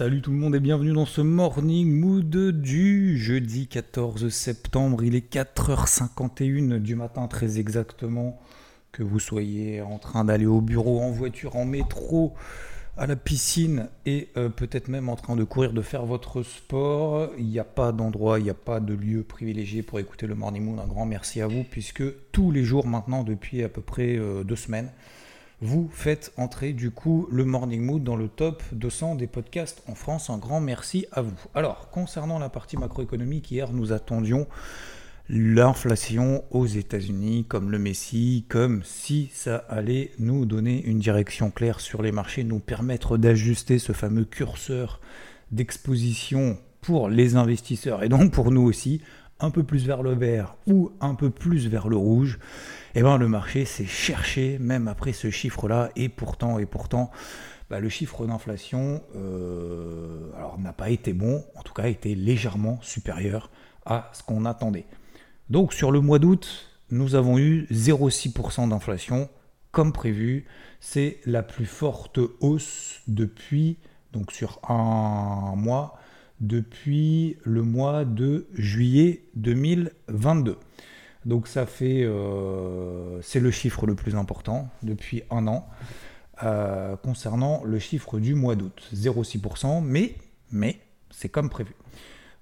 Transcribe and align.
Salut 0.00 0.22
tout 0.22 0.30
le 0.30 0.38
monde 0.38 0.54
et 0.54 0.60
bienvenue 0.60 0.94
dans 0.94 1.04
ce 1.04 1.20
morning 1.20 1.92
mood 1.92 2.34
du 2.34 3.18
jeudi 3.18 3.66
14 3.66 4.30
septembre. 4.30 5.04
Il 5.04 5.14
est 5.14 5.30
4h51 5.30 6.78
du 6.78 6.94
matin 6.94 7.26
très 7.26 7.58
exactement. 7.58 8.40
Que 8.92 9.02
vous 9.02 9.20
soyez 9.20 9.82
en 9.82 9.98
train 9.98 10.24
d'aller 10.24 10.46
au 10.46 10.62
bureau, 10.62 11.02
en 11.02 11.10
voiture, 11.10 11.54
en 11.56 11.66
métro, 11.66 12.32
à 12.96 13.06
la 13.06 13.14
piscine 13.14 13.90
et 14.06 14.30
euh, 14.38 14.48
peut-être 14.48 14.88
même 14.88 15.10
en 15.10 15.16
train 15.16 15.36
de 15.36 15.44
courir, 15.44 15.74
de 15.74 15.82
faire 15.82 16.06
votre 16.06 16.42
sport. 16.44 17.28
Il 17.36 17.48
n'y 17.48 17.58
a 17.58 17.64
pas 17.64 17.92
d'endroit, 17.92 18.38
il 18.38 18.44
n'y 18.44 18.50
a 18.50 18.54
pas 18.54 18.80
de 18.80 18.94
lieu 18.94 19.22
privilégié 19.22 19.82
pour 19.82 20.00
écouter 20.00 20.26
le 20.26 20.34
morning 20.34 20.64
mood. 20.64 20.78
Un 20.78 20.86
grand 20.86 21.04
merci 21.04 21.42
à 21.42 21.46
vous 21.46 21.62
puisque 21.62 22.04
tous 22.32 22.50
les 22.50 22.64
jours 22.64 22.86
maintenant, 22.86 23.22
depuis 23.22 23.62
à 23.62 23.68
peu 23.68 23.82
près 23.82 24.16
euh, 24.16 24.44
deux 24.44 24.56
semaines, 24.56 24.88
vous 25.62 25.90
faites 25.92 26.32
entrer 26.36 26.72
du 26.72 26.90
coup 26.90 27.28
le 27.30 27.44
Morning 27.44 27.82
Mood 27.82 28.02
dans 28.02 28.16
le 28.16 28.28
top 28.28 28.62
200 28.72 29.16
des 29.16 29.26
podcasts 29.26 29.82
en 29.86 29.94
France. 29.94 30.30
Un 30.30 30.38
grand 30.38 30.60
merci 30.60 31.06
à 31.12 31.20
vous. 31.20 31.36
Alors, 31.54 31.90
concernant 31.90 32.38
la 32.38 32.48
partie 32.48 32.78
macroéconomique, 32.78 33.50
hier 33.50 33.72
nous 33.72 33.92
attendions 33.92 34.46
l'inflation 35.28 36.42
aux 36.50 36.66
États-Unis 36.66 37.44
comme 37.46 37.70
le 37.70 37.78
Messi, 37.78 38.46
comme 38.48 38.82
si 38.84 39.30
ça 39.32 39.56
allait 39.68 40.12
nous 40.18 40.46
donner 40.46 40.82
une 40.82 40.98
direction 40.98 41.50
claire 41.50 41.80
sur 41.80 42.02
les 42.02 42.10
marchés, 42.10 42.42
nous 42.42 42.58
permettre 42.58 43.18
d'ajuster 43.18 43.78
ce 43.78 43.92
fameux 43.92 44.24
curseur 44.24 45.00
d'exposition 45.52 46.58
pour 46.80 47.08
les 47.08 47.36
investisseurs 47.36 48.02
et 48.02 48.08
donc 48.08 48.32
pour 48.32 48.50
nous 48.50 48.62
aussi 48.62 49.02
un 49.40 49.50
peu 49.50 49.62
plus 49.62 49.86
vers 49.86 50.02
le 50.02 50.14
vert 50.14 50.56
ou 50.66 50.90
un 51.00 51.14
peu 51.14 51.30
plus 51.30 51.68
vers 51.68 51.88
le 51.88 51.96
rouge, 51.96 52.38
eh 52.94 53.02
ben 53.02 53.18
le 53.18 53.28
marché 53.28 53.64
s'est 53.64 53.86
cherché 53.86 54.58
même 54.58 54.88
après 54.88 55.12
ce 55.12 55.30
chiffre-là 55.30 55.90
et 55.96 56.08
pourtant 56.08 56.58
et 56.58 56.66
pourtant 56.66 57.10
bah, 57.70 57.80
le 57.80 57.88
chiffre 57.88 58.26
d'inflation 58.26 59.02
euh, 59.16 60.32
alors 60.36 60.58
n'a 60.58 60.72
pas 60.72 60.90
été 60.90 61.12
bon, 61.12 61.44
en 61.54 61.62
tout 61.62 61.72
cas 61.72 61.88
été 61.88 62.14
légèrement 62.14 62.78
supérieur 62.82 63.50
à 63.86 64.10
ce 64.12 64.22
qu'on 64.22 64.44
attendait. 64.44 64.86
Donc 65.48 65.72
sur 65.72 65.92
le 65.92 66.00
mois 66.00 66.18
d'août, 66.18 66.68
nous 66.90 67.14
avons 67.14 67.38
eu 67.38 67.66
0,6% 67.70 68.68
d'inflation 68.68 69.28
comme 69.70 69.92
prévu. 69.92 70.46
C'est 70.80 71.20
la 71.26 71.42
plus 71.42 71.66
forte 71.66 72.18
hausse 72.40 73.02
depuis 73.06 73.78
donc 74.12 74.32
sur 74.32 74.60
un 74.68 75.54
mois 75.56 75.98
depuis 76.40 77.36
le 77.44 77.62
mois 77.62 78.04
de 78.04 78.46
juillet 78.54 79.22
2022. 79.36 80.56
Donc 81.26 81.48
ça 81.48 81.66
fait, 81.66 82.02
euh, 82.04 83.20
c'est 83.22 83.40
le 83.40 83.50
chiffre 83.50 83.86
le 83.86 83.94
plus 83.94 84.14
important 84.14 84.68
depuis 84.82 85.22
un 85.30 85.46
an 85.46 85.68
euh, 86.42 86.96
concernant 86.96 87.62
le 87.64 87.78
chiffre 87.78 88.18
du 88.18 88.34
mois 88.34 88.56
d'août, 88.56 88.88
0,6%, 88.94 89.82
mais, 89.84 90.14
mais 90.50 90.80
c'est 91.10 91.28
comme 91.28 91.50
prévu. 91.50 91.74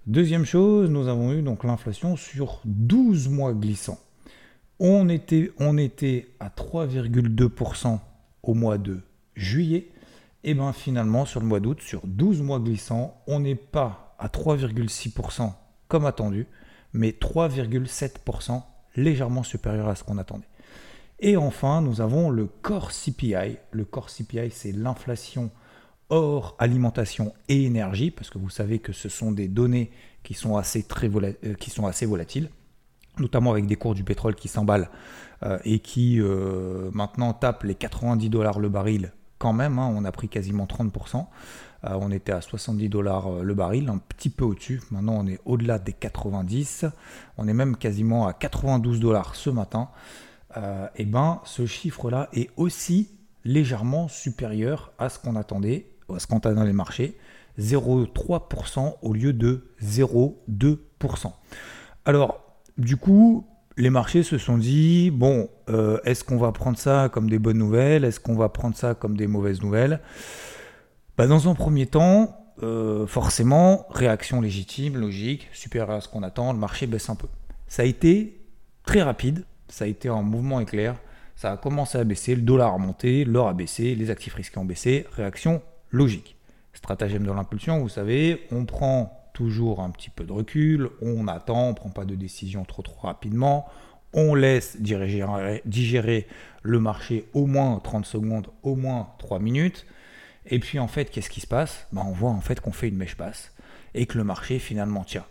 Deuxième 0.07 0.45
chose, 0.45 0.89
nous 0.89 1.09
avons 1.09 1.33
eu 1.33 1.43
donc 1.43 1.65
l'inflation 1.65 2.17
sur 2.17 2.61
12 2.65 3.29
mois 3.29 3.53
glissants. 3.53 3.99
On 4.79 5.09
était, 5.09 5.51
on 5.59 5.77
était 5.77 6.29
à 6.39 6.49
3,2% 6.49 7.99
au 8.45 8.55
mois 8.55 8.79
de 8.79 9.01
juillet 9.35 9.89
et 10.45 10.55
bien 10.55 10.73
finalement 10.73 11.25
sur 11.25 11.41
le 11.41 11.47
mois 11.47 11.61
d'août, 11.61 11.81
sur 11.81 12.03
12 12.05 12.43
mois 12.43 12.61
glissants, 12.61 13.21
on 13.27 13.41
n'est 13.41 13.55
pas 13.55 14.15
à 14.19 14.29
3,6% 14.29 15.53
comme 15.89 16.07
attendu, 16.07 16.47
mais 16.93 17.11
3,7% 17.11 18.63
légèrement 18.97 19.43
supérieur 19.43 19.89
à 19.89 19.95
ce 19.95 20.05
qu'on 20.05 20.19
attendait. 20.19 20.49
Et 21.21 21.37
enfin, 21.37 21.83
nous 21.83 22.01
avons 22.01 22.31
le 22.31 22.47
core 22.47 22.93
CPI. 22.93 23.57
Le 23.73 23.85
core 23.85 24.09
CPI, 24.09 24.51
c'est 24.51 24.73
l'inflation 24.73 25.51
hors 26.11 26.55
alimentation 26.59 27.35
et 27.49 27.65
énergie, 27.65 28.11
parce 28.11 28.31
que 28.31 28.39
vous 28.39 28.51
savez 28.51 28.79
que 28.79 28.93
ce 28.93 29.09
sont 29.09 29.33
des 29.33 29.49
données 29.49 29.91
qui 30.23 30.35
sont 30.35 30.57
assez, 30.57 30.87
euh, 31.05 32.07
volatiles, 32.07 32.51
notamment 33.19 33.51
avec 33.51 33.67
des 33.67 33.77
cours 33.77 33.95
du 33.95 34.05
pétrole 34.05 34.35
qui 34.35 34.49
s'emballent 34.49 34.91
euh, 35.43 35.59
et 35.65 35.81
qui 35.81 36.21
euh, 36.21 36.91
maintenant 36.93 37.33
tapent 37.33 37.65
les 37.65 37.75
90 37.75 38.31
dollars 38.31 38.59
le 38.59 38.69
baril 38.69 39.13
quand 39.39 39.53
même, 39.53 39.79
hein, 39.79 39.93
on 39.95 40.05
a 40.05 40.13
pris 40.13 40.29
quasiment 40.29 40.67
30%. 40.67 41.27
Euh, 41.85 41.91
on 42.01 42.11
était 42.11 42.33
à 42.33 42.41
70 42.41 42.89
dollars 42.89 43.33
euh, 43.33 43.43
le 43.43 43.55
baril, 43.55 43.89
un 43.89 43.99
petit 43.99 44.31
peu 44.31 44.45
au-dessus. 44.45 44.83
Maintenant, 44.91 45.15
on 45.19 45.27
est 45.27 45.39
au-delà 45.45 45.79
des 45.79 45.93
90. 45.93 46.87
On 47.37 47.47
est 47.47 47.55
même 47.55 47.77
quasiment 47.77 48.27
à 48.27 48.33
92 48.33 48.99
dollars 49.01 49.37
ce 49.37 49.51
matin. 49.51 49.89
et 50.51 50.59
euh, 50.59 50.87
eh 50.97 51.05
ben, 51.05 51.41
ce 51.45 51.67
chiffre-là 51.67 52.29
est 52.33 52.51
aussi 52.57 53.11
légèrement 53.45 54.09
supérieur 54.09 54.93
à 54.99 55.09
ce 55.09 55.19
qu'on 55.19 55.37
attendait, 55.37 55.91
à 56.13 56.19
ce 56.19 56.27
qu'on 56.27 56.39
dans 56.39 56.65
les 56.65 56.73
marchés. 56.73 57.17
0,3% 57.59 58.97
au 59.03 59.13
lieu 59.13 59.33
de 59.33 59.69
0,2%. 59.83 61.33
Alors, 62.05 62.41
du 62.77 62.97
coup, 62.97 63.45
les 63.79 63.91
marchés 63.91 64.25
se 64.25 64.39
sont 64.39 64.59
dit, 64.59 65.11
bon, 65.11 65.49
euh, 65.71 66.01
est-ce 66.05 66.25
qu'on 66.25 66.37
va 66.37 66.51
prendre 66.51 66.77
ça 66.77 67.09
comme 67.11 67.31
des 67.31 67.39
bonnes 67.39 67.59
nouvelles? 67.59 68.05
Est-ce 68.05 68.19
qu'on 68.19 68.35
va 68.35 68.49
prendre 68.49 68.77
ça 68.77 68.95
comme 68.95 69.17
des 69.17 69.29
mauvaises 69.29 69.63
nouvelles? 69.63 70.01
Bah, 71.17 71.29
Dans 71.29 71.49
un 71.49 71.55
premier 71.55 71.87
temps, 71.87 72.37
euh, 72.65 73.07
forcément, 73.07 73.87
réaction 73.91 74.41
légitime, 74.41 74.97
logique, 74.97 75.49
supérieure 75.53 75.97
à 75.97 76.01
ce 76.01 76.09
qu'on 76.09 76.25
attend, 76.25 76.53
le 76.53 76.59
marché 76.59 76.89
baisse 76.89 77.09
un 77.09 77.15
peu. 77.15 77.29
Ça 77.69 77.83
a 77.83 77.85
été 77.85 78.41
très 78.85 79.03
rapide, 79.03 79.45
ça 79.69 79.85
a 79.85 79.89
été 79.89 80.09
un 80.09 80.23
mouvement 80.23 80.59
éclair, 80.59 80.97
ça 81.37 81.53
a 81.53 81.57
commencé 81.57 81.99
à 81.99 82.05
baisser, 82.05 82.35
le 82.35 82.43
dollar 82.43 82.75
a 82.75 82.79
monté, 82.79 83.25
l'or 83.25 83.47
a 83.47 83.55
baissé, 83.55 83.95
les 83.95 84.11
actifs 84.11 84.35
risqués 84.35 84.59
ont 84.59 84.65
baissé, 84.65 85.07
réaction 85.13 85.63
logique. 85.93 86.37
Stratagème 86.73 87.25
de 87.25 87.31
l'impulsion, 87.31 87.79
vous 87.79 87.89
savez, 87.89 88.47
on 88.51 88.65
prend 88.65 89.18
toujours 89.39 89.81
un 89.81 89.91
petit 89.91 90.11
peu 90.11 90.25
de 90.25 90.33
recul, 90.33 90.91
on 91.01 91.29
attend, 91.29 91.69
on 91.69 91.75
prend 91.75 91.91
pas 91.91 92.05
de 92.05 92.17
décision 92.17 92.65
trop 92.65 92.83
trop 92.83 93.07
rapidement, 93.07 93.69
on 94.13 94.35
laisse 94.35 94.77
digérer, 94.81 96.27
le 96.63 96.81
marché 96.81 97.29
au 97.35 97.47
moins 97.47 97.79
30 97.79 98.05
secondes, 98.05 98.49
au 98.65 98.75
moins 98.75 99.11
3 99.21 99.39
minutes. 99.39 99.87
Et 100.47 100.59
puis 100.59 100.81
en 100.81 100.89
fait, 100.89 101.05
qu'est-ce 101.05 101.31
qui 101.31 101.41
se 101.41 101.47
passe? 101.47 101.87
Ben, 101.93 102.03
On 102.05 102.11
voit 102.11 102.31
en 102.31 102.41
fait 102.41 102.61
qu'on 102.61 102.73
fait 102.73 102.89
une 102.89 102.97
mèche 102.97 103.17
basse 103.17 103.55
et 103.95 104.07
que 104.07 104.19
le 104.19 104.25
marché 104.25 104.59
finalement 104.59 105.05
tient. 105.05 105.25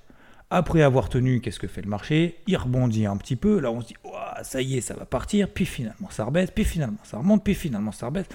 Après 0.50 0.84
avoir 0.84 1.10
tenu, 1.10 1.42
qu'est-ce 1.42 1.60
que 1.60 1.68
fait 1.68 1.82
le 1.82 1.90
marché? 1.90 2.38
Il 2.48 2.56
rebondit 2.56 3.06
un 3.08 3.18
petit 3.18 3.36
peu. 3.36 3.60
Là, 3.60 3.72
on 3.72 3.82
se 3.82 3.88
dit, 3.88 3.96
ça 4.44 4.62
y 4.62 4.78
est, 4.78 4.82
ça 4.82 4.94
va 4.94 5.06
partir. 5.06 5.50
Puis 5.50 5.66
finalement, 5.66 6.10
ça 6.10 6.24
rebaisse. 6.24 6.52
Puis 6.52 6.64
finalement, 6.64 7.00
ça 7.04 7.18
remonte. 7.18 7.44
Puis 7.44 7.56
finalement, 7.56 7.92
ça 7.92 8.06
rebaisse. 8.06 8.28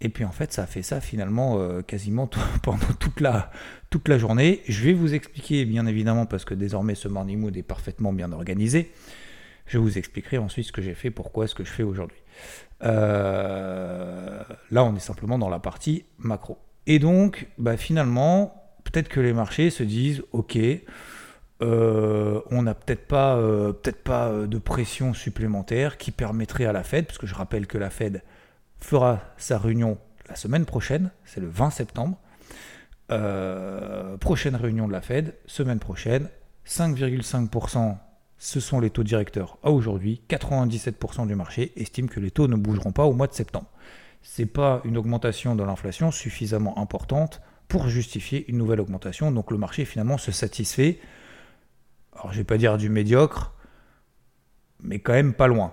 Et 0.00 0.08
puis 0.08 0.24
en 0.24 0.30
fait, 0.30 0.52
ça 0.52 0.64
a 0.64 0.66
fait 0.66 0.82
ça 0.82 1.00
finalement 1.00 1.58
euh, 1.58 1.82
quasiment 1.82 2.28
pendant 2.62 2.92
toute 3.00 3.20
la, 3.20 3.50
toute 3.90 4.08
la 4.08 4.18
journée. 4.18 4.62
Je 4.68 4.84
vais 4.84 4.92
vous 4.92 5.14
expliquer, 5.14 5.64
bien 5.64 5.86
évidemment, 5.86 6.26
parce 6.26 6.44
que 6.44 6.54
désormais 6.54 6.94
ce 6.94 7.08
morning 7.08 7.38
mood 7.38 7.56
est 7.56 7.62
parfaitement 7.62 8.12
bien 8.12 8.32
organisé. 8.32 8.92
Je 9.66 9.78
vous 9.78 9.98
expliquerai 9.98 10.38
ensuite 10.38 10.66
ce 10.66 10.72
que 10.72 10.82
j'ai 10.82 10.94
fait, 10.94 11.10
pourquoi 11.10 11.46
ce 11.46 11.54
que 11.54 11.64
je 11.64 11.70
fais 11.70 11.82
aujourd'hui. 11.82 12.18
Euh, 12.84 14.42
là, 14.70 14.84
on 14.84 14.94
est 14.94 15.00
simplement 15.00 15.38
dans 15.38 15.48
la 15.48 15.58
partie 15.58 16.04
macro. 16.18 16.58
Et 16.86 17.00
donc, 17.00 17.48
bah, 17.58 17.76
finalement, 17.76 18.62
peut-être 18.84 19.08
que 19.08 19.18
les 19.18 19.32
marchés 19.32 19.70
se 19.70 19.82
disent, 19.82 20.22
ok, 20.30 20.56
euh, 21.62 22.40
on 22.50 22.62
n'a 22.62 22.74
peut-être 22.74 23.08
pas, 23.08 23.36
peut-être 23.82 24.04
pas 24.04 24.30
de 24.46 24.58
pression 24.58 25.14
supplémentaire 25.14 25.96
qui 25.96 26.12
permettrait 26.12 26.66
à 26.66 26.72
la 26.72 26.84
Fed, 26.84 27.06
parce 27.06 27.18
que 27.18 27.26
je 27.26 27.34
rappelle 27.34 27.66
que 27.66 27.78
la 27.78 27.90
Fed 27.90 28.22
fera 28.86 29.20
sa 29.36 29.58
réunion 29.58 29.98
la 30.28 30.36
semaine 30.36 30.64
prochaine, 30.64 31.10
c'est 31.24 31.40
le 31.40 31.48
20 31.48 31.70
septembre. 31.70 32.18
Euh, 33.10 34.16
prochaine 34.16 34.56
réunion 34.56 34.88
de 34.88 34.92
la 34.92 35.00
Fed, 35.00 35.34
semaine 35.46 35.78
prochaine, 35.78 36.28
5,5%, 36.66 37.96
ce 38.38 38.60
sont 38.60 38.80
les 38.80 38.90
taux 38.90 39.04
directeurs 39.04 39.58
à 39.62 39.70
aujourd'hui. 39.70 40.22
97% 40.28 41.26
du 41.26 41.34
marché 41.34 41.72
estime 41.76 42.08
que 42.08 42.20
les 42.20 42.30
taux 42.30 42.48
ne 42.48 42.56
bougeront 42.56 42.92
pas 42.92 43.04
au 43.04 43.12
mois 43.12 43.26
de 43.26 43.34
septembre. 43.34 43.68
Ce 44.22 44.42
n'est 44.42 44.46
pas 44.46 44.80
une 44.84 44.96
augmentation 44.96 45.54
de 45.54 45.62
l'inflation 45.62 46.10
suffisamment 46.10 46.78
importante 46.78 47.40
pour 47.68 47.88
justifier 47.88 48.48
une 48.48 48.58
nouvelle 48.58 48.80
augmentation. 48.80 49.30
Donc 49.30 49.50
le 49.50 49.58
marché 49.58 49.84
finalement 49.84 50.18
se 50.18 50.32
satisfait, 50.32 50.98
alors 52.14 52.32
je 52.32 52.38
vais 52.38 52.44
pas 52.44 52.58
dire 52.58 52.78
du 52.78 52.88
médiocre, 52.88 53.54
mais 54.82 54.98
quand 54.98 55.12
même 55.12 55.34
pas 55.34 55.46
loin. 55.46 55.72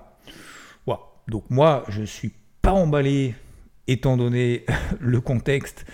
Donc 1.27 1.49
moi, 1.49 1.83
je 1.89 2.03
suis 2.03 2.33
pas 2.63 2.71
emballé, 2.71 3.35
étant 3.87 4.17
donné 4.17 4.65
le 4.99 5.21
contexte, 5.21 5.85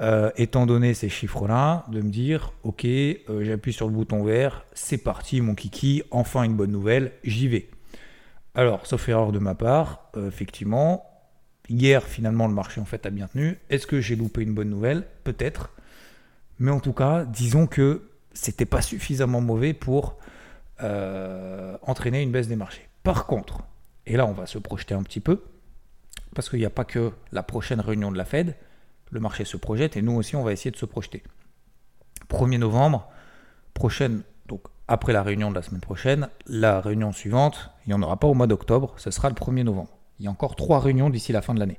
euh, 0.00 0.32
étant 0.36 0.66
donné 0.66 0.94
ces 0.94 1.08
chiffres-là, 1.08 1.84
de 1.92 2.00
me 2.00 2.10
dire, 2.10 2.52
ok, 2.64 2.84
euh, 2.86 3.44
j'appuie 3.44 3.74
sur 3.74 3.86
le 3.86 3.92
bouton 3.92 4.24
vert, 4.24 4.64
c'est 4.72 4.98
parti 4.98 5.40
mon 5.40 5.54
kiki, 5.54 6.02
enfin 6.10 6.42
une 6.42 6.56
bonne 6.56 6.72
nouvelle, 6.72 7.12
j'y 7.22 7.46
vais. 7.46 7.68
Alors, 8.54 8.86
sauf 8.86 9.08
erreur 9.08 9.32
de 9.32 9.38
ma 9.38 9.54
part, 9.54 10.10
euh, 10.16 10.26
effectivement, 10.26 11.04
hier 11.68 12.02
finalement 12.02 12.48
le 12.48 12.54
marché 12.54 12.80
en 12.80 12.86
fait 12.86 13.04
a 13.04 13.10
bien 13.10 13.28
tenu. 13.28 13.58
Est-ce 13.68 13.86
que 13.86 14.00
j'ai 14.00 14.16
loupé 14.16 14.42
une 14.42 14.54
bonne 14.54 14.70
nouvelle? 14.70 15.06
Peut-être. 15.24 15.70
Mais 16.58 16.70
en 16.70 16.80
tout 16.80 16.92
cas, 16.94 17.24
disons 17.24 17.66
que 17.66 18.08
c'était 18.32 18.64
pas 18.64 18.80
suffisamment 18.80 19.40
mauvais 19.40 19.74
pour 19.74 20.16
entraîner 20.80 22.20
une 22.20 22.30
baisse 22.30 22.48
des 22.48 22.56
marchés. 22.56 22.86
Par 23.04 23.26
contre, 23.26 23.60
et 24.06 24.16
là 24.16 24.26
on 24.26 24.32
va 24.32 24.44
se 24.44 24.58
projeter 24.58 24.94
un 24.94 25.02
petit 25.02 25.20
peu, 25.20 25.40
parce 26.34 26.48
qu'il 26.50 26.58
n'y 26.58 26.64
a 26.64 26.70
pas 26.70 26.84
que 26.84 27.12
la 27.32 27.42
prochaine 27.42 27.80
réunion 27.80 28.12
de 28.12 28.18
la 28.18 28.24
Fed, 28.24 28.56
le 29.10 29.20
marché 29.20 29.44
se 29.44 29.56
projette 29.56 29.96
et 29.96 30.02
nous 30.02 30.12
aussi, 30.12 30.36
on 30.36 30.42
va 30.42 30.52
essayer 30.52 30.70
de 30.70 30.76
se 30.76 30.86
projeter. 30.86 31.22
1er 32.28 32.58
novembre, 32.58 33.08
prochaine, 33.72 34.22
donc 34.46 34.62
après 34.88 35.12
la 35.12 35.22
réunion 35.22 35.50
de 35.50 35.54
la 35.54 35.62
semaine 35.62 35.80
prochaine, 35.80 36.28
la 36.46 36.80
réunion 36.80 37.12
suivante, 37.12 37.70
il 37.86 37.90
n'y 37.90 37.94
en 37.94 38.02
aura 38.02 38.18
pas 38.18 38.26
au 38.26 38.34
mois 38.34 38.46
d'octobre, 38.46 38.94
ce 38.96 39.10
sera 39.10 39.28
le 39.28 39.34
1er 39.34 39.62
novembre. 39.62 39.96
Il 40.18 40.24
y 40.24 40.28
a 40.28 40.30
encore 40.30 40.56
trois 40.56 40.80
réunions 40.80 41.10
d'ici 41.10 41.32
la 41.32 41.42
fin 41.42 41.54
de 41.54 41.60
l'année. 41.60 41.78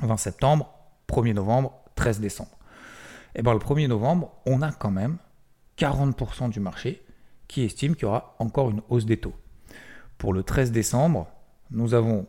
20 0.00 0.16
septembre, 0.16 0.72
1er 1.08 1.34
novembre, 1.34 1.72
13 1.94 2.20
décembre. 2.20 2.50
Et 3.34 3.40
eh 3.40 3.42
bien 3.42 3.52
le 3.52 3.58
1er 3.58 3.88
novembre, 3.88 4.32
on 4.46 4.62
a 4.62 4.70
quand 4.70 4.90
même 4.90 5.18
40% 5.78 6.50
du 6.50 6.60
marché 6.60 7.04
qui 7.48 7.62
estime 7.64 7.94
qu'il 7.94 8.04
y 8.04 8.06
aura 8.06 8.36
encore 8.38 8.70
une 8.70 8.82
hausse 8.88 9.06
des 9.06 9.16
taux. 9.16 9.34
Pour 10.18 10.32
le 10.32 10.42
13 10.42 10.70
décembre, 10.70 11.28
nous 11.70 11.94
avons 11.94 12.26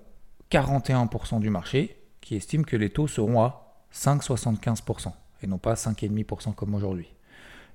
41% 0.55 1.41
du 1.41 1.49
marché 1.49 1.97
qui 2.21 2.35
estime 2.35 2.63
que 2.63 2.77
les 2.77 2.89
taux 2.89 3.07
seront 3.07 3.41
à 3.41 3.75
5,75% 3.93 5.11
et 5.43 5.47
non 5.47 5.57
pas 5.57 5.73
5,5% 5.73 6.55
comme 6.55 6.73
aujourd'hui. 6.75 7.13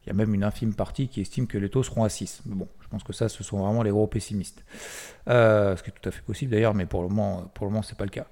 Il 0.03 0.09
y 0.09 0.11
a 0.11 0.15
même 0.15 0.35
une 0.35 0.45
infime 0.45 0.73
partie 0.73 1.09
qui 1.09 1.21
estime 1.21 1.47
que 1.47 1.59
les 1.59 1.69
taux 1.69 1.83
seront 1.83 2.05
à 2.05 2.09
6. 2.09 2.41
Mais 2.47 2.55
bon, 2.55 2.69
je 2.81 2.89
pense 2.89 3.03
que 3.03 3.13
ça, 3.13 3.29
ce 3.29 3.45
sont 3.45 3.59
vraiment 3.59 3.83
les 3.83 3.91
gros 3.91 4.07
pessimistes. 4.07 4.65
Euh, 5.29 5.77
ce 5.77 5.83
qui 5.83 5.91
est 5.91 5.93
tout 5.93 6.09
à 6.09 6.11
fait 6.11 6.23
possible 6.23 6.53
d'ailleurs, 6.53 6.73
mais 6.75 6.87
pour 6.87 7.03
le 7.03 7.09
moment, 7.09 7.51
pour 7.53 7.67
le 7.67 7.73
moment, 7.73 7.83
c'est 7.83 7.99
pas 7.99 8.05
le 8.05 8.11
cas. 8.11 8.27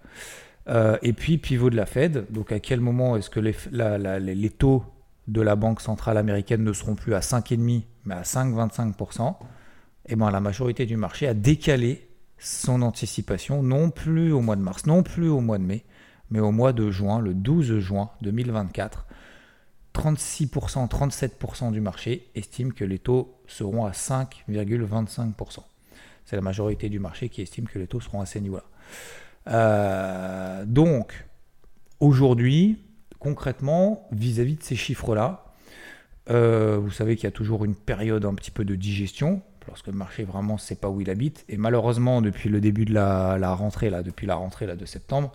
Euh, 0.68 0.96
et 1.02 1.12
puis, 1.12 1.36
pivot 1.36 1.68
de 1.68 1.76
la 1.76 1.84
Fed. 1.84 2.24
Donc, 2.30 2.50
à 2.52 2.58
quel 2.58 2.80
moment 2.80 3.16
est-ce 3.16 3.28
que 3.28 3.40
les, 3.40 4.50
taux 4.50 4.82
de 5.26 5.42
la 5.42 5.56
Banque 5.56 5.82
centrale 5.82 6.16
américaine 6.16 6.64
ne 6.64 6.72
seront 6.72 6.94
plus 6.94 7.14
à 7.14 7.20
5,5% 7.20 7.82
mais 8.06 8.14
à 8.14 8.22
5,25% 8.22 9.36
Et 10.06 10.16
bien, 10.16 10.30
la 10.30 10.40
majorité 10.40 10.86
du 10.86 10.96
marché 10.96 11.28
a 11.28 11.34
décalé 11.34 12.07
son 12.38 12.82
anticipation, 12.82 13.62
non 13.62 13.90
plus 13.90 14.32
au 14.32 14.40
mois 14.40 14.56
de 14.56 14.62
mars, 14.62 14.86
non 14.86 15.02
plus 15.02 15.28
au 15.28 15.40
mois 15.40 15.58
de 15.58 15.64
mai, 15.64 15.84
mais 16.30 16.40
au 16.40 16.52
mois 16.52 16.72
de 16.72 16.90
juin, 16.90 17.20
le 17.20 17.34
12 17.34 17.78
juin 17.78 18.10
2024. 18.22 19.06
36%, 19.94 20.88
37% 20.88 21.72
du 21.72 21.80
marché 21.80 22.30
estiment 22.34 22.70
que 22.70 22.84
les 22.84 22.98
taux 22.98 23.34
seront 23.46 23.84
à 23.84 23.90
5,25%. 23.90 25.58
C'est 26.24 26.36
la 26.36 26.42
majorité 26.42 26.88
du 26.88 26.98
marché 26.98 27.28
qui 27.28 27.42
estime 27.42 27.66
que 27.66 27.78
les 27.78 27.86
taux 27.86 28.00
seront 28.00 28.20
à 28.20 28.26
ces 28.26 28.40
niveaux-là. 28.40 28.64
Euh, 29.48 30.64
donc, 30.66 31.26
aujourd'hui, 32.00 32.84
concrètement, 33.18 34.06
vis-à-vis 34.12 34.56
de 34.56 34.62
ces 34.62 34.76
chiffres-là, 34.76 35.46
euh, 36.30 36.78
vous 36.78 36.90
savez 36.90 37.16
qu'il 37.16 37.24
y 37.24 37.28
a 37.28 37.32
toujours 37.32 37.64
une 37.64 37.74
période 37.74 38.24
un 38.24 38.34
petit 38.34 38.50
peu 38.50 38.64
de 38.64 38.74
digestion, 38.74 39.42
lorsque 39.68 39.86
le 39.86 39.92
marché 39.92 40.24
vraiment 40.24 40.54
ne 40.54 40.58
sait 40.58 40.74
pas 40.74 40.88
où 40.88 41.00
il 41.00 41.10
habite. 41.10 41.44
Et 41.48 41.56
malheureusement, 41.56 42.20
depuis 42.20 42.48
le 42.48 42.60
début 42.60 42.84
de 42.84 42.94
la, 42.94 43.54
rentrée, 43.54 43.90
depuis 44.02 44.26
la 44.26 44.34
rentrée 44.34 44.66
de 44.66 44.84
septembre, 44.84 45.30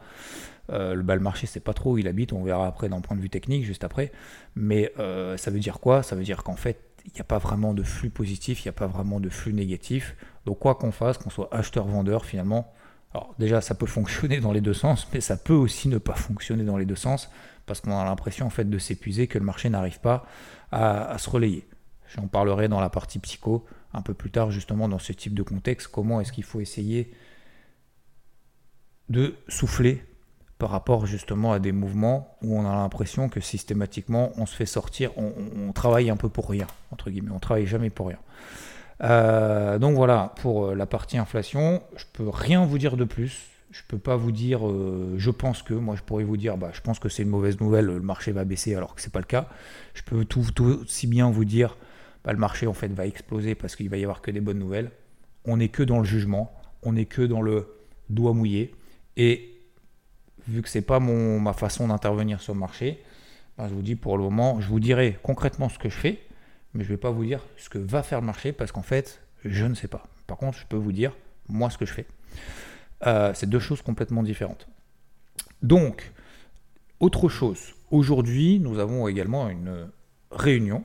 euh, 0.71 0.93
le, 0.95 1.19
marché 1.19 1.47
ne 1.47 1.49
sait 1.49 1.59
pas 1.59 1.73
trop 1.73 1.93
où 1.93 1.97
il 1.97 2.07
habite. 2.07 2.33
On 2.33 2.43
verra 2.43 2.67
après 2.67 2.89
d'un 2.89 2.99
point 2.99 3.15
de 3.15 3.21
vue 3.21 3.29
technique, 3.29 3.63
juste 3.63 3.83
après. 3.83 4.11
Mais 4.55 4.91
ça 4.97 5.51
veut 5.51 5.59
dire 5.59 5.79
quoi? 5.79 6.03
Ça 6.03 6.15
veut 6.15 6.23
dire 6.23 6.43
qu'en 6.43 6.55
fait, 6.55 6.79
il 7.05 7.11
n'y 7.13 7.21
a 7.21 7.25
pas 7.25 7.37
vraiment 7.37 7.73
de 7.73 7.83
flux 7.83 8.09
positif, 8.09 8.63
il 8.63 8.67
n'y 8.67 8.69
a 8.69 8.73
pas 8.73 8.87
vraiment 8.87 9.19
de 9.19 9.29
flux 9.29 9.53
négatif. 9.53 10.15
Donc 10.45 10.59
quoi 10.59 10.75
qu'on 10.75 10.91
fasse, 10.91 11.17
qu'on 11.17 11.29
soit 11.29 11.53
acheteur-vendeur, 11.53 12.25
finalement, 12.25 12.73
alors 13.13 13.35
déjà, 13.37 13.61
ça 13.61 13.75
peut 13.75 13.85
fonctionner 13.85 14.39
dans 14.39 14.51
les 14.51 14.61
deux 14.61 14.73
sens, 14.73 15.07
mais 15.13 15.21
ça 15.21 15.37
peut 15.37 15.53
aussi 15.53 15.87
ne 15.87 15.97
pas 15.97 16.15
fonctionner 16.15 16.63
dans 16.63 16.77
les 16.77 16.85
deux 16.85 16.95
sens, 16.95 17.29
parce 17.65 17.81
qu'on 17.81 17.97
a 17.97 18.03
l'impression 18.05 18.45
en 18.45 18.49
fait 18.49 18.69
de 18.69 18.77
s'épuiser, 18.77 19.27
que 19.27 19.37
le 19.37 19.45
marché 19.45 19.69
n'arrive 19.69 19.99
pas 19.99 20.25
à, 20.71 21.17
se 21.17 21.29
relayer. 21.29 21.67
J'en 22.15 22.27
parlerai 22.27 22.67
dans 22.67 22.79
la 22.79 22.89
partie 22.89 23.19
psycho 23.19 23.65
un 23.93 24.01
peu 24.01 24.13
plus 24.13 24.31
tard, 24.31 24.51
justement 24.51 24.87
dans 24.87 24.99
ce 24.99 25.13
type 25.13 25.33
de 25.33 25.43
contexte, 25.43 25.87
comment 25.87 26.21
est-ce 26.21 26.31
qu'il 26.31 26.43
faut 26.43 26.59
essayer 26.59 27.13
de 29.09 29.35
souffler 29.47 30.03
par 30.57 30.69
rapport 30.69 31.05
justement 31.05 31.51
à 31.51 31.59
des 31.59 31.73
mouvements 31.73 32.37
où 32.41 32.57
on 32.57 32.65
a 32.65 32.73
l'impression 32.73 33.27
que 33.27 33.41
systématiquement 33.41 34.31
on 34.37 34.45
se 34.45 34.55
fait 34.55 34.65
sortir, 34.65 35.11
on, 35.17 35.73
travaille 35.73 36.09
un 36.09 36.15
peu 36.15 36.29
pour 36.29 36.49
rien, 36.49 36.67
entre 36.91 37.09
guillemets, 37.09 37.31
on 37.31 37.39
travaille 37.39 37.65
jamais 37.65 37.89
pour 37.89 38.07
rien. 38.07 38.19
Euh, 39.03 39.77
donc 39.79 39.95
voilà, 39.95 40.33
pour 40.37 40.67
euh, 40.67 40.75
la 40.75 40.85
partie 40.85 41.17
inflation, 41.17 41.83
je 41.97 42.05
peux 42.13 42.29
rien 42.29 42.65
vous 42.65 42.77
dire 42.77 42.95
de 42.95 43.03
plus. 43.03 43.41
Je 43.71 43.81
peux 43.87 43.97
pas 43.97 44.15
vous 44.15 44.31
dire, 44.31 44.65
euh, 44.67 45.15
je 45.17 45.31
pense 45.31 45.63
que, 45.63 45.73
moi 45.73 45.95
je 45.97 46.03
pourrais 46.03 46.23
vous 46.23 46.37
dire, 46.37 46.57
bah, 46.57 46.69
je 46.73 46.79
pense 46.79 46.99
que 46.99 47.09
c'est 47.09 47.23
une 47.23 47.29
mauvaise 47.29 47.59
nouvelle, 47.59 47.87
le 47.87 47.99
marché 47.99 48.31
va 48.31 48.45
baisser 48.45 48.75
alors 48.75 48.95
que 48.95 49.01
c'est 49.01 49.11
pas 49.11 49.19
le 49.19 49.25
cas. 49.25 49.49
Je 49.95 50.03
peux 50.03 50.23
tout, 50.23 50.45
aussi 50.63 51.07
bien 51.07 51.29
vous 51.29 51.43
dire, 51.43 51.75
le 52.31 52.37
marché 52.37 52.71
fait 52.73 52.91
va 52.93 53.05
exploser 53.05 53.55
parce 53.55 53.75
qu'il 53.75 53.89
va 53.89 53.97
y 53.97 54.03
avoir 54.03 54.21
que 54.21 54.31
des 54.31 54.41
bonnes 54.41 54.59
nouvelles. 54.59 54.91
On 55.45 55.57
n'est 55.57 55.69
que 55.69 55.83
dans 55.83 55.99
le 55.99 56.05
jugement, 56.05 56.53
on 56.81 56.93
n'est 56.93 57.05
que 57.05 57.21
dans 57.21 57.41
le 57.41 57.67
doigt 58.09 58.33
mouillé. 58.33 58.73
Et 59.17 59.59
vu 60.47 60.61
que 60.61 60.69
c'est 60.69 60.81
pas 60.81 60.99
ma 60.99 61.53
façon 61.53 61.87
d'intervenir 61.87 62.41
sur 62.41 62.53
le 62.53 62.59
marché, 62.59 63.03
bah, 63.57 63.67
je 63.67 63.73
vous 63.73 63.81
dis 63.81 63.95
pour 63.95 64.17
le 64.17 64.23
moment, 64.23 64.61
je 64.61 64.67
vous 64.69 64.79
dirai 64.79 65.19
concrètement 65.21 65.69
ce 65.69 65.77
que 65.77 65.89
je 65.89 65.97
fais 65.97 66.19
mais 66.73 66.83
je 66.83 66.89
vais 66.89 66.97
pas 66.97 67.11
vous 67.11 67.23
dire 67.23 67.41
ce 67.57 67.69
que 67.69 67.77
va 67.77 68.03
faire 68.03 68.19
le 68.19 68.25
marché 68.25 68.51
parce 68.51 68.71
qu'en 68.71 68.81
fait, 68.81 69.21
je 69.45 69.65
ne 69.65 69.75
sais 69.75 69.87
pas. 69.87 70.07
Par 70.27 70.37
contre, 70.37 70.57
je 70.57 70.65
peux 70.65 70.77
vous 70.77 70.91
dire, 70.91 71.15
moi, 71.47 71.69
ce 71.69 71.77
que 71.77 71.85
je 71.85 71.93
fais. 71.93 72.05
Euh, 73.05 73.33
c'est 73.33 73.49
deux 73.49 73.59
choses 73.59 73.81
complètement 73.81 74.23
différentes. 74.23 74.67
Donc, 75.61 76.11
autre 76.99 77.29
chose, 77.29 77.75
aujourd'hui, 77.91 78.59
nous 78.59 78.79
avons 78.79 79.07
également 79.07 79.49
une 79.49 79.89
réunion, 80.31 80.83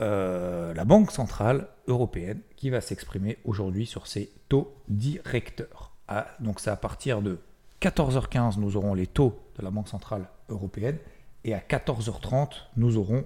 euh, 0.00 0.74
la 0.74 0.84
Banque 0.84 1.10
Centrale 1.10 1.68
Européenne, 1.86 2.40
qui 2.56 2.70
va 2.70 2.80
s'exprimer 2.80 3.38
aujourd'hui 3.44 3.86
sur 3.86 4.06
ses 4.06 4.30
taux 4.48 4.76
directeurs. 4.88 5.92
Ah, 6.08 6.26
donc, 6.40 6.60
c'est 6.60 6.70
à 6.70 6.76
partir 6.76 7.22
de 7.22 7.38
14h15, 7.80 8.58
nous 8.58 8.76
aurons 8.76 8.94
les 8.94 9.06
taux 9.06 9.38
de 9.58 9.64
la 9.64 9.70
Banque 9.70 9.88
Centrale 9.88 10.28
Européenne, 10.48 10.98
et 11.44 11.54
à 11.54 11.58
14h30, 11.58 12.50
nous 12.76 12.96
aurons 12.96 13.24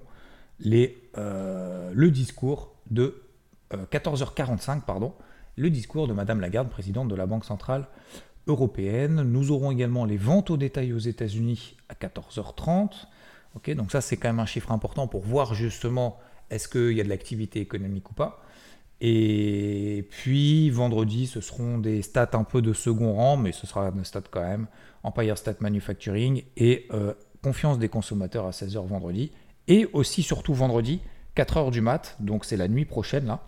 les, 0.60 1.02
euh, 1.18 1.90
le 1.92 2.10
discours 2.10 2.74
de 2.90 3.22
14h45, 3.72 4.78
euh, 4.78 4.80
pardon, 4.86 5.14
le 5.56 5.70
discours 5.70 6.06
de 6.08 6.12
Madame 6.12 6.40
Lagarde, 6.40 6.68
présidente 6.68 7.08
de 7.08 7.14
la 7.14 7.26
Banque 7.26 7.44
centrale 7.44 7.86
européenne. 8.46 9.22
Nous 9.22 9.50
aurons 9.50 9.70
également 9.70 10.04
les 10.04 10.16
ventes 10.16 10.50
au 10.50 10.56
détail 10.56 10.92
aux 10.92 10.98
États-Unis 10.98 11.76
à 11.88 11.94
14h30. 11.94 13.06
Ok, 13.56 13.70
donc 13.74 13.90
ça 13.90 14.00
c'est 14.00 14.16
quand 14.16 14.28
même 14.28 14.40
un 14.40 14.46
chiffre 14.46 14.70
important 14.72 15.06
pour 15.08 15.22
voir 15.22 15.54
justement 15.54 16.18
est-ce 16.50 16.68
qu'il 16.68 16.92
y 16.92 17.00
a 17.00 17.04
de 17.04 17.08
l'activité 17.08 17.60
économique 17.60 18.10
ou 18.10 18.14
pas. 18.14 18.42
Et 19.00 20.06
puis 20.10 20.68
vendredi, 20.70 21.26
ce 21.26 21.40
seront 21.40 21.78
des 21.78 22.02
stats 22.02 22.30
un 22.34 22.44
peu 22.44 22.60
de 22.60 22.72
second 22.72 23.14
rang, 23.14 23.36
mais 23.36 23.52
ce 23.52 23.66
sera 23.66 23.90
des 23.90 24.04
stats 24.04 24.22
quand 24.30 24.42
même. 24.42 24.66
Empire 25.02 25.38
Stat 25.38 25.54
Manufacturing 25.60 26.42
et 26.56 26.86
euh, 26.92 27.14
confiance 27.42 27.78
des 27.78 27.88
consommateurs 27.88 28.46
à 28.46 28.50
16h 28.50 28.86
vendredi. 28.86 29.32
Et 29.68 29.88
aussi, 29.94 30.22
surtout 30.22 30.52
vendredi, 30.52 31.00
4h 31.36 31.70
du 31.70 31.80
mat, 31.80 32.16
donc 32.20 32.44
c'est 32.44 32.56
la 32.56 32.68
nuit 32.68 32.84
prochaine 32.84 33.26
là. 33.26 33.40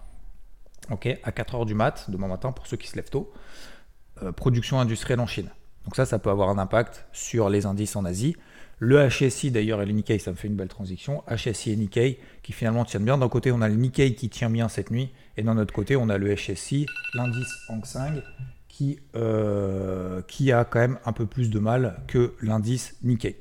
Ok, 0.91 1.07
à 1.07 1.31
4h 1.31 1.67
du 1.67 1.75
mat, 1.75 2.07
demain 2.09 2.29
matin 2.29 2.53
pour 2.53 2.67
ceux 2.67 2.77
qui 2.77 2.89
se 2.89 2.97
lèvent 2.97 3.11
tôt, 3.11 3.33
euh, 4.23 4.33
production 4.33 4.81
industrielle 4.81 5.21
en 5.21 5.27
Chine. 5.27 5.49
Donc 5.85 5.97
ça, 5.97 6.07
ça 6.07 6.19
peut 6.19 6.31
avoir 6.31 6.49
un 6.49 6.59
impact 6.59 7.07
sur 7.13 7.51
les 7.51 7.67
indices 7.67 7.95
en 7.97 8.05
Asie. 8.05 8.37
Le 8.85 9.09
HSI 9.09 9.53
d'ailleurs 9.53 9.81
et 9.81 9.87
le 9.87 9.93
Nikkei, 9.93 10.19
ça 10.19 10.33
me 10.33 10.37
fait 10.37 10.49
une 10.49 10.57
belle 10.57 10.67
transition. 10.67 11.23
HSI 11.29 11.71
et 11.71 11.77
Nikkei 11.77 12.19
qui 12.43 12.53
finalement 12.53 12.85
tiennent 12.85 13.05
bien. 13.05 13.17
D'un 13.17 13.29
côté, 13.29 13.53
on 13.53 13.63
a 13.63 13.69
le 13.69 13.77
Nikkei 13.77 14.17
qui 14.17 14.29
tient 14.29 14.51
bien 14.51 14.69
cette 14.69 14.91
nuit, 14.91 15.13
et 15.37 15.45
d'un 15.45 15.57
autre 15.57 15.73
côté, 15.73 15.95
on 15.95 16.09
a 16.09 16.19
le 16.19 16.35
HSI, 16.35 16.87
l'indice 17.15 17.47
Hang 17.69 17.85
Seng, 17.87 18.23
qui, 18.67 18.99
euh, 19.15 20.21
qui 20.23 20.51
a 20.51 20.65
quand 20.65 20.81
même 20.81 20.99
un 21.05 21.13
peu 21.13 21.27
plus 21.27 21.49
de 21.49 21.61
mal 21.61 22.01
que 22.09 22.35
l'indice 22.43 22.97
Nikkei. 23.05 23.39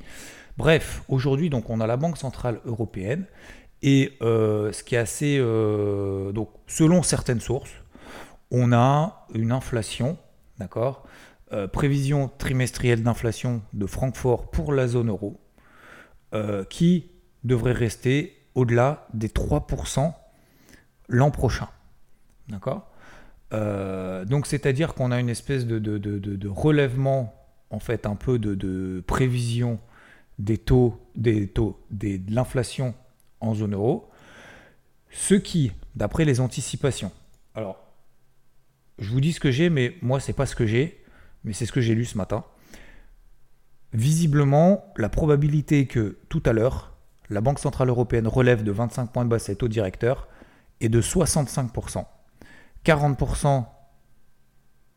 Bref, 0.57 1.01
aujourd'hui, 1.07 1.49
donc, 1.49 1.71
on 1.71 1.79
a 1.79 1.87
la 1.87 1.97
Banque 1.97 2.19
Centrale 2.19 2.59
Européenne. 2.65 3.25
Et 3.81 4.13
euh, 4.21 4.71
ce 4.71 4.83
qui 4.83 4.93
est 4.93 4.99
assez. 4.99 5.39
Euh, 5.39 6.31
donc, 6.33 6.49
selon 6.67 7.01
certaines 7.01 7.41
sources, 7.41 7.71
on 8.51 8.73
a 8.73 9.25
une 9.33 9.51
inflation, 9.51 10.19
d'accord 10.59 11.03
euh, 11.53 11.67
Prévision 11.67 12.31
trimestrielle 12.37 13.03
d'inflation 13.03 13.61
de 13.73 13.85
Francfort 13.85 14.51
pour 14.51 14.73
la 14.73 14.87
zone 14.87 15.09
euro, 15.09 15.39
qui 16.69 17.11
devrait 17.43 17.73
rester 17.73 18.37
au-delà 18.55 19.05
des 19.13 19.27
3% 19.27 20.13
l'an 21.09 21.29
prochain. 21.29 21.67
D'accord? 22.47 22.87
Donc, 23.51 24.47
c'est-à-dire 24.47 24.93
qu'on 24.93 25.11
a 25.11 25.19
une 25.19 25.27
espèce 25.27 25.65
de, 25.65 25.77
de, 25.77 26.47
relèvement, 26.47 27.33
en 27.69 27.79
fait, 27.79 28.05
un 28.05 28.15
peu 28.15 28.39
de, 28.39 29.03
prévision 29.05 29.77
des 30.39 30.57
taux, 30.57 30.97
des 31.15 31.47
taux 31.47 31.77
des, 31.89 32.17
de 32.17 32.33
l'inflation 32.33 32.93
en 33.41 33.53
zone 33.53 33.73
euro, 33.73 34.09
ce 35.11 35.35
qui, 35.35 35.73
d'après 35.95 36.23
les 36.23 36.39
anticipations, 36.39 37.11
alors 37.53 37.77
je 38.97 39.09
vous 39.09 39.21
dis 39.21 39.33
ce 39.33 39.39
que 39.39 39.51
j'ai, 39.51 39.69
mais 39.69 39.95
moi 40.01 40.19
c'est 40.19 40.33
pas 40.33 40.45
ce 40.45 40.55
que 40.55 40.65
j'ai, 40.65 41.00
mais 41.43 41.53
c'est 41.53 41.65
ce 41.65 41.71
que 41.71 41.81
j'ai 41.81 41.95
lu 41.95 42.05
ce 42.05 42.17
matin. 42.17 42.43
Visiblement, 43.93 44.85
la 44.97 45.09
probabilité 45.09 45.85
que 45.85 46.17
tout 46.29 46.41
à 46.45 46.53
l'heure, 46.53 46.93
la 47.29 47.41
Banque 47.41 47.59
Centrale 47.59 47.89
Européenne 47.89 48.27
relève 48.27 48.63
de 48.63 48.71
25 48.71 49.11
points 49.11 49.25
de 49.25 49.29
base 49.29 49.43
ses 49.43 49.55
taux 49.55 49.67
directeurs 49.67 50.27
est 50.79 50.89
de 50.89 51.01
65%. 51.01 52.05
40% 52.85 53.65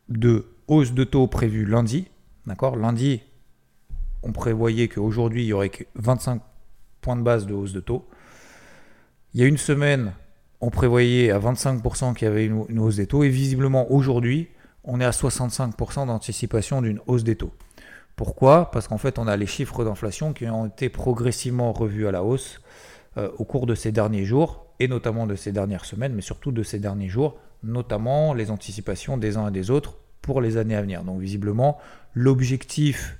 de 0.09 0.47
hausse 0.67 0.93
de 0.93 1.03
taux 1.03 1.27
prévue 1.27 1.65
lundi. 1.65 2.07
D'accord? 2.45 2.75
Lundi, 2.75 3.21
on 4.23 4.31
prévoyait 4.31 4.87
qu'aujourd'hui, 4.87 5.43
il 5.43 5.47
y 5.47 5.53
aurait 5.53 5.69
que 5.69 5.83
25 5.95 6.41
points 7.01 7.15
de 7.15 7.21
base 7.21 7.45
de 7.45 7.53
hausse 7.53 7.73
de 7.73 7.79
taux. 7.79 8.07
Il 9.33 9.41
y 9.41 9.43
a 9.43 9.47
une 9.47 9.57
semaine, 9.57 10.13
on 10.61 10.69
prévoyait 10.69 11.31
à 11.31 11.39
25% 11.39 12.15
qu'il 12.15 12.27
y 12.27 12.31
avait 12.31 12.45
une, 12.45 12.79
hausse 12.79 12.95
des 12.95 13.07
taux. 13.07 13.23
Et 13.23 13.29
visiblement, 13.29 13.91
aujourd'hui, 13.91 14.47
on 14.85 15.01
est 15.01 15.05
à 15.05 15.11
65% 15.11 16.07
d'anticipation 16.07 16.81
d'une 16.81 16.99
hausse 17.07 17.23
des 17.23 17.35
taux. 17.35 17.51
Pourquoi? 18.15 18.71
Parce 18.71 18.87
qu'en 18.87 18.97
fait, 18.97 19.19
on 19.19 19.27
a 19.27 19.35
les 19.35 19.47
chiffres 19.47 19.83
d'inflation 19.83 20.31
qui 20.31 20.47
ont 20.47 20.67
été 20.67 20.89
progressivement 20.89 21.73
revus 21.73 22.07
à 22.07 22.11
la 22.11 22.23
hausse 22.23 22.61
euh, 23.17 23.29
au 23.37 23.43
cours 23.43 23.65
de 23.65 23.75
ces 23.75 23.91
derniers 23.91 24.25
jours, 24.25 24.67
et 24.79 24.87
notamment 24.87 25.27
de 25.27 25.35
ces 25.35 25.51
dernières 25.51 25.85
semaines, 25.85 26.13
mais 26.13 26.21
surtout 26.21 26.51
de 26.51 26.63
ces 26.63 26.79
derniers 26.79 27.09
jours, 27.09 27.37
notamment 27.63 28.33
les 28.33 28.51
anticipations 28.51 29.17
des 29.17 29.37
uns 29.37 29.47
et 29.49 29.51
des 29.51 29.69
autres 29.71 29.97
pour 30.21 30.39
les 30.39 30.57
années 30.57 30.75
à 30.75 30.81
venir. 30.81 31.03
Donc 31.03 31.19
visiblement, 31.19 31.77
l'objectif 32.13 33.17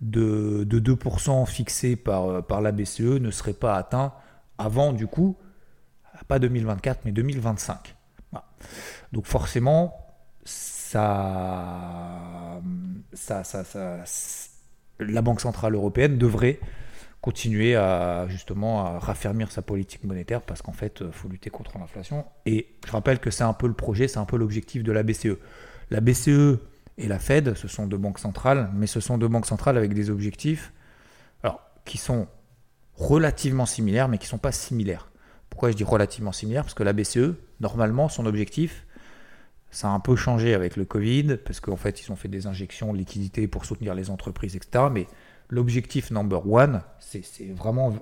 de, 0.00 0.64
2% 0.64 1.46
fixé 1.46 1.96
par, 1.96 2.44
par 2.46 2.60
la 2.60 2.72
BCE 2.72 3.00
ne 3.00 3.30
serait 3.30 3.52
pas 3.52 3.76
atteint 3.76 4.12
avant, 4.58 4.92
du 4.92 5.06
coup, 5.06 5.36
pas 6.28 6.38
2024, 6.38 7.00
mais 7.04 7.12
2025. 7.12 7.94
Donc 9.12 9.26
forcément, 9.26 9.99
la 10.94 12.60
Banque 15.22 15.40
Centrale 15.40 15.74
Européenne 15.74 16.18
devrait 16.18 16.60
continuer 17.20 17.76
à 17.76 18.26
justement 18.28 18.98
raffermir 18.98 19.52
sa 19.52 19.60
politique 19.62 20.04
monétaire 20.04 20.40
parce 20.40 20.62
qu'en 20.62 20.72
fait, 20.72 21.02
il 21.02 21.12
faut 21.12 21.28
lutter 21.28 21.50
contre 21.50 21.78
l'inflation. 21.78 22.24
Et 22.46 22.68
je 22.86 22.92
rappelle 22.92 23.18
que 23.18 23.30
c'est 23.30 23.44
un 23.44 23.52
peu 23.52 23.66
le 23.66 23.74
projet, 23.74 24.08
c'est 24.08 24.18
un 24.18 24.24
peu 24.24 24.38
l'objectif 24.38 24.82
de 24.82 24.92
la 24.92 25.02
BCE. 25.02 25.36
La 25.90 26.00
BCE 26.00 26.58
et 26.96 27.08
la 27.08 27.18
Fed, 27.18 27.54
ce 27.54 27.68
sont 27.68 27.86
deux 27.86 27.98
banques 27.98 28.18
centrales, 28.18 28.70
mais 28.74 28.86
ce 28.86 29.00
sont 29.00 29.18
deux 29.18 29.28
banques 29.28 29.46
centrales 29.46 29.76
avec 29.76 29.92
des 29.94 30.10
objectifs 30.10 30.72
qui 31.86 31.98
sont 31.98 32.28
relativement 32.94 33.64
similaires, 33.66 34.08
mais 34.08 34.18
qui 34.18 34.26
ne 34.26 34.30
sont 34.30 34.38
pas 34.38 34.52
similaires. 34.52 35.10
Pourquoi 35.48 35.70
je 35.70 35.76
dis 35.76 35.84
relativement 35.84 36.32
similaires? 36.32 36.62
Parce 36.62 36.74
que 36.74 36.82
la 36.82 36.92
BCE, 36.92 37.34
normalement, 37.58 38.08
son 38.08 38.26
objectif, 38.26 38.86
ça 39.70 39.88
a 39.88 39.90
un 39.90 40.00
peu 40.00 40.16
changé 40.16 40.54
avec 40.54 40.76
le 40.76 40.84
Covid, 40.84 41.36
parce 41.44 41.60
qu'en 41.60 41.76
fait, 41.76 42.02
ils 42.02 42.10
ont 42.10 42.16
fait 42.16 42.28
des 42.28 42.46
injections 42.46 42.92
de 42.92 42.98
liquidités 42.98 43.46
pour 43.46 43.64
soutenir 43.64 43.94
les 43.94 44.10
entreprises, 44.10 44.56
etc. 44.56 44.84
Mais 44.90 45.06
l'objectif 45.48 46.10
number 46.10 46.46
one, 46.46 46.82
c'est 46.98 47.24
vraiment. 47.54 47.94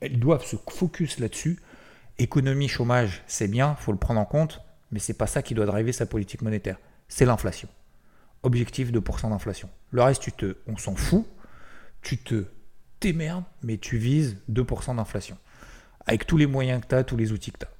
Elles 0.00 0.18
doivent 0.18 0.44
se 0.44 0.56
focus 0.70 1.18
là-dessus. 1.18 1.58
Économie, 2.18 2.68
chômage, 2.68 3.22
c'est 3.26 3.48
bien, 3.48 3.74
faut 3.74 3.92
le 3.92 3.98
prendre 3.98 4.20
en 4.20 4.24
compte, 4.24 4.62
mais 4.90 4.98
c'est 4.98 5.14
pas 5.14 5.26
ça 5.26 5.42
qui 5.42 5.54
doit 5.54 5.66
driver 5.66 5.92
sa 5.92 6.06
politique 6.06 6.42
monétaire. 6.42 6.78
C'est 7.08 7.26
l'inflation. 7.26 7.68
Objectif 8.42 8.92
de 8.92 8.98
pourcent 8.98 9.28
d'inflation. 9.28 9.68
Le 9.90 10.02
reste, 10.02 10.22
tu 10.22 10.32
te, 10.32 10.56
on 10.66 10.76
s'en 10.76 10.94
fout. 10.94 11.26
Tu 12.02 12.18
te 12.18 12.46
t'émerdes, 13.00 13.44
mais 13.62 13.76
tu 13.76 13.98
vises 13.98 14.38
2% 14.50 14.96
d'inflation. 14.96 15.36
Avec 16.06 16.26
tous 16.26 16.36
les 16.36 16.46
moyens 16.46 16.80
que 16.80 16.86
tu 16.86 16.94
as, 16.94 17.04
tous 17.04 17.16
les 17.16 17.32
outils 17.32 17.50
que 17.50 17.58
tu 17.58 17.66
as. 17.66 17.75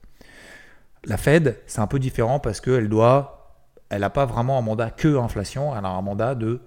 La 1.07 1.17
Fed, 1.17 1.57
c'est 1.67 1.81
un 1.81 1.87
peu 1.87 2.01
différent 2.01 2.41
parce 2.41 2.61
qu'elle 2.61 2.89
doit, 2.89 3.61
elle 3.91 4.01
n'a 4.01 4.11
pas 4.11 4.27
vraiment 4.27 4.59
un 4.59 4.63
mandat 4.63 4.91
que 4.91 5.17
inflation, 5.17 5.77
elle 5.77 5.85
a 5.85 5.89
un 5.89 6.03
mandat 6.03 6.35
de 6.35 6.61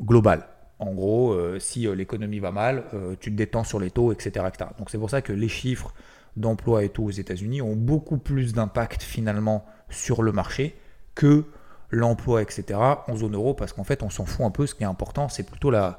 global. 0.00 0.46
En 0.78 0.94
gros, 0.94 1.32
euh, 1.32 1.58
si 1.58 1.88
euh, 1.88 1.94
l'économie 1.94 2.38
va 2.38 2.52
mal, 2.52 2.84
euh, 2.94 3.16
tu 3.18 3.32
te 3.32 3.36
détends 3.36 3.64
sur 3.64 3.80
les 3.80 3.90
taux, 3.90 4.12
etc. 4.12 4.46
Donc 4.78 4.88
c'est 4.88 4.98
pour 4.98 5.10
ça 5.10 5.20
que 5.20 5.32
les 5.32 5.48
chiffres 5.48 5.92
d'emploi 6.36 6.84
et 6.84 6.90
taux 6.90 7.04
aux 7.04 7.10
États-Unis 7.10 7.60
ont 7.60 7.74
beaucoup 7.74 8.18
plus 8.18 8.52
d'impact 8.52 9.02
finalement 9.02 9.64
sur 9.90 10.22
le 10.22 10.30
marché 10.30 10.76
que 11.16 11.44
l'emploi, 11.90 12.40
etc., 12.40 12.78
en 13.06 13.16
zone 13.16 13.34
euro, 13.34 13.52
parce 13.52 13.72
qu'en 13.72 13.84
fait, 13.84 14.02
on 14.02 14.10
s'en 14.10 14.24
fout 14.24 14.46
un 14.46 14.50
peu. 14.50 14.66
Ce 14.66 14.74
qui 14.74 14.82
est 14.82 14.86
important, 14.86 15.28
c'est 15.28 15.42
plutôt 15.42 15.70
la 15.70 15.98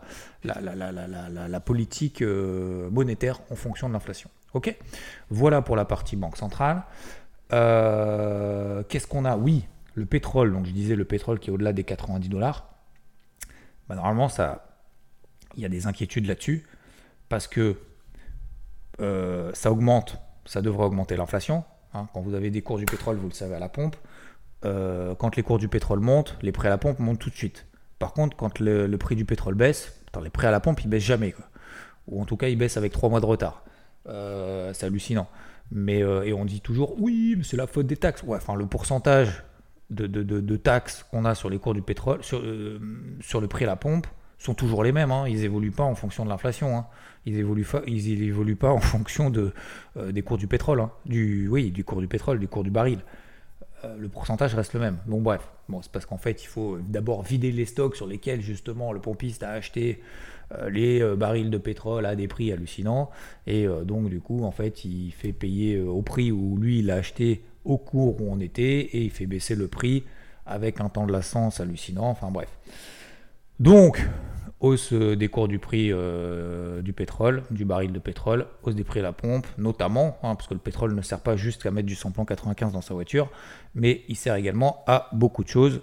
politique 1.64 2.24
monétaire 2.24 3.42
en 3.52 3.56
fonction 3.56 3.90
de 3.90 3.94
l'inflation. 3.94 4.32
Ok? 4.54 4.76
Voilà 5.30 5.62
pour 5.62 5.76
la 5.76 5.86
partie 5.86 6.16
banque 6.16 6.38
centrale. 6.38 6.84
Qu'est-ce 8.90 9.08
qu'on 9.08 9.26
a 9.26 9.38
Oui, 9.38 9.66
le 9.96 10.06
pétrole. 10.06 10.54
Donc, 10.54 10.66
je 10.66 10.72
disais 10.72 10.96
le 10.96 11.06
pétrole 11.06 11.40
qui 11.40 11.50
est 11.50 11.54
au-delà 11.54 11.74
des 11.74 11.84
90 11.84 12.30
dollars. 12.30 12.70
Bah, 13.88 13.96
normalement, 13.96 14.30
ça, 14.30 14.66
il 15.56 15.62
y 15.62 15.66
a 15.66 15.70
des 15.70 15.88
inquiétudes 15.88 16.26
là-dessus 16.26 16.66
parce 17.30 17.48
que 17.48 17.78
euh, 19.02 19.52
ça 19.54 19.72
augmente, 19.72 20.18
ça 20.46 20.62
devrait 20.62 20.86
augmenter 20.86 21.16
l'inflation. 21.16 21.64
Hein. 21.94 22.08
Quand 22.14 22.22
vous 22.22 22.34
avez 22.34 22.50
des 22.50 22.62
cours 22.62 22.78
du 22.78 22.86
pétrole, 22.86 23.18
vous 23.18 23.28
le 23.28 23.34
savez 23.34 23.56
à 23.56 23.60
la 23.60 23.70
pompe. 23.70 23.96
Euh, 24.66 25.16
quand 25.16 25.36
les 25.36 25.44
cours 25.44 25.58
du 25.58 25.68
pétrole 25.68 26.00
montent, 26.00 26.38
les 26.42 26.52
prix 26.52 26.68
à 26.68 26.72
la 26.72 26.78
pompe 26.78 27.00
montent 27.00 27.20
tout 27.20 27.30
de 27.30 27.36
suite. 27.36 27.66
Par 28.00 28.14
contre, 28.14 28.36
quand 28.38 28.60
le, 28.60 28.96
prix 28.98 29.16
du 29.16 29.26
pétrole 29.26 29.56
baisse, 29.56 29.94
les 30.22 30.30
prix 30.30 30.48
à 30.48 30.52
la 30.52 30.60
pompe, 30.60 30.82
ils 30.82 30.88
baissent 30.88 31.04
jamais. 31.04 31.34
Ou 32.08 32.22
en 32.22 32.26
tout 32.26 32.38
cas, 32.38 32.48
ils 32.50 32.58
baissent 32.58 32.78
avec 32.78 32.92
trois 32.92 33.10
mois 33.10 33.20
de 33.20 33.26
retard. 33.26 33.64
Euh, 34.08 34.74
c'est 34.74 34.86
hallucinant. 34.86 35.28
Mais, 35.74 36.00
et 36.00 36.34
on 36.34 36.46
dit 36.46 36.62
toujours, 36.62 36.96
oui, 37.02 37.34
mais 37.38 37.44
c'est 37.44 37.58
la 37.58 37.68
faute 37.68 37.88
des 37.88 37.98
taxes. 37.98 38.22
Ouais, 38.24 38.38
enfin, 38.38 38.56
le 38.56 38.68
pourcentage 38.68 39.44
de, 39.90 40.06
de, 40.06 40.56
taxes 40.56 41.04
qu'on 41.10 41.26
a 41.26 41.34
sur 41.34 41.50
les 41.50 41.58
cours 41.58 41.74
du 41.74 41.82
pétrole, 41.82 42.24
sur, 42.24 42.42
sur 43.22 43.42
le 43.42 43.48
prix 43.48 43.64
à 43.66 43.68
la 43.68 43.76
pompe, 43.76 44.06
sont 44.44 44.54
toujours 44.54 44.84
les 44.84 44.92
mêmes. 44.92 45.12
Hein. 45.12 45.26
Ils 45.28 45.44
évoluent 45.44 45.72
pas 45.72 45.84
en 45.84 45.96
fonction 45.96 46.26
de 46.26 46.30
l'inflation. 46.30 46.78
Hein. 46.78 46.86
Ils 47.26 47.38
évoluent, 47.38 47.66
ils 47.88 48.24
évoluent 48.24 48.56
pas 48.56 48.72
en 48.72 48.80
fonction 48.94 49.30
de, 49.30 49.54
euh, 49.98 50.12
des 50.12 50.22
cours 50.22 50.38
du 50.38 50.48
pétrole. 50.48 50.82
Hein. 50.82 50.92
Du, 51.06 51.48
oui, 51.48 51.72
du 51.72 51.84
cours 51.84 52.02
du 52.02 52.08
pétrole, 52.08 52.40
du 52.40 52.48
cours 52.48 52.64
du 52.64 52.72
baril. 52.72 53.00
Euh, 53.86 53.96
le 53.98 54.10
pourcentage 54.10 54.54
reste 54.54 54.74
le 54.74 54.82
même. 54.82 54.98
Bon, 55.06 55.22
bref. 55.22 55.50
Bon, 55.70 55.82
c'est 55.82 55.92
parce 55.92 56.06
qu'en 56.06 56.18
fait, 56.18 56.44
il 56.44 56.48
faut 56.48 56.78
d'abord 56.80 57.24
vider 57.24 57.52
les 57.52 57.66
stocks 57.66 57.96
sur 57.96 58.06
lesquels, 58.06 58.42
justement, 58.42 58.92
le 58.92 59.00
pompiste 59.00 59.44
a 59.44 59.52
acheté 59.52 60.02
euh, 60.02 60.43
les 60.70 61.04
barils 61.16 61.50
de 61.50 61.58
pétrole 61.58 62.06
à 62.06 62.16
des 62.16 62.28
prix 62.28 62.52
hallucinants. 62.52 63.10
Et 63.48 63.68
donc, 63.86 64.10
du 64.10 64.20
coup, 64.20 64.44
en 64.44 64.52
fait, 64.52 64.86
il 64.86 65.12
fait 65.12 65.34
payer 65.34 65.80
au 65.82 66.02
prix 66.02 66.32
où 66.32 66.58
lui, 66.58 66.80
il 66.80 66.92
a 66.92 66.96
acheté 66.96 67.44
au 67.66 67.78
cours 67.78 68.22
où 68.22 68.28
on 68.30 68.40
était 68.40 68.80
et 68.80 69.04
il 69.04 69.12
fait 69.12 69.26
baisser 69.26 69.56
le 69.56 69.68
prix 69.68 70.04
avec 70.46 70.82
un 70.82 70.90
temps 70.90 71.06
de 71.06 71.14
licence 71.14 71.60
hallucinant. 71.60 72.10
Enfin, 72.10 72.32
bref. 72.32 72.50
Donc, 73.60 74.06
hausse 74.64 74.94
des 74.94 75.28
cours 75.28 75.48
du 75.48 75.60
prix 75.60 75.90
euh, 75.92 76.82
du 76.82 76.94
pétrole, 76.94 77.44
du 77.52 77.66
baril 77.66 77.92
de 77.92 78.00
pétrole, 78.00 78.48
hausse 78.64 78.76
des 78.76 78.86
prix 78.86 79.02
à 79.02 79.04
la 79.04 79.12
pompe, 79.12 79.46
notamment, 79.58 80.18
hein, 80.24 80.36
parce 80.36 80.48
que 80.48 80.54
le 80.54 80.60
pétrole 80.60 80.96
ne 80.96 81.02
sert 81.02 81.20
pas 81.20 81.36
juste 81.36 81.66
à 81.66 81.72
mettre 81.72 81.86
du 81.86 81.96
samplon 81.96 82.26
95 82.26 82.72
dans 82.72 82.82
sa 82.82 82.94
voiture, 82.94 83.30
mais 83.76 84.04
il 84.08 84.16
sert 84.16 84.36
également 84.36 84.84
à 84.88 85.10
beaucoup 85.12 85.44
de 85.44 85.50
choses, 85.50 85.82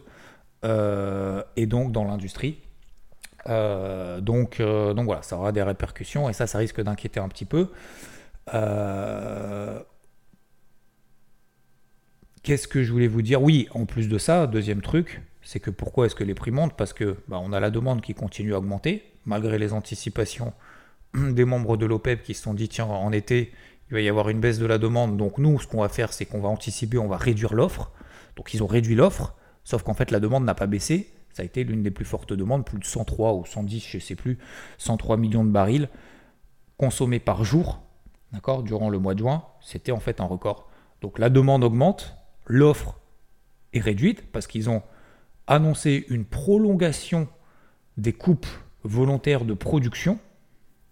euh, 0.65 1.43
et 1.57 1.67
donc 1.67 1.93
dans 1.93 2.05
l'industrie. 2.05 2.59
Euh, 3.49 4.21
donc, 4.21 4.61
donc 4.61 5.05
voilà, 5.05 5.23
ça 5.23 5.37
aura 5.37 5.53
des 5.53 5.63
répercussions, 5.63 6.29
et 6.29 6.33
ça, 6.33 6.47
ça 6.47 6.59
risque 6.59 6.81
d'inquiéter 6.81 7.21
un 7.21 7.29
petit 7.29 7.47
peu. 7.47 7.69
Qu'est-ce 12.43 12.69
que 12.69 12.83
je 12.83 12.91
voulais 12.93 13.07
vous 13.07 13.23
dire? 13.23 13.43
Oui, 13.43 13.69
en 13.73 13.85
plus 13.85 14.09
de 14.09 14.17
ça, 14.17 14.47
deuxième 14.47 14.81
truc, 14.81 15.23
c'est 15.43 15.61
que 15.61 15.71
pourquoi 15.71 16.07
est-ce 16.07 16.15
que 16.15 16.25
les 16.25 16.35
prix 16.35 16.51
montent? 16.51 16.75
Parce 16.75 16.93
que 16.93 17.17
bah, 17.29 17.39
on 17.43 17.53
a 17.53 17.61
la 17.61 17.71
demande 17.71 18.01
qui 18.01 18.15
continue 18.15 18.55
à 18.55 18.59
augmenter, 18.59 19.05
malgré 19.27 19.59
les 19.59 19.73
anticipations 19.73 20.53
des 21.15 21.45
membres 21.45 21.77
de 21.77 21.87
l'OPEP 21.87 22.23
qui 22.23 22.35
se 22.35 22.43
sont 22.43 22.55
dit 22.55 22.69
tiens, 22.69 22.87
en 22.87 23.13
été, 23.13 23.53
il 23.91 23.95
va 23.95 24.01
y 24.01 24.09
avoir 24.09 24.29
une 24.29 24.41
baisse 24.41 24.59
de 24.59 24.67
la 24.67 24.79
demande. 24.79 25.17
Donc 25.17 25.39
nous, 25.39 25.61
ce 25.61 25.67
qu'on 25.67 25.83
va 25.83 25.89
faire, 25.89 26.13
c'est 26.13 26.25
qu'on 26.25 26.41
va 26.41 26.49
anticiper, 26.49 26.97
on 26.99 27.09
va 27.09 27.19
réduire 27.19 27.55
l'offre. 27.55 27.91
Donc 28.37 28.55
ils 28.55 28.63
ont 28.63 28.67
réduit 28.67 28.95
l'offre, 28.95 29.35
sauf 29.65 29.83
qu'en 29.83 29.95
fait 29.95 30.11
la 30.11 30.21
demande 30.21 30.45
n'a 30.45 30.55
pas 30.55 30.67
baissé. 30.67 31.13
Ça 31.33 31.43
a 31.43 31.45
été 31.45 31.65
l'une 31.65 31.83
des 31.83 31.91
plus 31.91 32.05
fortes 32.05 32.33
demandes, 32.33 32.65
plus 32.65 32.79
de 32.79 32.85
103 32.85 33.35
ou 33.35 33.45
110, 33.45 33.87
je 33.87 33.97
ne 33.97 34.01
sais 34.01 34.17
plus, 34.17 34.39
103 34.79 35.17
millions 35.17 35.45
de 35.45 35.51
barils 35.51 35.89
consommés 36.77 37.21
par 37.21 37.45
jour, 37.45 37.83
d'accord, 38.33 38.63
durant 38.63 38.89
le 38.89 38.99
mois 38.99 39.15
de 39.15 39.21
juin. 39.21 39.45
C'était 39.61 39.93
en 39.93 40.01
fait 40.01 40.21
un 40.21 40.25
record. 40.25 40.69
Donc 41.01 41.19
la 41.19 41.31
demande 41.31 41.63
augmente, 41.65 42.17
l'offre 42.47 42.99
est 43.73 43.81
réduite 43.81 44.33
parce 44.33 44.47
qu'ils 44.47 44.69
ont 44.71 44.83
annoncer 45.47 46.07
une 46.09 46.25
prolongation 46.25 47.29
des 47.97 48.13
coupes 48.13 48.47
volontaires 48.85 49.45
de 49.45 49.53
production. 49.53 50.19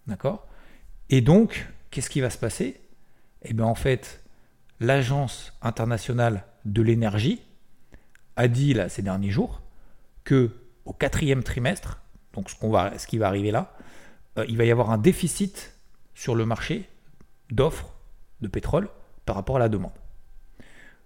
D'accord 0.05 0.47
Et 1.09 1.21
donc, 1.21 1.67
qu'est-ce 1.91 2.09
qui 2.09 2.19
va 2.21 2.29
se 2.29 2.37
passer? 2.37 2.81
Eh 3.43 3.53
bien, 3.53 3.65
en 3.65 3.75
fait, 3.75 4.21
l'Agence 4.81 5.53
internationale 5.61 6.43
de 6.65 6.81
l'énergie 6.81 7.41
a 8.35 8.47
dit 8.47 8.73
là, 8.73 8.89
ces 8.89 9.01
derniers 9.01 9.31
jours 9.31 9.61
au 10.85 10.93
quatrième 10.93 11.43
trimestre, 11.43 12.01
donc 12.33 12.49
ce, 12.49 12.55
qu'on 12.55 12.69
va, 12.69 12.97
ce 12.97 13.07
qui 13.07 13.17
va 13.17 13.27
arriver 13.27 13.51
là, 13.51 13.73
euh, 14.37 14.45
il 14.47 14.57
va 14.57 14.65
y 14.65 14.71
avoir 14.71 14.91
un 14.91 14.97
déficit 14.97 15.73
sur 16.13 16.35
le 16.35 16.45
marché 16.45 16.87
d'offres 17.51 17.93
de 18.41 18.47
pétrole 18.47 18.89
par 19.25 19.35
rapport 19.35 19.57
à 19.57 19.59
la 19.59 19.69
demande. 19.69 19.91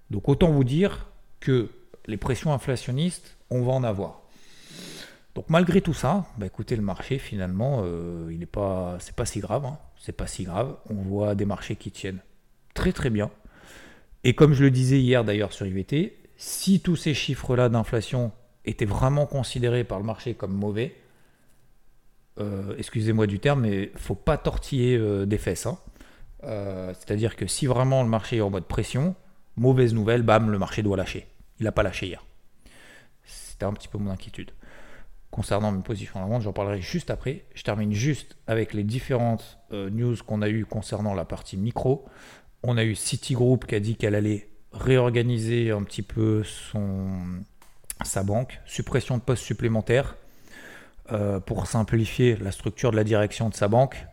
Donc 0.10 0.30
autant 0.30 0.52
vous 0.52 0.64
dire 0.64 1.08
que 1.40 1.70
les 2.06 2.18
pressions 2.18 2.54
inflationnistes 2.54 3.38
on 3.50 3.64
va 3.64 3.72
en 3.74 3.84
avoir. 3.84 4.22
Donc 5.36 5.50
malgré 5.50 5.82
tout 5.82 5.94
ça, 5.94 6.26
bah 6.38 6.46
écoutez, 6.46 6.76
le 6.76 6.82
marché 6.82 7.18
finalement, 7.18 7.82
euh, 7.84 8.30
il 8.32 8.40
n'est 8.40 8.46
pas, 8.46 8.98
c'est 9.00 9.16
pas 9.16 9.26
si 9.26 9.40
grave, 9.40 9.66
hein. 9.66 9.80
c'est 9.98 10.12
pas 10.12 10.28
si 10.28 10.44
grave. 10.44 10.76
On 10.90 11.02
voit 11.02 11.34
des 11.34 11.46
marchés 11.46 11.76
qui 11.76 11.92
tiennent 11.92 12.20
très 12.74 12.92
très 12.92 13.10
bien. 13.10 13.32
Et 14.24 14.36
comme 14.36 14.54
je 14.54 14.64
le 14.64 14.72
disais 14.72 15.00
hier 15.00 15.24
d'ailleurs 15.24 15.54
sur 15.54 15.66
IVT, 15.66 16.18
si 16.38 16.80
tous 16.80 16.96
ces 16.96 17.14
chiffres-là 17.14 17.70
d'inflation 17.70 18.32
étaient 18.66 18.86
vraiment 18.86 19.26
considérés 19.26 19.84
par 19.84 20.00
le 20.00 20.06
marché 20.06 20.34
comme 20.34 20.54
mauvais, 20.54 20.96
euh, 22.40 22.76
excusez-moi 22.78 23.28
du 23.28 23.40
terme, 23.40 23.62
mais 23.62 23.92
faut 23.96 24.16
pas 24.16 24.38
tortiller 24.38 24.98
euh, 24.98 25.26
des 25.26 25.38
fesses. 25.38 25.66
Hein. 25.66 25.78
Euh, 26.44 26.94
c'est-à-dire 26.94 27.36
que 27.36 27.48
si 27.48 27.68
vraiment 27.68 28.04
le 28.04 28.10
marché 28.10 28.38
est 28.38 28.42
en 28.42 28.50
mode 28.50 28.66
pression, 28.66 29.16
mauvaise 29.56 29.94
nouvelle, 29.94 30.24
bam, 30.24 30.50
le 30.50 30.58
marché 30.58 30.82
doit 30.82 30.98
lâcher. 30.98 31.28
Il 31.60 31.66
n'a 31.66 31.72
pas 31.72 31.84
lâché 31.84 32.08
hier. 32.08 32.26
C'était 33.24 33.66
un 33.66 33.74
petit 33.74 33.88
peu 33.88 33.98
mon 33.98 34.12
inquiétude. 34.12 34.52
Concernant 35.30 35.72
mes 35.72 35.82
positions 35.82 36.20
en 36.20 36.24
la 36.24 36.28
vente, 36.28 36.42
j'en 36.42 36.54
parlerai 36.54 36.82
juste 36.82 37.10
après. 37.10 37.46
Je 37.56 37.64
termine 37.64 37.92
juste 37.92 38.36
avec 38.46 38.74
les 38.74 38.84
différentes 38.84 39.60
news 39.72 40.16
qu'on 40.26 40.44
a 40.44 40.50
eues 40.50 40.66
concernant 40.66 41.16
la 41.16 41.26
partie 41.26 41.58
micro. 41.58 42.06
On 42.62 42.78
a 42.78 42.84
eu 42.84 42.94
Citigroup 42.94 43.66
qui 43.66 43.74
a 43.74 43.80
dit 43.80 43.96
qu'elle 43.96 44.14
allait 44.14 44.50
réorganiser 44.74 45.72
un 45.72 45.82
petit 45.84 46.04
peu 46.04 46.44
son, 46.44 47.44
sa 48.04 48.24
banque, 48.24 48.60
suppression 48.66 49.18
de 49.18 49.22
postes 49.22 49.44
supplémentaires 49.44 50.16
euh, 51.12 51.40
pour 51.40 51.68
simplifier 51.68 52.36
la 52.38 52.52
structure 52.52 52.92
de 52.92 52.96
la 52.96 53.04
direction 53.04 53.50
de 53.50 53.54
sa 53.54 53.68
banque, 53.68 54.06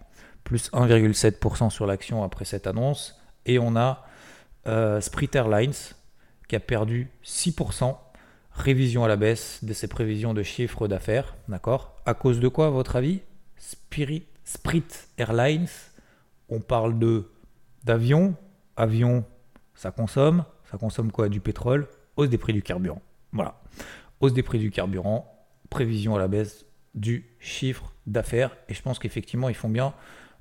plus 0.45 0.71
1,7% 0.73 1.71
sur 1.71 1.87
l'action 1.87 2.23
après 2.23 2.45
cette 2.45 2.67
annonce. 2.67 3.21
Et 3.47 3.59
on 3.59 3.77
a 3.77 4.05
euh, 4.67 5.01
Spirit 5.01 5.31
Airlines 5.35 5.73
qui 6.49 6.57
a 6.57 6.61
perdu 6.61 7.09
6%, 7.25 7.97
révision 8.53 9.05
à 9.05 9.09
la 9.09 9.17
baisse 9.17 9.63
de 9.63 9.73
ses 9.73 9.87
prévisions 9.87 10.35
de 10.35 10.43
chiffre 10.43 10.89
d'affaires. 10.89 11.37
D'accord? 11.49 11.97
À 12.07 12.15
cause 12.15 12.41
de 12.41 12.49
quoi, 12.49 12.67
à 12.67 12.71
votre 12.71 12.97
avis? 12.97 13.21
Spirit, 13.57 14.27
Spirit 14.45 14.85
Airlines, 15.17 15.69
on 16.49 16.61
parle 16.61 16.99
de 16.99 17.31
d'avion. 17.85 18.35
Avion, 18.77 19.25
ça 19.75 19.91
consomme. 19.91 20.45
Ça 20.71 20.79
consomme 20.79 21.13
quoi? 21.13 21.29
Du 21.29 21.41
pétrole. 21.41 21.87
Hausse 22.17 22.29
des 22.29 22.39
prix 22.39 22.53
du 22.53 22.63
carburant. 22.63 23.03
Voilà. 23.33 23.60
Hausse 24.21 24.33
des 24.33 24.43
prix 24.43 24.59
du 24.59 24.71
carburant. 24.71 25.33
Prévision 25.71 26.17
à 26.17 26.19
la 26.19 26.29
baisse 26.29 26.67
du 26.95 27.27
chiffre 27.39 27.93
d'affaires. 28.07 28.57
Et 28.69 28.75
je 28.75 28.83
pense 28.83 28.99
qu'effectivement, 28.99 29.49
ils 29.49 29.55
font 29.55 29.69
bien 29.69 29.95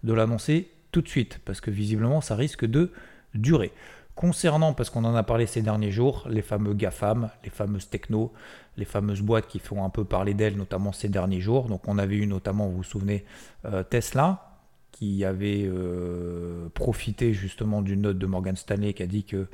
de 0.04 0.14
l'annoncer 0.14 0.72
tout 0.92 1.02
de 1.02 1.08
suite, 1.08 1.40
parce 1.46 1.62
que 1.62 1.70
visiblement, 1.70 2.22
ça 2.22 2.36
risque 2.36 2.66
de 2.66 2.92
durer. 3.36 3.72
Concernant, 4.16 4.74
parce 4.74 4.90
qu'on 4.90 5.06
en 5.06 5.16
a 5.16 5.24
parlé 5.24 5.46
ces 5.46 5.62
derniers 5.62 5.92
jours, 5.92 6.28
les 6.30 6.42
fameux 6.42 6.74
GAFAM, 6.74 7.30
les 7.44 7.50
fameuses 7.50 7.90
techno, 7.90 8.34
les 8.76 8.86
fameuses 8.86 9.22
boîtes 9.22 9.48
qui 9.48 9.60
font 9.60 9.86
un 9.86 9.90
peu 9.90 10.04
parler 10.04 10.34
d'elles, 10.34 10.58
notamment 10.58 10.92
ces 10.92 11.08
derniers 11.08 11.40
jours. 11.40 11.68
Donc 11.68 11.88
on 11.88 11.98
avait 11.98 12.18
eu 12.18 12.28
notamment, 12.28 12.68
vous 12.68 12.78
vous 12.78 12.84
souvenez, 12.84 13.24
euh, 13.66 13.84
Tesla, 13.84 14.58
qui 14.92 15.24
avait 15.24 15.64
euh, 15.66 16.68
profité 16.74 17.34
justement 17.34 17.82
d'une 17.82 18.02
note 18.02 18.18
de 18.18 18.26
Morgan 18.26 18.58
Stanley 18.58 18.94
qui 18.94 19.04
a 19.04 19.08
dit 19.08 19.24
que 19.24 19.48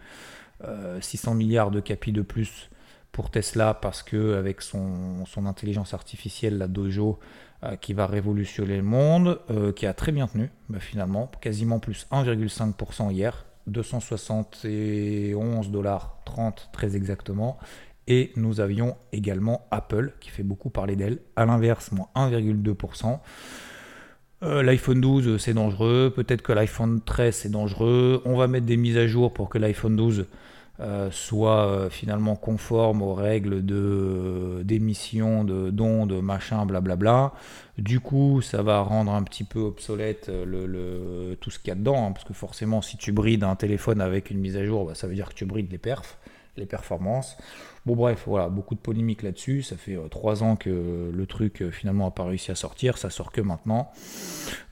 600 1.01 1.32
euh, 1.32 1.36
milliards 1.36 1.70
de 1.70 1.79
capi 1.79 2.12
de 2.12 2.24
plus 2.24 2.72
pour 3.15 3.29
Tesla 3.29 3.74
parce 3.74 4.03
que 4.03 4.36
avec 4.36 4.62
son, 4.62 5.24
intelligence 5.45 5.93
artificielle, 5.93 6.57
la 6.57 6.67
Dojo, 6.67 7.17
euh, 7.63 7.77
qui 7.77 7.93
va 7.93 8.07
révolutionner 8.07 8.75
le 8.75 8.84
monde, 8.84 9.39
euh, 9.50 9.72
qui 9.72 9.86
a 9.86 9.93
très 9.93 10.12
bien 10.12 10.27
tenu 10.27 10.51
bah, 10.67 10.81
finalement, 10.81 11.31
quasiment 11.39 11.79
plus 11.79 12.07
1,5% 12.12 13.13
hier, 13.13 13.45
271 13.67 15.72
dollars 15.72 16.17
30 16.25 16.72
très 16.74 16.98
exactement. 16.98 17.57
Et 18.07 18.34
nous 18.36 18.60
avions 18.60 18.98
également 19.13 19.65
Apple 19.72 20.12
qui 20.19 20.29
fait 20.29 20.43
beaucoup 20.43 20.69
parler 20.69 20.98
d'elle, 20.98 21.19
à 21.38 21.45
l'inverse, 21.45 21.93
moins 21.93 22.10
1,2%. 22.15 23.19
Euh, 24.43 24.62
L'iPhone 24.62 25.00
12 25.00 25.38
c'est 25.38 25.53
dangereux, 25.53 26.12
peut-être 26.13 26.41
que 26.41 26.51
l'iPhone 26.51 27.00
13 27.00 27.34
c'est 27.34 27.50
dangereux, 27.50 28.22
on 28.25 28.36
va 28.36 28.48
mettre 28.48 28.65
des 28.65 28.75
mises 28.75 28.98
à 28.98 29.07
jour 29.07 29.34
pour 29.34 29.48
que 29.48 29.57
l'iPhone 29.57 29.95
12 29.95 30.25
euh, 30.82 31.10
soit 31.10 31.67
euh, 31.67 31.89
finalement 31.89 32.36
conforme 32.36 33.01
aux 33.01 33.13
règles 33.13 33.65
de 33.65 34.62
d'émission 34.65 35.46
de 35.46 35.70
d'ondes, 35.70 36.22
machin, 36.22 36.65
blablabla. 36.65 37.32
Du 37.77 38.01
coup, 38.01 38.41
ça 38.41 38.62
va 38.62 38.82
rendre 38.82 39.13
un 39.13 39.24
petit 39.24 39.46
peu 39.46 39.60
obsolète 39.60 40.27
euh, 40.27 40.46
le, 40.46 41.36
tout 41.36 41.50
ce 41.50 41.60
qu'il 41.60 41.70
y 41.70 41.72
a 41.72 41.75
dedans, 41.75 42.08
hein, 42.08 42.12
parce 42.12 42.25
que 42.25 42.34
forcément, 42.34 42.82
si 42.82 42.98
tu 42.98 43.13
brides 43.13 43.46
un 43.46 43.55
téléphone 43.55 44.01
avec 44.01 44.32
une 44.32 44.39
mise 44.39 44.58
à 44.58 44.65
jour, 44.65 44.85
bah, 44.85 44.96
ça 44.96 45.07
veut 45.07 45.16
dire 45.16 45.29
que 45.29 45.33
tu 45.35 45.46
brides 45.46 45.72
les 45.72 45.77
perfs 45.77 46.18
les 46.57 46.65
performances. 46.65 47.37
Bon 47.85 47.96
bref, 47.96 48.24
voilà, 48.25 48.50
beaucoup 48.50 48.74
de 48.74 48.79
polémiques 48.79 49.22
là-dessus. 49.22 49.61
Ça 49.61 49.77
fait 49.77 49.96
euh, 49.96 50.07
trois 50.07 50.41
ans 50.41 50.55
que 50.55 51.11
le 51.13 51.25
truc 51.27 51.61
euh, 51.61 51.70
finalement 51.70 52.05
n'a 52.05 52.11
pas 52.11 52.24
réussi 52.24 52.51
à 52.51 52.55
sortir, 52.55 52.98
ça 52.98 53.09
sort 53.09 53.31
que 53.31 53.41
maintenant. 53.41 53.91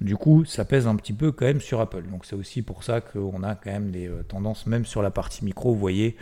Du 0.02 0.18
coup, 0.18 0.46
ça 0.46 0.66
pèse 0.66 0.88
un 0.88 0.96
petit 0.96 1.14
peu 1.14 1.32
quand 1.32 1.46
même 1.46 1.62
sur 1.62 1.80
Apple. 1.80 2.04
Donc 2.10 2.26
c'est 2.26 2.36
aussi 2.36 2.64
pour 2.64 2.84
ça 2.84 3.02
qu'on 3.02 3.44
a 3.44 3.56
quand 3.56 3.72
même 3.72 3.92
des 3.92 4.08
euh, 4.08 4.24
tendances, 4.24 4.66
même 4.66 4.86
sur 4.86 5.02
la 5.04 5.12
partie 5.12 5.46
micro, 5.46 5.74
vous 5.74 5.80
voyez, 5.80 6.18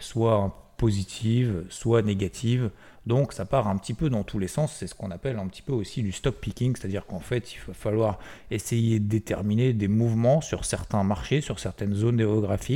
soit 0.00 0.65
positives, 0.76 1.64
soit 1.68 2.02
négatives. 2.02 2.70
Donc 3.06 3.32
ça 3.32 3.44
part 3.44 3.68
un 3.68 3.76
petit 3.76 3.94
peu 3.94 4.10
dans 4.10 4.24
tous 4.24 4.40
les 4.40 4.48
sens, 4.48 4.74
c'est 4.74 4.88
ce 4.88 4.94
qu'on 4.94 5.12
appelle 5.12 5.38
un 5.38 5.46
petit 5.46 5.62
peu 5.62 5.72
aussi 5.72 6.02
du 6.02 6.10
stock 6.10 6.34
picking, 6.36 6.74
c'est-à-dire 6.74 7.06
qu'en 7.06 7.20
fait 7.20 7.54
il 7.54 7.60
va 7.68 7.72
falloir 7.72 8.18
essayer 8.50 8.98
de 8.98 9.06
déterminer 9.06 9.72
des 9.72 9.86
mouvements 9.86 10.40
sur 10.40 10.64
certains 10.64 11.04
marchés, 11.04 11.40
sur 11.40 11.60
certaines 11.60 11.94
zones 11.94 12.18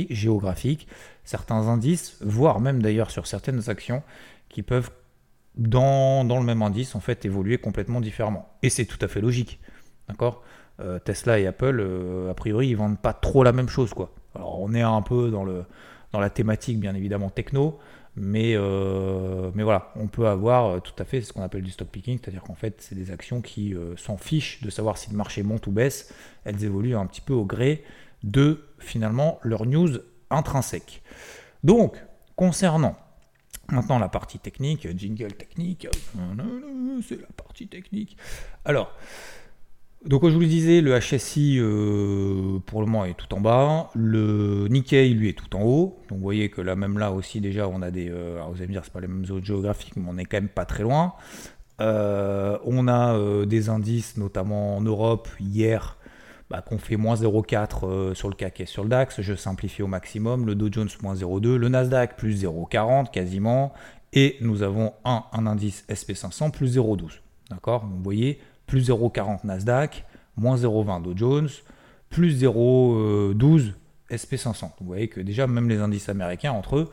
géographiques, 0.09 0.87
certains 1.25 1.67
indices, 1.67 2.17
voire 2.21 2.61
même 2.61 2.81
d'ailleurs 2.81 3.11
sur 3.11 3.27
certaines 3.27 3.69
actions 3.69 4.03
qui 4.47 4.61
peuvent 4.61 4.91
dans, 5.55 6.23
le 6.23 6.45
même 6.45 6.61
indice 6.61 6.95
en 6.95 7.01
fait 7.01 7.25
évoluer 7.25 7.57
complètement 7.57 7.99
différemment. 7.99 8.49
Et 8.63 8.69
c'est 8.69 8.85
tout 8.85 8.99
à 9.01 9.09
fait 9.09 9.19
logique. 9.19 9.59
D'accord? 10.07 10.43
Euh, 10.79 10.97
Tesla 10.99 11.39
et 11.39 11.45
Apple, 11.47 11.79
euh, 11.81 12.31
a 12.31 12.33
priori, 12.33 12.69
ils 12.69 12.77
vendent 12.77 12.99
pas 12.99 13.13
trop 13.13 13.43
la 13.43 13.51
même 13.51 13.67
chose 13.67 13.93
quoi. 13.93 14.11
Alors 14.33 14.61
on 14.61 14.73
est 14.73 14.81
un 14.81 15.01
peu 15.01 15.29
dans 15.29 15.43
le 15.43 15.65
dans 16.11 16.19
la 16.19 16.29
thématique 16.29 16.79
bien 16.79 16.95
évidemment 16.95 17.29
techno, 17.29 17.79
mais, 18.15 18.55
euh, 18.55 19.51
mais 19.55 19.63
voilà, 19.63 19.91
on 19.95 20.07
peut 20.07 20.27
avoir 20.27 20.65
euh, 20.65 20.79
tout 20.79 20.93
à 20.99 21.05
fait 21.05 21.21
ce 21.21 21.31
qu'on 21.31 21.43
appelle 21.43 21.63
du 21.63 21.71
stock 21.71 21.87
picking, 21.87 22.19
c'est-à-dire 22.21 22.43
qu'en 22.43 22.55
fait, 22.55 22.75
c'est 22.79 22.95
des 22.95 23.11
actions 23.11 23.41
qui 23.41 23.73
euh, 23.73 23.95
s'en 23.95 24.17
fichent 24.17 24.61
de 24.61 24.69
savoir 24.69 24.97
si 24.97 25.09
le 25.11 25.15
marché 25.15 25.43
monte 25.43 25.67
ou 25.67 25.71
baisse. 25.71 26.13
Elles 26.43 26.63
évoluent 26.63 26.97
un 26.97 27.05
petit 27.05 27.21
peu 27.21 27.33
au 27.33 27.45
gré 27.45 27.83
de 28.23 28.65
finalement 28.79 29.39
leur 29.43 29.65
news 29.65 29.89
intrinsèque. 30.29 31.01
Donc, 31.63 32.03
concernant 32.35 32.97
maintenant 33.69 33.99
la 33.99 34.09
partie 34.09 34.39
technique, 34.39 34.87
jingle 34.97 35.31
technique, 35.33 35.87
c'est 37.07 37.21
la 37.21 37.27
partie 37.37 37.67
technique. 37.67 38.17
Alors, 38.65 38.93
donc, 40.03 40.21
comme 40.21 40.31
je 40.31 40.35
vous 40.35 40.41
le 40.41 40.47
disais, 40.47 40.81
le 40.81 40.97
HSI 40.99 41.59
euh, 41.59 42.57
pour 42.65 42.81
le 42.81 42.87
moment 42.87 43.05
est 43.05 43.13
tout 43.13 43.31
en 43.35 43.39
bas. 43.39 43.91
Le 43.93 44.67
Nikkei, 44.67 45.09
lui, 45.09 45.29
est 45.29 45.33
tout 45.33 45.55
en 45.55 45.61
haut. 45.61 45.99
Donc, 46.09 46.17
vous 46.17 46.23
voyez 46.23 46.49
que 46.49 46.59
là, 46.59 46.75
même 46.75 46.97
là 46.97 47.11
aussi, 47.11 47.39
déjà, 47.39 47.67
on 47.67 47.83
a 47.83 47.91
des. 47.91 48.09
Euh, 48.09 48.37
alors, 48.37 48.51
vous 48.51 48.57
allez 48.57 48.67
me 48.67 48.73
dire, 48.73 48.81
c'est 48.83 48.93
pas 48.93 48.99
les 48.99 49.07
mêmes 49.07 49.25
zones 49.25 49.45
géographiques, 49.45 49.95
mais 49.97 50.07
on 50.09 50.17
est 50.17 50.25
quand 50.25 50.37
même 50.37 50.49
pas 50.49 50.65
très 50.65 50.81
loin. 50.81 51.13
Euh, 51.81 52.57
on 52.65 52.87
a 52.87 53.45
des 53.45 53.69
indices, 53.69 54.17
notamment 54.17 54.77
en 54.77 54.81
Europe, 54.81 55.29
hier, 55.39 55.97
bah, 56.49 56.63
qu'on 56.63 56.79
fait 56.79 56.97
moins 56.97 57.15
0,4 57.15 58.15
sur 58.15 58.27
le 58.27 58.33
CAC 58.35 58.61
et 58.61 58.65
sur 58.65 58.81
le 58.83 58.89
DAX. 58.89 59.21
Je 59.21 59.35
simplifie 59.35 59.83
au 59.83 59.87
maximum. 59.87 60.47
Le 60.47 60.55
Dow 60.55 60.69
Jones, 60.71 60.89
moins 61.03 61.13
0,2. 61.13 61.55
Le 61.55 61.69
Nasdaq, 61.69 62.17
plus 62.17 62.43
0,40 62.43 63.11
quasiment. 63.11 63.71
Et 64.13 64.37
nous 64.41 64.63
avons 64.63 64.93
un, 65.05 65.25
un 65.31 65.45
indice 65.45 65.85
SP500, 65.89 66.49
plus 66.49 66.77
0,12. 66.77 67.19
D'accord? 67.51 67.85
Vous 67.85 68.01
voyez 68.01 68.39
plus 68.71 68.89
0,40 68.89 69.39
Nasdaq, 69.43 70.05
moins 70.37 70.55
0,20 70.55 71.03
Dow 71.03 71.11
Jones, 71.13 71.49
plus 72.09 72.41
0,12 72.41 73.73
SP500. 74.09 74.71
Vous 74.79 74.87
voyez 74.87 75.09
que 75.09 75.19
déjà, 75.19 75.45
même 75.45 75.67
les 75.67 75.79
indices 75.79 76.07
américains, 76.07 76.53
entre 76.53 76.77
eux, 76.77 76.91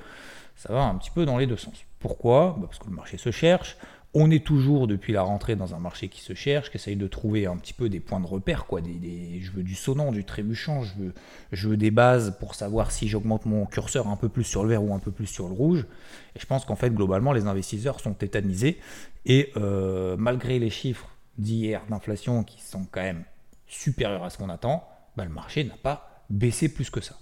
ça 0.57 0.73
va 0.73 0.83
un 0.83 0.97
petit 0.97 1.12
peu 1.12 1.25
dans 1.25 1.38
les 1.38 1.47
deux 1.47 1.57
sens. 1.57 1.85
Pourquoi? 2.01 2.57
Bah, 2.59 2.67
Parce 2.67 2.81
que 2.81 2.88
le 2.91 2.97
marché 2.97 3.17
se 3.17 3.31
cherche. 3.31 3.77
On 4.12 4.29
est 4.33 4.45
toujours 4.45 4.88
depuis 4.88 5.12
la 5.12 5.23
rentrée 5.23 5.55
dans 5.55 5.77
un 5.77 5.79
marché 5.79 6.09
qui 6.09 6.21
se 6.21 6.35
cherche, 6.35 6.73
qui 6.73 6.79
essaye 6.79 6.97
de 6.97 7.07
trouver 7.07 7.47
un 7.47 7.57
petit 7.57 7.75
peu 7.75 7.88
des 7.88 8.01
points 8.01 8.19
de 8.19 8.27
repère. 8.27 8.67
Quoi, 8.67 8.81
je 8.81 9.51
veux 9.53 9.62
du 9.62 9.77
sonnant, 9.77 10.11
du 10.11 10.25
trébuchant, 10.25 10.83
je 10.83 10.95
veux, 10.99 11.14
je 11.53 11.69
veux 11.69 11.77
des 11.77 11.93
bases 11.93 12.35
pour 12.41 12.57
savoir 12.57 12.91
si 12.91 13.07
j'augmente 13.07 13.47
mon 13.47 13.67
curseur 13.67 14.09
un 14.09 14.17
peu 14.17 14.29
plus 14.29 14.43
sur 14.43 14.64
le 14.64 14.71
vert 14.71 14.83
ou 14.83 14.93
un 14.95 14.99
peu 14.99 15.12
plus 15.12 15.27
sur 15.27 15.47
le 15.47 15.55
rouge. 15.55 15.87
Et 16.35 16.41
je 16.41 16.47
pense 16.47 16.64
qu'en 16.64 16.75
fait, 16.75 16.91
globalement, 16.91 17.33
les 17.33 17.47
investisseurs 17.47 18.01
sont 18.01 18.14
tétanisés. 18.14 18.81
Et 19.27 19.53
euh, 19.57 20.17
malgré 20.19 20.59
les 20.59 20.71
chiffres 20.71 21.09
d'hier 21.38 21.83
d'inflation 21.88 22.44
qui 22.44 22.61
sont 22.61 22.87
quand 22.90 23.03
même 23.03 23.24
supérieurs 23.66 24.24
à 24.24 24.31
ce 24.31 24.38
qu'on 24.38 24.48
attend, 24.48 24.88
bah, 25.16 25.24
le 25.24 25.31
marché 25.31 25.64
n'a 25.64 25.77
pas 25.77 26.24
baissé 26.31 26.68
plus 26.68 26.90
que 26.90 27.01
ça. 27.01 27.16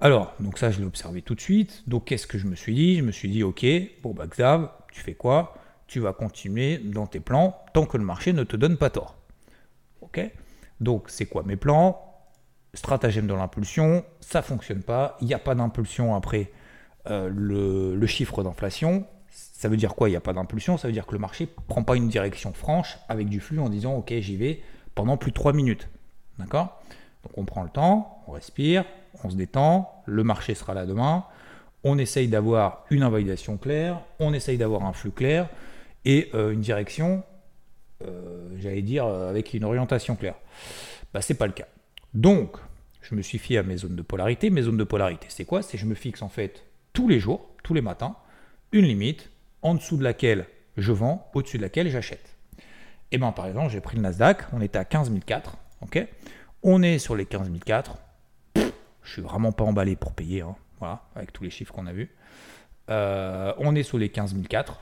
Alors, 0.00 0.34
donc 0.40 0.58
ça, 0.58 0.70
je 0.70 0.78
l'ai 0.78 0.84
observé 0.84 1.22
tout 1.22 1.34
de 1.34 1.40
suite. 1.40 1.82
Donc, 1.86 2.06
qu'est-ce 2.06 2.26
que 2.26 2.38
je 2.38 2.46
me 2.46 2.54
suis 2.54 2.74
dit? 2.74 2.96
Je 2.96 3.02
me 3.02 3.12
suis 3.12 3.28
dit, 3.28 3.42
ok, 3.42 3.64
bon, 4.02 4.12
bah, 4.12 4.26
Xav, 4.26 4.70
tu 4.92 5.00
fais 5.00 5.14
quoi? 5.14 5.54
Tu 5.86 6.00
vas 6.00 6.12
continuer 6.12 6.78
dans 6.78 7.06
tes 7.06 7.20
plans 7.20 7.56
tant 7.72 7.86
que 7.86 7.96
le 7.96 8.04
marché 8.04 8.32
ne 8.32 8.44
te 8.44 8.56
donne 8.56 8.76
pas 8.76 8.90
tort. 8.90 9.16
Ok? 10.00 10.20
Donc, 10.80 11.04
c'est 11.08 11.26
quoi 11.26 11.44
mes 11.44 11.56
plans? 11.56 12.02
Stratagème 12.74 13.26
de 13.26 13.34
l'impulsion, 13.34 14.04
ça 14.20 14.42
fonctionne 14.42 14.82
pas. 14.82 15.16
Il 15.20 15.26
n'y 15.26 15.34
a 15.34 15.38
pas 15.38 15.54
d'impulsion 15.54 16.14
après 16.14 16.50
euh, 17.08 17.30
le 17.32 18.06
chiffre 18.06 18.42
d'inflation. 18.42 19.06
Ça 19.36 19.68
veut 19.68 19.76
dire 19.76 19.94
quoi? 19.94 20.08
Il 20.08 20.12
n'y 20.12 20.16
a 20.16 20.20
pas 20.20 20.32
d'impulsion, 20.32 20.78
ça 20.78 20.88
veut 20.88 20.92
dire 20.92 21.06
que 21.06 21.12
le 21.12 21.18
marché 21.18 21.44
ne 21.44 21.62
prend 21.68 21.82
pas 21.82 21.96
une 21.96 22.08
direction 22.08 22.52
franche 22.52 22.98
avec 23.08 23.28
du 23.28 23.40
flux 23.40 23.58
en 23.58 23.68
disant 23.68 23.94
ok 23.94 24.12
j'y 24.20 24.36
vais 24.36 24.60
pendant 24.94 25.16
plus 25.16 25.30
de 25.30 25.36
3 25.36 25.52
minutes. 25.52 25.88
D'accord? 26.38 26.80
Donc 27.22 27.32
on 27.36 27.44
prend 27.44 27.62
le 27.62 27.68
temps, 27.68 28.22
on 28.26 28.32
respire, 28.32 28.84
on 29.24 29.30
se 29.30 29.36
détend, 29.36 30.02
le 30.06 30.24
marché 30.24 30.54
sera 30.54 30.74
là 30.74 30.86
demain, 30.86 31.24
on 31.84 31.98
essaye 31.98 32.28
d'avoir 32.28 32.84
une 32.90 33.02
invalidation 33.02 33.56
claire, 33.56 34.00
on 34.20 34.32
essaye 34.32 34.58
d'avoir 34.58 34.84
un 34.84 34.92
flux 34.92 35.10
clair 35.10 35.48
et 36.04 36.30
euh, 36.34 36.52
une 36.52 36.60
direction 36.60 37.22
j'allais 38.58 38.82
dire, 38.82 39.06
avec 39.06 39.54
une 39.54 39.64
orientation 39.64 40.16
claire. 40.16 40.36
Bah, 41.12 41.22
c'est 41.22 41.34
pas 41.34 41.46
le 41.46 41.52
cas. 41.52 41.66
Donc, 42.14 42.56
je 43.02 43.14
me 43.14 43.22
suis 43.22 43.38
fié 43.38 43.58
à 43.58 43.62
mes 43.62 43.76
zones 43.76 43.96
de 43.96 44.02
polarité. 44.02 44.50
Mes 44.50 44.62
zones 44.62 44.76
de 44.76 44.84
polarité, 44.84 45.26
c'est 45.28 45.44
quoi? 45.44 45.62
C'est 45.62 45.78
je 45.78 45.86
me 45.86 45.94
fixe 45.94 46.22
en 46.22 46.28
fait 46.28 46.64
tous 46.92 47.08
les 47.08 47.20
jours, 47.20 47.48
tous 47.62 47.74
les 47.74 47.80
matins, 47.80 48.16
une 48.72 48.84
limite 48.84 49.30
en 49.62 49.74
dessous 49.74 49.96
de 49.96 50.04
laquelle 50.04 50.46
je 50.76 50.92
vends, 50.92 51.30
au-dessus 51.34 51.56
de 51.56 51.62
laquelle 51.62 51.88
j'achète. 51.88 52.36
Et 53.12 53.18
bien 53.18 53.32
par 53.32 53.46
exemple, 53.46 53.70
j'ai 53.70 53.80
pris 53.80 53.96
le 53.96 54.02
Nasdaq, 54.02 54.44
on 54.52 54.60
était 54.60 54.78
à 54.78 54.84
15 54.84 55.12
004, 55.26 55.56
ok? 55.82 56.06
On 56.62 56.82
est 56.82 56.98
sur 56.98 57.16
les 57.16 57.26
15 57.26 57.50
004, 57.64 57.96
je 58.54 59.12
suis 59.12 59.22
vraiment 59.22 59.52
pas 59.52 59.64
emballé 59.64 59.96
pour 59.96 60.12
payer, 60.12 60.42
hein, 60.42 60.56
voilà, 60.78 61.02
avec 61.14 61.32
tous 61.32 61.44
les 61.44 61.50
chiffres 61.50 61.72
qu'on 61.72 61.86
a 61.86 61.92
vus. 61.92 62.10
Euh, 62.90 63.52
on 63.58 63.74
est 63.74 63.82
sur 63.82 63.98
les 63.98 64.08
15 64.08 64.34
004, 64.48 64.80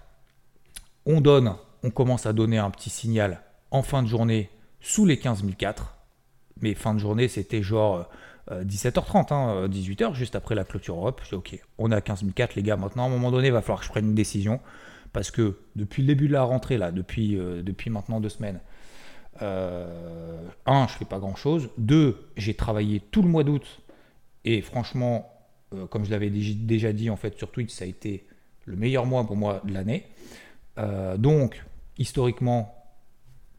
on 1.06 1.20
donne, 1.20 1.54
on 1.82 1.90
commence 1.90 2.26
à 2.26 2.32
donner 2.32 2.58
un 2.58 2.70
petit 2.70 2.90
signal 2.90 3.42
en 3.70 3.82
fin 3.82 4.02
de 4.02 4.08
journée 4.08 4.50
sous 4.80 5.04
les 5.04 5.18
15 5.18 5.44
004, 5.58 5.96
mais 6.60 6.74
fin 6.74 6.94
de 6.94 6.98
journée 6.98 7.28
c'était 7.28 7.62
genre 7.62 8.08
17h30, 8.50 9.32
hein, 9.32 9.68
18h, 9.68 10.14
juste 10.14 10.36
après 10.36 10.54
la 10.54 10.64
clôture 10.64 10.96
Europe. 10.96 11.22
Ok, 11.32 11.58
on 11.78 11.90
est 11.90 11.94
à 11.94 12.00
15 12.00 12.24
004 12.34 12.56
les 12.56 12.62
gars, 12.62 12.76
maintenant 12.76 13.04
à 13.04 13.06
un 13.06 13.10
moment 13.10 13.30
donné, 13.30 13.48
il 13.48 13.52
va 13.52 13.62
falloir 13.62 13.80
que 13.80 13.86
je 13.86 13.90
prenne 13.90 14.06
une 14.06 14.14
décision. 14.14 14.60
Parce 15.14 15.30
que 15.30 15.58
depuis 15.76 16.02
le 16.02 16.08
début 16.08 16.26
de 16.26 16.32
la 16.32 16.42
rentrée, 16.42 16.76
là, 16.76 16.90
depuis, 16.90 17.38
euh, 17.38 17.62
depuis 17.62 17.88
maintenant 17.88 18.20
deux 18.20 18.28
semaines, 18.28 18.58
euh, 19.42 20.42
un, 20.66 20.88
je 20.88 20.94
fais 20.94 21.04
pas 21.04 21.20
grand 21.20 21.36
chose. 21.36 21.70
Deux, 21.78 22.28
j'ai 22.36 22.54
travaillé 22.54 23.00
tout 23.00 23.22
le 23.22 23.28
mois 23.28 23.44
d'août. 23.44 23.80
Et 24.44 24.60
franchement, 24.60 25.32
euh, 25.72 25.86
comme 25.86 26.04
je 26.04 26.10
l'avais 26.10 26.30
déjà 26.30 26.92
dit 26.92 27.10
en 27.10 27.16
fait 27.16 27.38
sur 27.38 27.52
Twitch, 27.52 27.70
ça 27.72 27.84
a 27.84 27.88
été 27.88 28.26
le 28.64 28.74
meilleur 28.74 29.06
mois 29.06 29.24
pour 29.24 29.36
moi 29.36 29.62
de 29.64 29.72
l'année. 29.72 30.04
donc, 31.18 31.64
historiquement, 31.96 32.74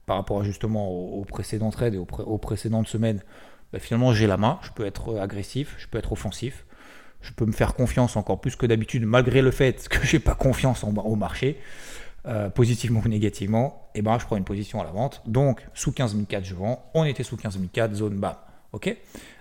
par 0.05 0.17
rapport 0.17 0.43
justement 0.43 0.89
aux, 0.89 1.23
précédentes 1.23 1.73
trades 1.73 1.93
et 1.93 1.97
aux, 1.97 2.37
précédentes 2.37 2.87
semaines, 2.87 3.21
bah, 3.73 3.79
finalement 3.79 4.13
j'ai 4.13 4.27
la 4.27 4.37
main, 4.37 4.59
je 4.63 4.71
peux 4.71 4.85
être 4.85 5.19
agressif, 5.19 5.75
je 5.77 5.87
peux 5.87 5.97
être 5.97 6.11
offensif 6.11 6.65
je 7.25 7.31
peux 7.31 7.45
me 7.45 7.51
faire 7.51 7.73
confiance 7.73 8.15
encore 8.15 8.39
plus 8.39 8.55
que 8.55 8.65
d'habitude, 8.65 9.05
malgré 9.05 9.41
le 9.41 9.51
fait 9.51 9.87
que 9.89 10.05
j'ai 10.05 10.19
pas 10.19 10.35
confiance 10.35 10.83
au 10.83 11.15
marché, 11.15 11.57
euh, 12.25 12.49
positivement 12.49 13.01
ou 13.03 13.07
négativement, 13.07 13.89
et 13.93 13.99
eh 13.99 14.01
ben 14.01 14.17
je 14.19 14.25
prends 14.25 14.37
une 14.37 14.45
position 14.45 14.79
à 14.79 14.83
la 14.83 14.91
vente. 14.91 15.21
Donc 15.25 15.65
sous 15.73 15.91
15 15.91 16.15
je 16.43 16.55
vends. 16.55 16.89
On 16.93 17.03
était 17.03 17.23
sous 17.23 17.37
15 17.37 17.57
zone 17.93 18.17
bas. 18.17 18.47
Ok? 18.71 18.95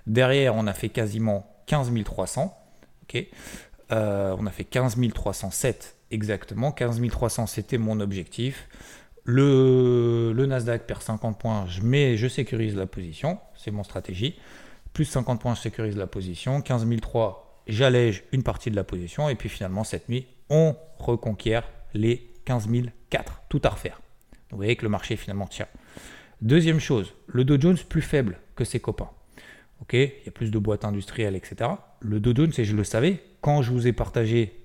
Derrière, 0.06 0.54
on 0.54 0.66
a 0.66 0.72
fait 0.72 0.88
quasiment 0.88 1.46
15 1.66 1.92
300. 2.04 2.56
Ok? 3.02 3.26
Euh, 3.92 4.34
on 4.38 4.46
a 4.46 4.50
fait 4.50 4.64
15 4.64 4.96
307 5.12 5.96
exactement. 6.10 6.72
15 6.72 7.00
300, 7.08 7.46
c'était 7.46 7.78
mon 7.78 8.00
objectif. 8.00 8.68
Le, 9.24 10.34
Nasdaq 10.46 10.86
perd 10.86 11.02
50 11.02 11.38
points, 11.38 11.66
je, 11.66 11.80
mets, 11.80 12.16
je 12.16 12.28
sécurise 12.28 12.76
la 12.76 12.86
position, 12.86 13.38
c'est 13.56 13.70
mon 13.70 13.82
stratégie. 13.82 14.38
Plus 14.92 15.06
50 15.06 15.40
points, 15.40 15.54
je 15.54 15.62
sécurise 15.62 15.96
la 15.96 16.06
position. 16.06 16.60
15 16.60 16.86
300, 17.00 17.42
j'allège 17.66 18.24
une 18.32 18.42
partie 18.42 18.70
de 18.70 18.76
la 18.76 18.84
position 18.84 19.28
et 19.28 19.34
puis 19.34 19.48
finalement 19.48 19.82
cette 19.82 20.08
nuit, 20.08 20.26
on 20.50 20.76
reconquiert 20.98 21.64
les 21.94 22.30
15 22.44 22.68
004. 23.10 23.42
Tout 23.48 23.60
à 23.64 23.70
refaire. 23.70 24.00
Vous 24.50 24.58
voyez 24.58 24.76
que 24.76 24.84
le 24.84 24.90
marché 24.90 25.16
finalement 25.16 25.46
tient. 25.46 25.68
Deuxième 26.42 26.78
chose, 26.78 27.14
le 27.26 27.44
Dow 27.44 27.58
Jones 27.58 27.78
plus 27.88 28.02
faible 28.02 28.38
que 28.54 28.64
ses 28.64 28.80
copains. 28.80 29.10
Il 29.92 30.00
y 30.00 30.28
a 30.28 30.32
plus 30.32 30.50
de 30.50 30.58
boîtes 30.58 30.84
industrielles, 30.84 31.36
etc. 31.36 31.70
Le 32.00 32.18
Dow 32.18 32.34
Jones, 32.34 32.52
et 32.56 32.64
je 32.64 32.74
le 32.74 32.84
savais, 32.84 33.22
quand 33.40 33.62
je 33.62 33.70
vous 33.70 33.86
ai 33.86 33.92
partagé 33.92 34.64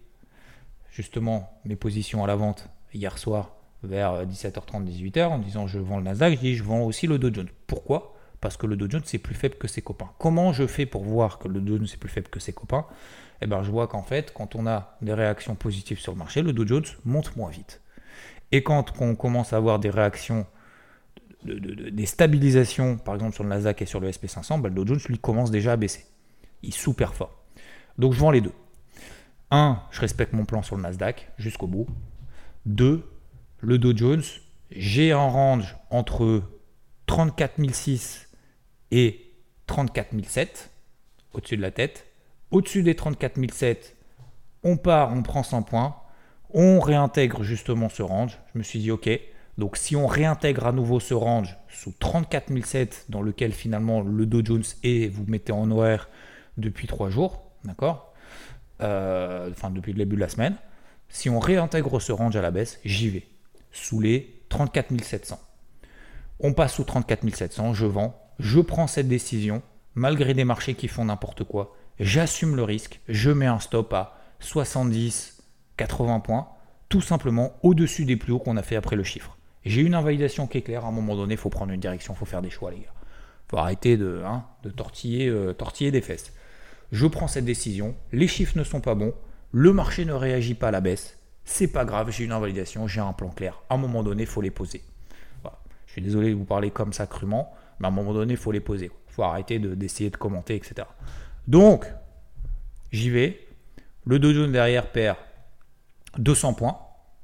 justement 0.91 1.59
mes 1.65 1.75
positions 1.75 2.23
à 2.23 2.27
la 2.27 2.35
vente 2.35 2.69
hier 2.93 3.17
soir 3.17 3.58
vers 3.83 4.25
17h30, 4.25 4.85
18h 4.85 5.27
en 5.27 5.39
disant 5.39 5.67
je 5.67 5.79
vends 5.79 5.97
le 5.97 6.03
Nasdaq, 6.03 6.35
je 6.35 6.39
dis 6.39 6.55
je 6.55 6.63
vends 6.63 6.81
aussi 6.81 7.07
le 7.07 7.17
Dow 7.17 7.33
Jones. 7.33 7.49
Pourquoi? 7.67 8.15
Parce 8.41 8.57
que 8.57 8.67
le 8.67 8.75
Dow 8.75 8.89
Jones 8.89 9.01
c'est 9.05 9.17
plus 9.17 9.35
faible 9.35 9.55
que 9.55 9.67
ses 9.67 9.81
copains. 9.81 10.09
Comment 10.17 10.53
je 10.53 10.67
fais 10.67 10.85
pour 10.85 11.03
voir 11.03 11.39
que 11.39 11.47
le 11.47 11.59
Dow 11.61 11.77
Jones 11.77 11.87
c'est 11.87 11.99
plus 11.99 12.09
faible 12.09 12.27
que 12.27 12.39
ses 12.39 12.53
copains? 12.53 12.85
Eh 13.41 13.47
bien, 13.47 13.63
je 13.63 13.71
vois 13.71 13.87
qu'en 13.87 14.03
fait, 14.03 14.33
quand 14.33 14.55
on 14.55 14.67
a 14.67 14.97
des 15.01 15.13
réactions 15.13 15.55
positives 15.55 15.99
sur 15.99 16.11
le 16.11 16.17
marché, 16.17 16.41
le 16.41 16.53
Dow 16.53 16.67
Jones 16.67 16.85
monte 17.05 17.35
moins 17.35 17.49
vite. 17.49 17.81
Et 18.51 18.63
quand 18.63 18.99
on 18.99 19.15
commence 19.15 19.53
à 19.53 19.57
avoir 19.57 19.79
des 19.79 19.89
réactions, 19.89 20.45
des 21.43 22.05
stabilisations, 22.05 22.97
par 22.97 23.15
exemple 23.15 23.35
sur 23.35 23.43
le 23.43 23.49
Nasdaq 23.49 23.81
et 23.81 23.85
sur 23.85 23.99
le 23.99 24.09
SP500, 24.09 24.61
ben, 24.61 24.69
le 24.69 24.75
Dow 24.75 24.87
Jones 24.87 24.99
lui 25.07 25.19
commence 25.19 25.51
déjà 25.51 25.73
à 25.73 25.77
baisser. 25.77 26.05
Il 26.63 26.73
sous-performe. 26.73 27.31
Donc 27.97 28.13
je 28.13 28.19
vends 28.19 28.31
les 28.31 28.41
deux. 28.41 28.53
Un, 29.51 29.81
je 29.91 30.01
respecte 30.01 30.33
mon 30.33 30.45
plan 30.45 30.61
sur 30.61 30.75
le 30.75 30.81
Nasdaq 30.81 31.31
jusqu'au 31.37 31.67
bout. 31.67 31.87
Deux, 32.65 33.05
le 33.61 33.77
Dow 33.77 33.95
Jones, 33.95 34.23
j'ai 34.71 35.11
un 35.11 35.27
range 35.27 35.75
entre 35.89 36.43
34 37.05 37.55
006 37.71 38.29
et 38.91 39.33
34 39.67 40.09
007 40.23 40.71
au-dessus 41.33 41.57
de 41.57 41.61
la 41.61 41.71
tête. 41.71 42.05
Au-dessus 42.51 42.83
des 42.83 42.95
34 42.95 43.39
007, 43.51 43.95
on 44.63 44.77
part, 44.77 45.13
on 45.13 45.21
prend 45.21 45.43
100 45.43 45.63
points, 45.63 45.95
on 46.51 46.79
réintègre 46.79 47.43
justement 47.43 47.89
ce 47.89 48.01
range. 48.01 48.39
Je 48.53 48.59
me 48.59 48.63
suis 48.63 48.79
dit, 48.79 48.91
ok, 48.91 49.09
donc 49.57 49.77
si 49.77 49.95
on 49.95 50.07
réintègre 50.07 50.65
à 50.65 50.71
nouveau 50.71 50.99
ce 50.99 51.13
range 51.13 51.57
sous 51.67 51.93
34 51.99 52.51
007 52.63 53.05
dans 53.09 53.21
lequel 53.21 53.51
finalement 53.51 54.01
le 54.01 54.25
Dow 54.25 54.43
Jones 54.43 54.63
est, 54.83 55.11
vous 55.11 55.25
mettez 55.27 55.51
en 55.51 55.69
OR 55.69 56.07
depuis 56.57 56.87
3 56.87 57.09
jours, 57.09 57.43
d'accord 57.63 58.13
euh, 58.81 59.49
Enfin, 59.51 59.69
depuis 59.69 59.91
le 59.91 59.97
début 59.97 60.15
de 60.15 60.21
la 60.21 60.29
semaine. 60.29 60.55
Si 61.09 61.29
on 61.29 61.39
réintègre 61.39 61.99
ce 61.99 62.11
range 62.11 62.35
à 62.35 62.41
la 62.41 62.51
baisse, 62.51 62.79
j'y 62.83 63.09
vais. 63.09 63.27
Sous 63.71 63.99
les 63.99 64.41
34 64.49 65.01
700. 65.03 65.39
On 66.39 66.53
passe 66.53 66.75
sous 66.75 66.83
34 66.83 67.29
700, 67.29 67.73
je 67.73 67.85
vends, 67.85 68.19
je 68.39 68.59
prends 68.59 68.87
cette 68.87 69.07
décision, 69.07 69.61
malgré 69.95 70.33
des 70.33 70.45
marchés 70.45 70.73
qui 70.73 70.87
font 70.87 71.05
n'importe 71.05 71.43
quoi, 71.43 71.75
j'assume 71.99 72.55
le 72.55 72.63
risque, 72.63 73.01
je 73.09 73.29
mets 73.29 73.45
un 73.45 73.59
stop 73.59 73.93
à 73.93 74.17
70, 74.39 75.43
80 75.77 76.21
points, 76.21 76.47
tout 76.87 77.01
simplement 77.01 77.53
au-dessus 77.61 78.05
des 78.05 78.15
plus 78.15 78.33
hauts 78.33 78.39
qu'on 78.39 78.57
a 78.57 78.63
fait 78.63 78.75
après 78.75 78.95
le 78.95 79.03
chiffre. 79.03 79.37
J'ai 79.65 79.81
une 79.81 79.93
invalidation 79.93 80.47
qui 80.47 80.57
est 80.57 80.61
claire, 80.61 80.85
à 80.85 80.87
un 80.87 80.91
moment 80.91 81.15
donné, 81.15 81.33
il 81.33 81.39
faut 81.39 81.49
prendre 81.49 81.71
une 81.71 81.79
direction, 81.79 82.13
il 82.13 82.17
faut 82.17 82.25
faire 82.25 82.41
des 82.41 82.49
choix, 82.49 82.71
les 82.71 82.79
gars. 82.79 82.93
Il 82.93 83.51
faut 83.51 83.57
arrêter 83.57 83.97
de, 83.97 84.23
hein, 84.25 84.45
euh, 84.65 85.53
tortiller 85.53 85.91
des 85.91 86.01
fesses. 86.01 86.33
Je 86.91 87.05
prends 87.05 87.27
cette 87.27 87.45
décision, 87.45 87.95
les 88.11 88.27
chiffres 88.27 88.57
ne 88.57 88.63
sont 88.63 88.81
pas 88.81 88.95
bons, 88.95 89.13
le 89.51 89.73
marché 89.73 90.05
ne 90.05 90.13
réagit 90.13 90.55
pas 90.55 90.69
à 90.69 90.71
la 90.71 90.81
baisse, 90.81 91.18
c'est 91.49 91.67
pas 91.67 91.83
grave, 91.83 92.11
j'ai 92.11 92.23
une 92.23 92.31
invalidation, 92.31 92.87
j'ai 92.87 93.01
un 93.01 93.11
plan 93.11 93.29
clair. 93.29 93.59
À 93.69 93.73
un 93.73 93.77
moment 93.77 94.03
donné, 94.03 94.23
il 94.23 94.29
faut 94.29 94.41
les 94.41 94.51
poser. 94.51 94.83
Je 95.87 95.93
suis 95.93 96.01
désolé 96.01 96.29
de 96.29 96.35
vous 96.35 96.45
parler 96.45 96.69
comme 96.69 96.93
ça 96.93 97.07
crûment, 97.07 97.51
mais 97.79 97.87
à 97.87 97.89
un 97.89 97.91
moment 97.91 98.13
donné, 98.13 98.33
il 98.33 98.37
faut 98.37 98.51
les 98.51 98.59
poser. 98.59 98.91
Il 99.07 99.13
faut 99.13 99.23
arrêter 99.23 99.57
d'essayer 99.57 100.11
de, 100.11 100.17
commenter, 100.17 100.55
etc. 100.55 100.87
Donc, 101.47 101.91
j'y 102.91 103.09
vais. 103.09 103.47
Le 104.05 104.19
Dow 104.19 104.31
Jones 104.31 104.51
derrière 104.51 104.91
perd 104.91 105.17
200 106.19 106.53
points, 106.53 106.77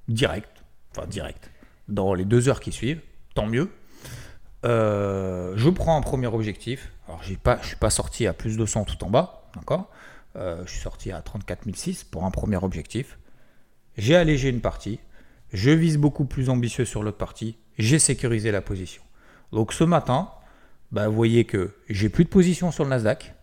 direct, 0.08 0.50
enfin 0.92 1.06
direct, 1.06 1.52
dans 1.88 2.16
les 2.16 2.26
deux 2.26 2.50
heures 2.50 2.60
qui 2.60 2.72
suivent, 2.72 3.02
tant 3.36 3.46
mieux. 3.46 3.70
Euh, 4.66 5.54
je 5.56 5.70
prends 5.70 5.96
un 5.96 6.02
premier 6.02 6.28
objectif. 6.28 6.92
Alors, 7.08 7.22
je 7.22 7.34
ne 7.34 7.58
suis 7.62 7.76
pas 7.76 7.90
sorti 7.92 8.26
à 8.26 8.34
plus 8.34 8.58
de 8.58 8.66
100 8.66 8.86
tout 8.86 9.04
en 9.04 9.12
bas, 9.12 9.44
d'accord? 9.56 9.92
Euh, 10.36 10.66
Je 10.66 10.72
suis 10.72 10.82
sorti 10.82 11.12
à 11.12 11.22
34 11.22 11.70
006 11.72 12.04
pour 12.06 12.26
un 12.26 12.32
premier 12.32 12.58
objectif. 12.58 13.20
J'ai 13.97 14.15
allégé 14.15 14.49
une 14.49 14.62
partie. 14.62 14.99
Je 15.53 15.71
vise 15.71 15.97
beaucoup 15.97 16.25
plus 16.25 16.49
ambitieux 16.49 16.86
sur 16.86 17.03
l'autre 17.03 17.17
partie. 17.17 17.58
J'ai 17.77 17.99
sécurisé 17.99 18.51
la 18.51 18.62
position. 18.62 19.01
Donc 19.51 19.73
ce 19.73 19.84
matin, 19.84 20.29
bah, 20.91 21.08
vous 21.08 21.15
voyez 21.15 21.45
que 21.45 21.75
j'ai 21.89 22.10
plus 22.10 22.25
de 22.25 22.29
position 22.29 22.71
sur 22.71 22.84
le 22.84 22.89
Nasdaq 22.89 23.34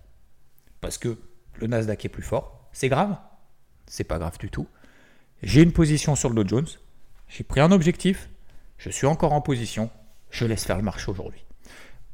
parce 0.80 0.98
que 0.98 1.16
le 1.56 1.66
Nasdaq 1.66 2.04
est 2.04 2.08
plus 2.08 2.22
fort. 2.22 2.68
C'est 2.72 2.88
grave 2.88 3.16
C'est 3.86 4.04
pas 4.04 4.18
grave 4.18 4.38
du 4.38 4.50
tout. 4.50 4.66
J'ai 5.42 5.62
une 5.62 5.72
position 5.72 6.16
sur 6.16 6.28
le 6.28 6.34
Dow 6.34 6.48
Jones. 6.48 6.68
J'ai 7.28 7.44
pris 7.44 7.60
un 7.60 7.72
objectif. 7.72 8.28
Je 8.78 8.90
suis 8.90 9.06
encore 9.06 9.32
en 9.32 9.40
position. 9.40 9.90
Je 10.30 10.44
laisse 10.44 10.64
faire 10.64 10.76
le 10.76 10.82
marché 10.82 11.10
aujourd'hui. 11.10 11.44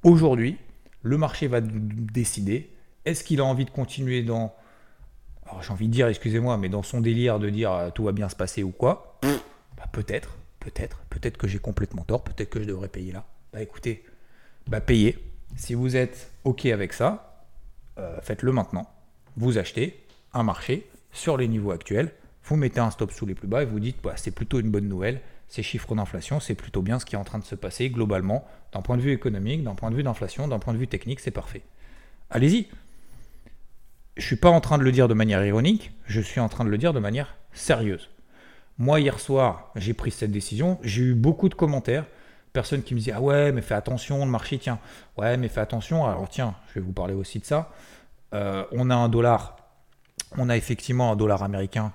Aujourd'hui, 0.03 0.59
le 1.03 1.17
marché 1.17 1.47
va 1.47 1.61
décider 1.61 2.73
est-ce 3.05 3.25
qu'il 3.25 3.41
a 3.41 3.45
envie 3.45 3.65
de 3.65 3.71
continuer 3.71 4.23
dans. 4.23 4.55
Alors 5.49 5.63
j'ai 5.63 5.73
envie 5.73 5.89
de 5.89 5.93
dire, 5.93 6.09
excusez-moi, 6.09 6.57
mais 6.59 6.69
dans 6.69 6.83
son 6.83 7.01
délire 7.01 7.39
de 7.39 7.49
dire 7.51 7.73
euh, 7.73 7.91
tout 7.91 8.05
va 8.05 8.13
bien 8.13 8.29
se 8.29 8.37
passer 8.37 8.63
ou 8.63 8.71
quoi 8.71 9.19
bah, 9.23 9.85
Peut-être, 9.93 10.37
peut-être, 10.61 11.01
peut-être 11.11 11.37
que 11.37 11.49
j'ai 11.49 11.59
complètement 11.59 12.03
tort, 12.03 12.23
peut-être 12.23 12.51
que 12.51 12.61
je 12.61 12.67
devrais 12.67 12.89
payer 12.89 13.13
là. 13.13 13.25
Bah 13.53 13.63
écoutez, 13.63 14.05
bah 14.67 14.81
payez. 14.81 15.19
Si 15.57 15.75
vous 15.75 15.97
êtes 15.97 16.31
OK 16.45 16.67
avec 16.67 16.93
ça, 16.93 17.47
euh, 17.99 18.21
faites-le 18.21 18.53
maintenant. 18.53 18.91
Vous 19.37 19.57
achetez 19.57 20.05
un 20.35 20.43
marché 20.43 20.89
sur 21.13 21.39
les 21.39 21.49
niveaux 21.49 21.71
actuels, 21.71 22.13
vous 22.45 22.57
mettez 22.57 22.81
un 22.81 22.91
stop 22.91 23.11
sous 23.11 23.25
les 23.25 23.35
plus 23.35 23.49
bas 23.49 23.63
et 23.63 23.67
vous 23.67 23.81
dites 23.81 23.97
bah, 24.03 24.15
c'est 24.17 24.31
plutôt 24.31 24.61
une 24.61 24.71
bonne 24.71 24.89
nouvelle, 24.89 25.21
ces 25.49 25.63
chiffres 25.63 25.95
d'inflation, 25.95 26.41
c'est 26.41 26.55
plutôt 26.55 26.83
bien 26.83 26.99
ce 26.99 27.07
qui 27.07 27.15
est 27.15 27.19
en 27.19 27.25
train 27.25 27.39
de 27.39 27.45
se 27.45 27.55
passer 27.55 27.89
globalement, 27.89 28.47
d'un 28.73 28.83
point 28.83 28.99
de 28.99 29.03
vue 29.03 29.13
économique, 29.13 29.65
d'un 29.65 29.75
point 29.75 29.91
de 29.91 29.97
vue 29.97 30.03
d'inflation, 30.03 30.47
d'un 30.47 30.59
point 30.59 30.75
de 30.75 30.79
vue 30.79 30.89
technique, 30.89 31.21
c'est 31.21 31.31
parfait. 31.31 31.63
Allez-y. 32.31 32.69
Je 34.19 34.25
ne 34.25 34.27
suis 34.27 34.37
pas 34.37 34.51
en 34.51 34.61
train 34.61 34.79
de 34.79 34.83
le 34.83 34.91
dire 34.91 35.07
de 35.07 35.15
manière 35.15 35.47
ironique, 35.47 35.93
je 36.07 36.21
suis 36.21 36.41
en 36.41 36.49
train 36.49 36.65
de 36.65 36.71
le 36.71 36.77
dire 36.77 36.93
de 36.93 36.99
manière 36.99 37.37
sérieuse. 37.53 38.11
Moi, 38.77 38.99
hier 38.99 39.21
soir, 39.21 39.71
j'ai 39.77 39.95
pris 39.95 40.11
cette 40.11 40.33
décision, 40.33 40.81
j'ai 40.83 41.03
eu 41.03 41.15
beaucoup 41.15 41.49
de 41.49 41.55
commentaires 41.55 42.05
personnes 42.53 42.83
qui 42.83 42.95
me 42.95 42.99
disaient 42.99 43.13
Ah 43.13 43.21
ouais, 43.21 43.53
mais 43.53 43.63
fais 43.63 43.77
attention, 43.77 44.25
le 44.25 44.31
marché, 44.31 44.59
tiens. 44.59 44.81
Ouais, 45.17 45.37
mais 45.37 45.47
fais 45.47 45.61
attention. 45.61 46.05
Alors, 46.05 46.29
tiens, 46.29 46.57
je 46.69 46.75
vais 46.75 46.81
vous 46.81 46.93
parler 46.93 47.15
aussi 47.15 47.39
de 47.39 47.45
ça. 47.45 47.71
Euh, 48.35 48.65
on 48.73 48.91
a 48.91 48.97
un 48.97 49.09
dollar, 49.09 49.57
on 50.37 50.49
a 50.49 50.57
effectivement 50.57 51.13
un 51.13 51.17
dollar 51.17 51.45
américain 51.45 51.93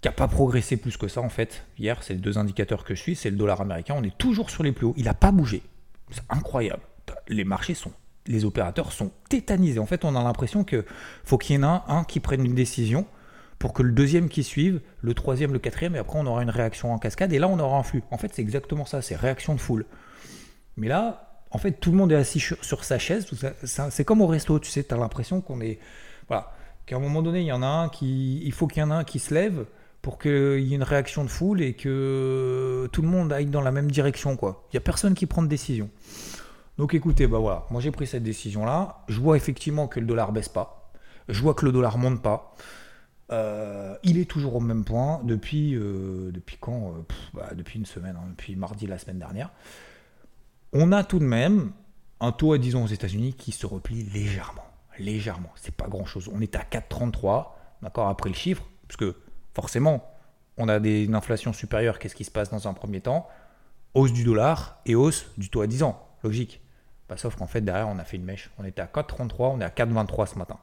qui 0.00 0.06
n'a 0.06 0.12
pas 0.12 0.28
progressé 0.28 0.76
plus 0.76 0.96
que 0.96 1.08
ça 1.08 1.22
en 1.22 1.28
fait. 1.28 1.66
Hier, 1.76 2.04
c'est 2.04 2.14
les 2.14 2.20
deux 2.20 2.38
indicateurs 2.38 2.84
que 2.84 2.94
je 2.94 3.00
suis, 3.00 3.16
c'est 3.16 3.30
le 3.30 3.36
dollar 3.36 3.60
américain. 3.60 3.96
On 3.98 4.04
est 4.04 4.16
toujours 4.16 4.48
sur 4.48 4.62
les 4.62 4.70
plus 4.70 4.86
hauts. 4.86 4.94
Il 4.96 5.06
n'a 5.06 5.14
pas 5.14 5.32
bougé. 5.32 5.62
C'est 6.10 6.22
incroyable. 6.28 6.82
Les 7.26 7.42
marchés 7.42 7.74
sont, 7.74 7.92
les 8.26 8.44
opérateurs 8.44 8.92
sont 8.92 9.10
tétanisés. 9.28 9.78
En 9.78 9.86
fait, 9.86 10.04
on 10.04 10.16
a 10.16 10.22
l'impression 10.22 10.64
que 10.64 10.84
faut 11.24 11.38
qu'il 11.38 11.56
y 11.56 11.64
en 11.64 11.76
ait 11.76 11.80
un 11.88 12.04
qui 12.04 12.20
prenne 12.20 12.44
une 12.44 12.54
décision 12.54 13.06
pour 13.58 13.72
que 13.72 13.82
le 13.82 13.92
deuxième 13.92 14.28
qui 14.28 14.42
suive, 14.42 14.80
le 15.00 15.14
troisième, 15.14 15.52
le 15.52 15.58
quatrième, 15.58 15.94
et 15.96 15.98
après 15.98 16.18
on 16.18 16.26
aura 16.26 16.42
une 16.42 16.50
réaction 16.50 16.92
en 16.92 16.98
cascade, 16.98 17.32
et 17.32 17.38
là 17.38 17.48
on 17.48 17.58
aura 17.58 17.78
un 17.78 17.82
flux. 17.82 18.02
En 18.10 18.18
fait, 18.18 18.30
c'est 18.34 18.42
exactement 18.42 18.84
ça, 18.84 19.00
c'est 19.00 19.16
réaction 19.16 19.54
de 19.54 19.60
foule. 19.60 19.86
Mais 20.76 20.88
là, 20.88 21.34
en 21.50 21.58
fait, 21.58 21.72
tout 21.72 21.92
le 21.92 21.96
monde 21.96 22.10
est 22.10 22.16
assis 22.16 22.40
sur, 22.40 22.84
sa 22.84 22.98
chaise. 22.98 23.26
C'est 23.62 24.04
comme 24.04 24.20
au 24.20 24.26
resto, 24.26 24.58
tu 24.58 24.70
sais, 24.70 24.82
tu 24.82 24.92
as 24.92 24.96
l'impression 24.96 25.40
qu'on 25.40 25.60
est. 25.60 25.78
Voilà. 26.28 26.52
Qu'à 26.84 26.96
un 26.96 26.98
moment 26.98 27.22
donné, 27.22 27.40
il 27.40 27.46
y 27.46 27.52
en 27.52 27.62
a 27.62 27.66
un 27.66 27.88
qui. 27.88 28.42
Il 28.44 28.52
faut 28.52 28.66
qu'il 28.66 28.80
y 28.80 28.82
en 28.82 28.90
ait 28.90 28.94
un 28.94 29.04
qui 29.04 29.20
se 29.20 29.32
lève 29.32 29.64
pour 30.02 30.18
qu'il 30.18 30.60
y 30.60 30.72
ait 30.72 30.76
une 30.76 30.82
réaction 30.82 31.22
de 31.24 31.30
foule 31.30 31.62
et 31.62 31.74
que 31.74 32.88
tout 32.92 33.02
le 33.02 33.08
monde 33.08 33.32
aille 33.32 33.46
dans 33.46 33.62
la 33.62 33.70
même 33.70 33.90
direction, 33.90 34.36
quoi. 34.36 34.64
Il 34.66 34.76
n'y 34.76 34.78
a 34.78 34.80
personne 34.80 35.14
qui 35.14 35.26
prend 35.26 35.42
de 35.42 35.48
décision. 35.48 35.88
Donc 36.78 36.94
écoutez, 36.94 37.26
bah 37.26 37.38
voilà, 37.38 37.66
moi 37.70 37.80
j'ai 37.80 37.90
pris 37.90 38.06
cette 38.06 38.22
décision-là. 38.22 39.04
Je 39.08 39.20
vois 39.20 39.36
effectivement 39.36 39.86
que 39.86 40.00
le 40.00 40.06
dollar 40.06 40.32
baisse 40.32 40.48
pas. 40.48 40.92
Je 41.28 41.40
vois 41.40 41.54
que 41.54 41.64
le 41.64 41.72
dollar 41.72 41.98
monte 41.98 42.20
pas. 42.22 42.54
Euh, 43.32 43.96
il 44.02 44.18
est 44.18 44.30
toujours 44.30 44.56
au 44.56 44.60
même 44.60 44.84
point 44.84 45.20
depuis, 45.24 45.74
euh, 45.74 46.30
depuis 46.30 46.56
quand 46.60 46.88
euh, 46.88 47.02
bah, 47.32 47.50
Depuis 47.54 47.78
une 47.78 47.86
semaine, 47.86 48.16
hein, 48.16 48.26
depuis 48.30 48.56
mardi 48.56 48.86
la 48.86 48.98
semaine 48.98 49.18
dernière. 49.18 49.50
On 50.72 50.92
a 50.92 51.04
tout 51.04 51.18
de 51.18 51.24
même 51.24 51.72
un 52.20 52.32
taux 52.32 52.52
à 52.52 52.58
10 52.58 52.76
ans 52.76 52.84
aux 52.84 52.88
États-Unis 52.88 53.34
qui 53.34 53.52
se 53.52 53.66
replie 53.66 54.02
légèrement. 54.02 54.64
Légèrement, 54.98 55.50
c'est 55.56 55.74
pas 55.74 55.88
grand 55.88 56.04
chose. 56.04 56.30
On 56.32 56.40
est 56.40 56.54
à 56.56 56.62
4,33, 56.62 57.52
d'accord, 57.82 58.08
après 58.08 58.28
le 58.28 58.34
chiffre, 58.34 58.64
parce 58.86 58.96
que 58.96 59.16
forcément, 59.54 60.12
on 60.56 60.68
a 60.68 60.78
des, 60.78 61.04
une 61.04 61.14
inflation 61.14 61.52
supérieure. 61.52 61.98
Qu'est-ce 61.98 62.14
qui 62.14 62.24
se 62.24 62.30
passe 62.30 62.50
dans 62.50 62.68
un 62.68 62.74
premier 62.74 63.00
temps? 63.00 63.28
Hausse 63.94 64.12
du 64.12 64.24
dollar 64.24 64.80
et 64.86 64.94
hausse 64.94 65.26
du 65.38 65.48
taux 65.48 65.62
à 65.62 65.66
10 65.66 65.82
ans. 65.84 66.08
Logique. 66.22 66.60
Bah, 67.08 67.16
sauf 67.16 67.36
qu'en 67.36 67.46
fait, 67.46 67.60
derrière, 67.60 67.88
on 67.88 67.98
a 67.98 68.04
fait 68.04 68.16
une 68.16 68.24
mèche. 68.24 68.50
On 68.58 68.64
était 68.64 68.82
à 68.82 68.86
4,33, 68.86 69.56
on 69.56 69.60
est 69.60 69.64
à 69.64 69.68
4,23 69.68 70.26
ce 70.26 70.38
matin. 70.38 70.58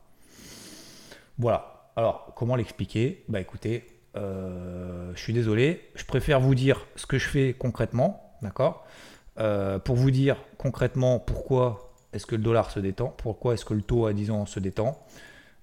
Voilà. 1.38 1.92
Alors, 1.96 2.34
comment 2.36 2.56
l'expliquer? 2.56 3.24
Bah 3.28 3.42
écoutez, 3.42 3.86
euh, 4.16 5.12
je 5.16 5.22
suis 5.22 5.34
désolé, 5.34 5.90
je 5.96 6.06
préfère 6.06 6.40
vous 6.40 6.56
dire 6.56 6.86
ce 6.96 7.06
que 7.06 7.18
je 7.18 7.28
fais 7.28 7.54
concrètement, 7.54 8.34
d'accord? 8.42 8.86
Euh, 9.40 9.80
Pour 9.80 9.96
vous 9.96 10.12
dire 10.12 10.38
concrètement 10.58 11.20
pourquoi 11.20 11.94
est-ce 12.14 12.26
que 12.26 12.36
le 12.36 12.42
dollar 12.42 12.72
se 12.72 12.80
détend, 12.80 13.14
pourquoi 13.18 13.54
est-ce 13.54 13.66
que 13.66 13.74
le 13.74 13.82
taux 13.82 14.06
à 14.06 14.14
10 14.14 14.32
ans 14.32 14.46
se 14.46 14.60
détend. 14.60 14.98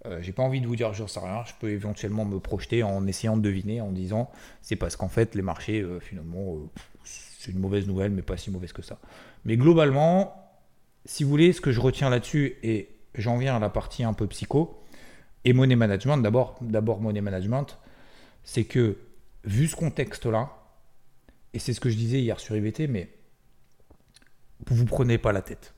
Euh, 0.07 0.21
j'ai 0.23 0.33
pas 0.33 0.43
envie 0.43 0.61
de 0.61 0.67
vous 0.67 0.77
dire, 0.77 0.95
je 0.95 1.05
sais 1.07 1.21
rien, 1.21 1.45
je 1.45 1.53
peux 1.61 1.71
éventuellement 1.71 2.25
me 2.25 2.41
projeter 2.41 2.83
en 2.83 3.07
essayant 3.07 3.37
de 3.37 3.43
deviner, 3.43 3.81
en 3.81 3.91
disant 3.91 4.31
c'est 4.63 4.77
parce 4.77 4.97
qu'en 4.97 5.09
fait 5.09 5.35
les 5.35 5.43
marchés, 5.43 5.87
finalement, 6.01 6.57
c'est 7.05 7.53
une 7.53 7.59
mauvaise 7.59 7.87
nouvelle, 7.87 8.11
mais 8.11 8.23
pas 8.23 8.37
si 8.37 8.51
mauvaise 8.51 8.73
que 8.73 8.83
ça. 8.83 8.99
Mais 9.45 9.57
globalement, 9.57 10.48
si 11.09 11.25
vous 11.25 11.31
voulez, 11.31 11.55
ce 11.55 11.63
que 11.63 11.73
je 11.73 11.81
retiens 11.81 12.11
là-dessus, 12.11 12.57
et 12.63 12.91
j'en 13.15 13.39
viens 13.39 13.57
à 13.57 13.59
la 13.59 13.71
partie 13.71 14.05
un 14.05 14.13
peu 14.13 14.27
psycho, 14.27 14.79
et 15.45 15.55
money 15.55 15.75
management, 15.75 16.19
d'abord, 16.19 16.59
d'abord 16.61 17.01
money 17.01 17.23
management, 17.23 17.79
c'est 18.45 18.65
que 18.65 18.99
vu 19.43 19.69
ce 19.69 19.75
contexte-là, 19.75 20.51
et 21.55 21.59
c'est 21.59 21.73
ce 21.73 21.81
que 21.81 21.89
je 21.89 21.97
disais 21.97 22.21
hier 22.21 22.39
sur 22.39 22.55
IVT, 22.55 22.89
mais 22.89 23.09
vous 24.67 24.77
vous 24.77 24.85
prenez 24.85 25.17
pas 25.17 25.33
la 25.33 25.41
tête. 25.41 25.73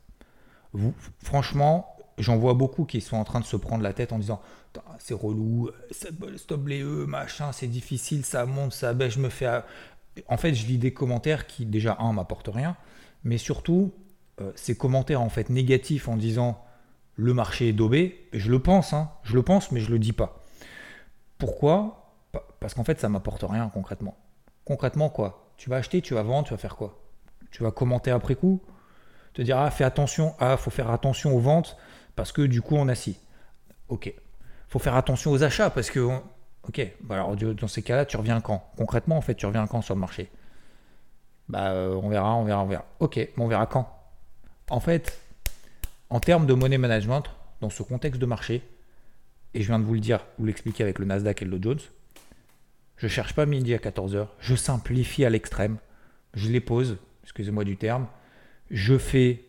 Vous, 0.72 0.94
franchement, 1.22 1.96
j'en 2.18 2.36
vois 2.36 2.54
beaucoup 2.54 2.84
qui 2.84 3.00
sont 3.00 3.16
en 3.16 3.24
train 3.24 3.38
de 3.38 3.44
se 3.44 3.56
prendre 3.56 3.84
la 3.84 3.92
tête 3.92 4.12
en 4.12 4.18
disant 4.18 4.42
c'est 4.98 5.14
relou, 5.14 5.70
stop 6.36 6.66
les 6.66 6.82
E, 6.82 7.06
machin, 7.06 7.52
c'est 7.52 7.68
difficile, 7.68 8.24
ça 8.24 8.46
monte, 8.46 8.72
ça 8.72 8.94
baisse, 8.94 9.14
je 9.14 9.20
me 9.20 9.28
fais. 9.28 9.62
En 10.26 10.36
fait, 10.36 10.54
je 10.54 10.66
lis 10.66 10.78
des 10.78 10.92
commentaires 10.92 11.46
qui, 11.46 11.66
déjà, 11.66 11.96
un, 12.00 12.12
m'apportent 12.12 12.50
rien, 12.52 12.76
mais 13.22 13.38
surtout, 13.38 13.92
euh, 14.40 14.53
ces 14.55 14.76
commentaires 14.76 15.20
en 15.20 15.29
fait 15.29 15.50
négatifs 15.50 16.09
en 16.09 16.16
disant 16.16 16.62
le 17.16 17.35
marché 17.35 17.68
est 17.68 17.72
daubé. 17.72 18.29
Je 18.33 18.50
le 18.50 18.59
pense, 18.59 18.92
hein, 18.92 19.11
je 19.22 19.35
le 19.35 19.42
pense, 19.42 19.72
mais 19.72 19.81
je 19.81 19.90
le 19.90 19.98
dis 19.98 20.12
pas. 20.12 20.40
Pourquoi? 21.38 22.14
Parce 22.61 22.74
qu'en 22.74 22.85
fait, 22.85 23.00
ça 23.00 23.09
m'apporte 23.09 23.44
rien 23.48 23.68
concrètement. 23.68 24.16
Concrètement, 24.64 25.09
quoi? 25.09 25.53
Tu 25.57 25.68
vas 25.68 25.76
acheter, 25.76 26.00
tu 26.00 26.14
vas 26.14 26.22
vendre, 26.22 26.46
tu 26.46 26.55
vas 26.55 26.59
faire 26.59 26.76
quoi? 26.76 26.98
Tu 27.50 27.62
vas 27.62 27.70
commenter 27.70 28.11
après 28.11 28.35
coup? 28.35 28.62
Te 29.35 29.42
dire, 29.42 29.59
ah, 29.59 29.70
fais 29.70 29.85
attention, 29.85 30.35
ah, 30.38 30.57
faut 30.57 30.70
faire 30.70 30.90
attention 30.90 31.35
aux 31.35 31.40
ventes 31.40 31.76
parce 32.16 32.33
que 32.33 32.42
du 32.42 32.62
coup, 32.62 32.76
on 32.76 32.88
a 32.88 32.94
si. 32.94 33.18
Ok. 33.88 34.12
Faut 34.68 34.79
faire 34.79 34.94
attention 34.96 35.31
aux 35.31 35.42
achats 35.42 35.70
parce 35.70 35.90
que. 35.90 36.09
Ok. 36.68 36.87
Bah 37.00 37.16
alors, 37.16 37.37
dans 37.37 37.68
ces 37.68 37.83
cas-là, 37.83 38.05
tu 38.07 38.16
reviens 38.16 38.40
quand? 38.40 38.70
Concrètement, 38.76 39.16
en 39.16 39.20
fait, 39.20 39.35
tu 39.35 39.46
reviens 39.46 39.66
quand 39.66 39.83
sur 39.83 39.94
le 39.94 40.00
marché? 40.00 40.31
Bah, 41.48 41.72
euh, 41.72 41.94
on 41.94 42.09
verra, 42.09 42.37
on 42.37 42.44
verra, 42.44 42.62
on 42.62 42.66
verra. 42.66 42.85
Ok, 43.00 43.16
mais 43.16 43.44
on 43.44 43.48
verra 43.48 43.66
quand? 43.66 43.99
En 44.70 44.78
fait, 44.78 45.20
en 46.11 46.20
termes 46.20 46.46
de 46.46 46.54
money 46.54 46.78
management, 46.78 47.24
dans 47.61 47.70
ce 47.70 47.83
contexte 47.83 48.20
de 48.20 48.26
marché, 48.26 48.62
et 49.52 49.62
je 49.62 49.66
viens 49.66 49.80
de 49.80 49.85
vous 49.85 49.94
le 49.94 50.00
dire, 50.00 50.24
vous 50.38 50.46
l'expliquer 50.46 50.85
avec 50.85 51.00
le 51.00 51.06
Nasdaq 51.06 51.42
et 51.42 51.44
le 51.44 51.59
Dow 51.59 51.70
Jones, 51.72 51.80
je 52.96 53.06
ne 53.06 53.11
cherche 53.11 53.35
pas 53.35 53.46
midi 53.46 53.74
à 53.74 53.78
14h, 53.78 54.28
je 54.38 54.54
simplifie 54.54 55.24
à 55.24 55.30
l'extrême, 55.30 55.78
je 56.35 56.48
les 56.48 56.61
pose, 56.61 56.98
excusez-moi 57.24 57.64
du 57.64 57.76
terme, 57.76 58.06
je 58.70 58.96
fais 58.96 59.44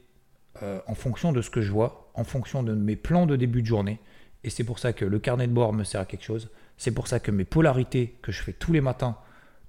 euh, 0.63 0.81
en 0.87 0.95
fonction 0.95 1.31
de 1.31 1.43
ce 1.43 1.51
que 1.51 1.61
je 1.61 1.71
vois, 1.71 2.11
en 2.15 2.23
fonction 2.23 2.63
de 2.63 2.73
mes 2.73 2.95
plans 2.95 3.27
de 3.27 3.35
début 3.35 3.61
de 3.61 3.67
journée, 3.67 3.99
et 4.43 4.49
c'est 4.49 4.63
pour 4.63 4.79
ça 4.79 4.91
que 4.91 5.05
le 5.05 5.19
carnet 5.19 5.45
de 5.45 5.53
bord 5.53 5.71
me 5.71 5.83
sert 5.83 6.01
à 6.01 6.05
quelque 6.05 6.25
chose, 6.25 6.49
c'est 6.77 6.91
pour 6.91 7.07
ça 7.07 7.19
que 7.19 7.29
mes 7.29 7.45
polarités 7.45 8.17
que 8.23 8.31
je 8.31 8.41
fais 8.41 8.53
tous 8.53 8.73
les 8.73 8.81
matins, 8.81 9.15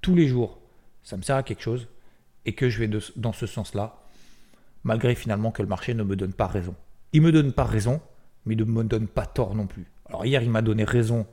tous 0.01 0.15
les 0.15 0.29
jours, 0.29 0.63
ça 1.03 1.19
me 1.19 1.23
sert 1.23 1.37
à 1.37 1.43
quelque 1.43 1.63
chose, 1.63 1.89
et 2.47 2.55
que 2.55 2.71
je 2.71 2.79
vais 2.79 2.89
dans 3.17 3.35
ce 3.35 3.47
sens-là 3.47 4.02
malgré 4.85 5.15
finalement 5.15 5.51
que 5.51 5.63
le 5.63 5.69
marché 5.69 5.95
ne 5.95 6.03
me 6.03 6.17
donne 6.17 6.33
pas 6.33 6.47
raison. 6.47 6.75
Il 7.13 7.23
me 7.23 7.33
donne 7.33 7.53
pas 7.53 7.65
raison, 7.65 8.01
mais 8.47 8.55
il 8.55 8.61
ne 8.61 8.65
me 8.65 8.85
donne 8.85 9.07
pas 9.07 9.27
tort 9.27 9.55
non 9.55 9.67
plus. 9.67 9.87
Alors 10.07 10.27
hier, 10.27 10.43
il 10.43 10.51
m'a 10.51 10.63
donné 10.63 10.85
raison 10.85 11.27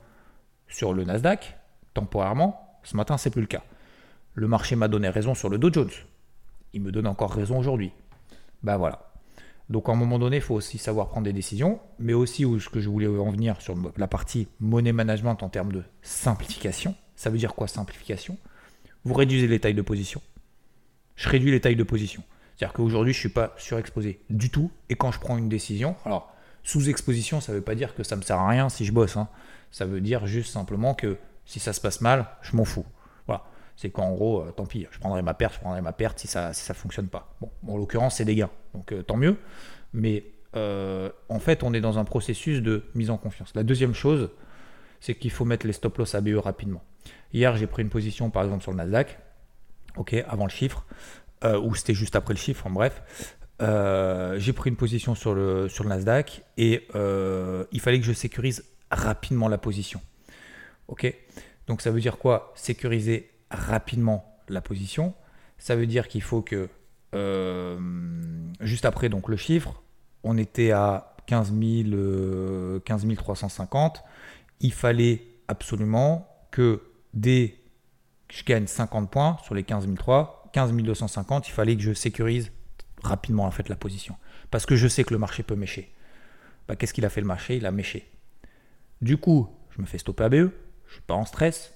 sur 0.68 0.94
le 0.94 1.04
Nasdaq, 1.04 1.58
temporairement. 1.94 2.80
Ce 2.84 2.96
matin, 2.96 3.18
c'est 3.18 3.30
plus 3.30 3.42
le 3.42 3.48
cas. 3.48 3.64
Le 4.34 4.48
marché 4.48 4.76
m'a 4.76 4.88
donné 4.88 5.10
raison 5.10 5.34
sur 5.34 5.50
le 5.50 5.58
Dow 5.58 5.72
Jones. 5.74 5.90
Il 6.74 6.82
me 6.82 6.92
donne 6.92 7.08
encore 7.08 7.34
raison 7.34 7.58
aujourd'hui. 7.58 7.92
Ben 8.64 8.78
voilà. 8.78 9.12
Donc 9.70 9.88
à 9.90 9.92
un 9.92 9.96
moment 9.96 10.18
donné, 10.18 10.38
il 10.38 10.42
faut 10.42 10.56
aussi 10.56 10.78
savoir 10.78 11.10
prendre 11.10 11.26
des 11.26 11.34
décisions, 11.34 11.80
mais 12.00 12.14
aussi 12.14 12.46
où 12.46 12.60
ce 12.60 12.70
que 12.70 12.80
je 12.80 12.90
voulais 12.90 13.08
en 13.08 13.30
venir 13.30 13.62
sur 13.62 13.76
la 13.98 14.08
partie 14.08 14.48
money 14.60 14.94
management 14.94 15.44
en 15.44 15.50
termes 15.50 15.72
de 15.72 15.84
simplification. 16.02 16.96
Ça 17.16 17.30
veut 17.30 17.38
dire 17.38 17.54
quoi 17.54 17.68
simplification? 17.68 18.38
Vous 19.04 19.14
réduisez 19.14 19.48
les 19.48 19.60
tailles 19.60 19.76
de 19.76 19.82
position. 19.82 20.22
Je 21.16 21.30
réduis 21.30 21.52
les 21.52 21.62
tailles 21.62 21.76
de 21.76 21.84
position. 21.84 22.24
C'est-à-dire 22.60 22.74
qu'aujourd'hui, 22.74 23.14
je 23.14 23.20
ne 23.20 23.22
suis 23.22 23.30
pas 23.30 23.54
surexposé 23.56 24.20
du 24.30 24.50
tout. 24.50 24.70
Et 24.90 24.96
quand 24.96 25.14
je 25.14 25.20
prends 25.22 25.38
une 25.38 25.48
décision, 25.48 25.96
alors 26.04 26.30
sous-exposition, 26.64 27.40
ça 27.40 27.54
ne 27.54 27.58
veut 27.58 27.64
pas 27.64 27.74
dire 27.74 27.96
que 27.96 28.04
ça 28.04 28.18
ne 28.18 28.20
me 28.20 28.26
sert 28.26 28.38
à 28.38 28.50
rien 28.50 28.68
si 28.68 28.84
je 28.84 28.92
bosse. 28.92 29.16
Hein. 29.16 29.30
Ça 29.72 29.86
veut 29.86 30.02
dire 30.02 30.28
juste 30.28 30.52
simplement 30.52 30.94
que 30.94 31.18
si 31.46 31.62
ça 31.62 31.72
se 31.72 31.80
passe 31.80 32.02
mal, 32.02 32.26
je 32.42 32.58
m'en 32.58 32.66
fous. 32.66 32.86
Voilà. 33.28 33.46
C'est 33.78 33.92
qu'en 33.92 34.12
gros, 34.12 34.42
euh, 34.42 34.52
tant 34.52 34.66
pis, 34.66 34.88
je 34.92 35.00
prendrai 35.00 35.22
ma 35.22 35.34
perte, 35.34 35.54
je 35.54 35.60
prendrai 35.62 35.82
ma 35.82 35.94
perte 35.94 36.20
si 36.20 36.28
ça 36.28 36.50
ne 36.50 36.54
si 36.54 36.64
ça 36.64 36.74
fonctionne 36.74 37.08
pas. 37.08 37.34
Bon, 37.40 37.50
en 37.66 37.78
l'occurrence, 37.78 38.18
c'est 38.18 38.26
des 38.26 38.36
gains. 38.36 38.52
Donc 38.74 38.92
euh, 38.92 39.04
tant 39.04 39.16
mieux. 39.16 39.38
Mais 39.94 40.26
euh, 40.58 41.10
en 41.30 41.40
fait, 41.40 41.64
on 41.64 41.74
est 41.74 41.80
dans 41.80 41.98
un 41.98 42.04
processus 42.04 42.62
de 42.62 42.84
mise 42.94 43.10
en 43.10 43.18
confiance. 43.18 43.54
La 43.56 43.64
deuxième 43.64 43.94
chose, 43.94 44.32
c'est 45.00 45.16
qu'il 45.16 45.32
faut 45.32 45.46
mettre 45.46 45.66
les 45.66 45.72
stop 45.72 45.98
loss 45.98 46.14
ABE 46.14 46.36
rapidement. 46.36 46.84
Hier, 47.32 47.56
j'ai 47.56 47.68
pris 47.68 47.84
une 47.84 47.90
position, 47.90 48.30
par 48.30 48.44
exemple, 48.44 48.64
sur 48.64 48.72
le 48.72 48.78
Nasdaq, 48.78 49.18
ok, 49.96 50.14
avant 50.28 50.44
le 50.44 50.52
chiffre. 50.52 50.86
Euh, 51.44 51.60
ou 51.60 51.74
c'était 51.76 51.94
juste 51.94 52.16
après 52.16 52.34
le 52.34 52.40
chiffre, 52.40 52.68
en 52.68 52.72
bref. 52.72 53.02
Euh, 53.62 54.40
j'ai 54.40 54.54
pris 54.54 54.70
une 54.70 54.76
position 54.76 55.16
sur 55.16 55.34
le, 55.34 55.68
sur 55.68 55.84
le 55.84 55.90
Nasdaq 55.90 56.44
et 56.58 56.88
euh, 56.96 57.66
il 57.72 57.82
fallait 57.82 58.00
que 58.00 58.06
je 58.06 58.14
sécurise 58.14 58.66
rapidement 58.90 59.48
la 59.48 59.58
position. 59.58 60.02
Ok? 60.88 61.14
Donc 61.68 61.82
ça 61.82 61.92
veut 61.92 62.00
dire 62.00 62.18
quoi? 62.18 62.54
Sécuriser 62.56 63.30
rapidement 63.52 64.40
la 64.48 64.62
position. 64.62 65.14
Ça 65.58 65.76
veut 65.76 65.88
dire 65.88 66.08
qu'il 66.08 66.22
faut 66.22 66.42
que 66.42 66.70
juste 68.62 68.86
après 68.86 69.10
donc 69.10 69.30
le 69.30 69.36
chiffre, 69.36 69.82
on 70.24 70.38
était 70.38 70.72
à 70.72 71.16
15, 71.28 71.54
15 72.86 73.06
350. 73.18 74.04
Il 74.62 74.74
fallait 74.74 75.26
absolument 75.48 76.28
que 76.52 76.82
dès 77.14 77.56
que 78.28 78.36
je 78.36 78.44
gagne 78.44 78.68
50 78.68 79.10
points 79.12 79.38
sur 79.44 79.56
les 79.56 79.64
15 79.64 79.88
003, 79.96 80.39
15 80.52 80.74
250, 80.74 81.48
il 81.48 81.52
fallait 81.52 81.76
que 81.76 81.82
je 81.82 81.94
sécurise 81.94 82.52
rapidement 83.04 83.46
en 83.46 83.52
fait 83.52 83.70
la 83.70 83.76
position. 83.76 84.16
Parce 84.52 84.66
que 84.66 84.76
je 84.76 84.88
sais 84.88 85.04
que 85.04 85.14
le 85.14 85.20
marché 85.20 85.44
peut 85.44 85.56
mécher. 85.56 85.92
Bah, 86.68 86.76
Qu'est-ce 86.76 86.94
qu'il 86.94 87.06
a 87.06 87.10
fait 87.10 87.22
le 87.22 87.28
marché? 87.28 87.58
Il 87.58 87.66
a 87.66 87.72
méché. 87.72 88.10
Du 89.02 89.18
coup, 89.18 89.50
je 89.72 89.82
me 89.82 89.88
fais 89.88 89.98
stopper 89.98 90.26
ABE, 90.26 90.52
je 90.88 90.94
suis 90.94 91.02
pas 91.02 91.14
en 91.14 91.26
stress, 91.26 91.74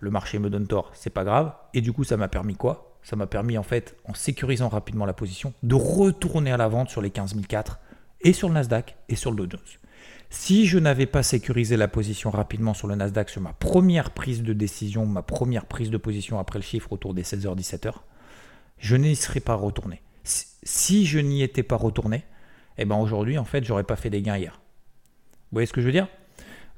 le 0.00 0.10
marché 0.10 0.38
me 0.38 0.50
donne 0.50 0.66
tort, 0.66 0.90
c'est 0.94 1.10
pas 1.10 1.24
grave. 1.24 1.54
Et 1.72 1.80
du 1.80 1.92
coup, 1.92 2.04
ça 2.04 2.16
m'a 2.16 2.28
permis 2.28 2.54
quoi? 2.54 2.98
Ça 3.02 3.16
m'a 3.16 3.26
permis 3.26 3.56
en 3.58 3.62
fait, 3.62 3.96
en 4.04 4.14
sécurisant 4.14 4.68
rapidement 4.68 5.06
la 5.06 5.12
position, 5.12 5.52
de 5.62 5.74
retourner 5.74 6.52
à 6.52 6.56
la 6.56 6.68
vente 6.68 6.90
sur 6.90 7.00
les 7.00 7.10
15004 7.10 7.78
et 8.22 8.32
sur 8.32 8.48
le 8.48 8.54
Nasdaq 8.54 8.96
et 9.08 9.16
sur 9.16 9.30
le 9.30 9.36
Dow 9.36 9.46
Jones. 9.50 9.60
Si 10.30 10.66
je 10.66 10.78
n'avais 10.78 11.06
pas 11.06 11.22
sécurisé 11.22 11.76
la 11.76 11.88
position 11.88 12.30
rapidement 12.30 12.74
sur 12.74 12.88
le 12.88 12.96
Nasdaq 12.96 13.30
sur 13.30 13.40
ma 13.40 13.52
première 13.52 14.10
prise 14.10 14.42
de 14.42 14.52
décision, 14.52 15.06
ma 15.06 15.22
première 15.22 15.66
prise 15.66 15.90
de 15.90 15.96
position 15.96 16.38
après 16.38 16.58
le 16.58 16.64
chiffre 16.64 16.92
autour 16.92 17.14
des 17.14 17.22
16h-17h, 17.22 17.92
je 18.78 18.96
n'y 18.96 19.14
serais 19.14 19.40
pas 19.40 19.54
retourné. 19.54 20.02
Si 20.24 21.06
je 21.06 21.18
n'y 21.18 21.42
étais 21.42 21.62
pas 21.62 21.76
retourné, 21.76 22.24
eh 22.78 22.84
ben 22.84 22.96
aujourd'hui, 22.96 23.38
en 23.38 23.44
fait, 23.44 23.64
j'aurais 23.64 23.84
pas 23.84 23.96
fait 23.96 24.10
des 24.10 24.22
gains 24.22 24.36
hier. 24.36 24.60
Vous 25.32 25.56
voyez 25.56 25.66
ce 25.66 25.72
que 25.72 25.80
je 25.80 25.86
veux 25.86 25.92
dire? 25.92 26.08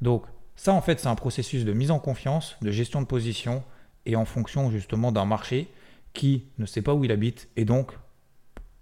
Donc, 0.02 0.24
ça, 0.56 0.72
en 0.72 0.82
fait, 0.82 1.00
c'est 1.00 1.08
un 1.08 1.14
processus 1.14 1.64
de 1.64 1.72
mise 1.72 1.90
en 1.90 1.98
confiance, 1.98 2.56
de 2.60 2.70
gestion 2.70 3.00
de 3.00 3.06
position 3.06 3.64
et 4.04 4.16
en 4.16 4.24
fonction 4.24 4.70
justement 4.70 5.12
d'un 5.12 5.24
marché 5.24 5.72
qui 6.12 6.44
ne 6.58 6.66
sait 6.66 6.82
pas 6.82 6.94
où 6.94 7.04
il 7.04 7.12
habite 7.12 7.48
et 7.56 7.64
donc, 7.64 7.92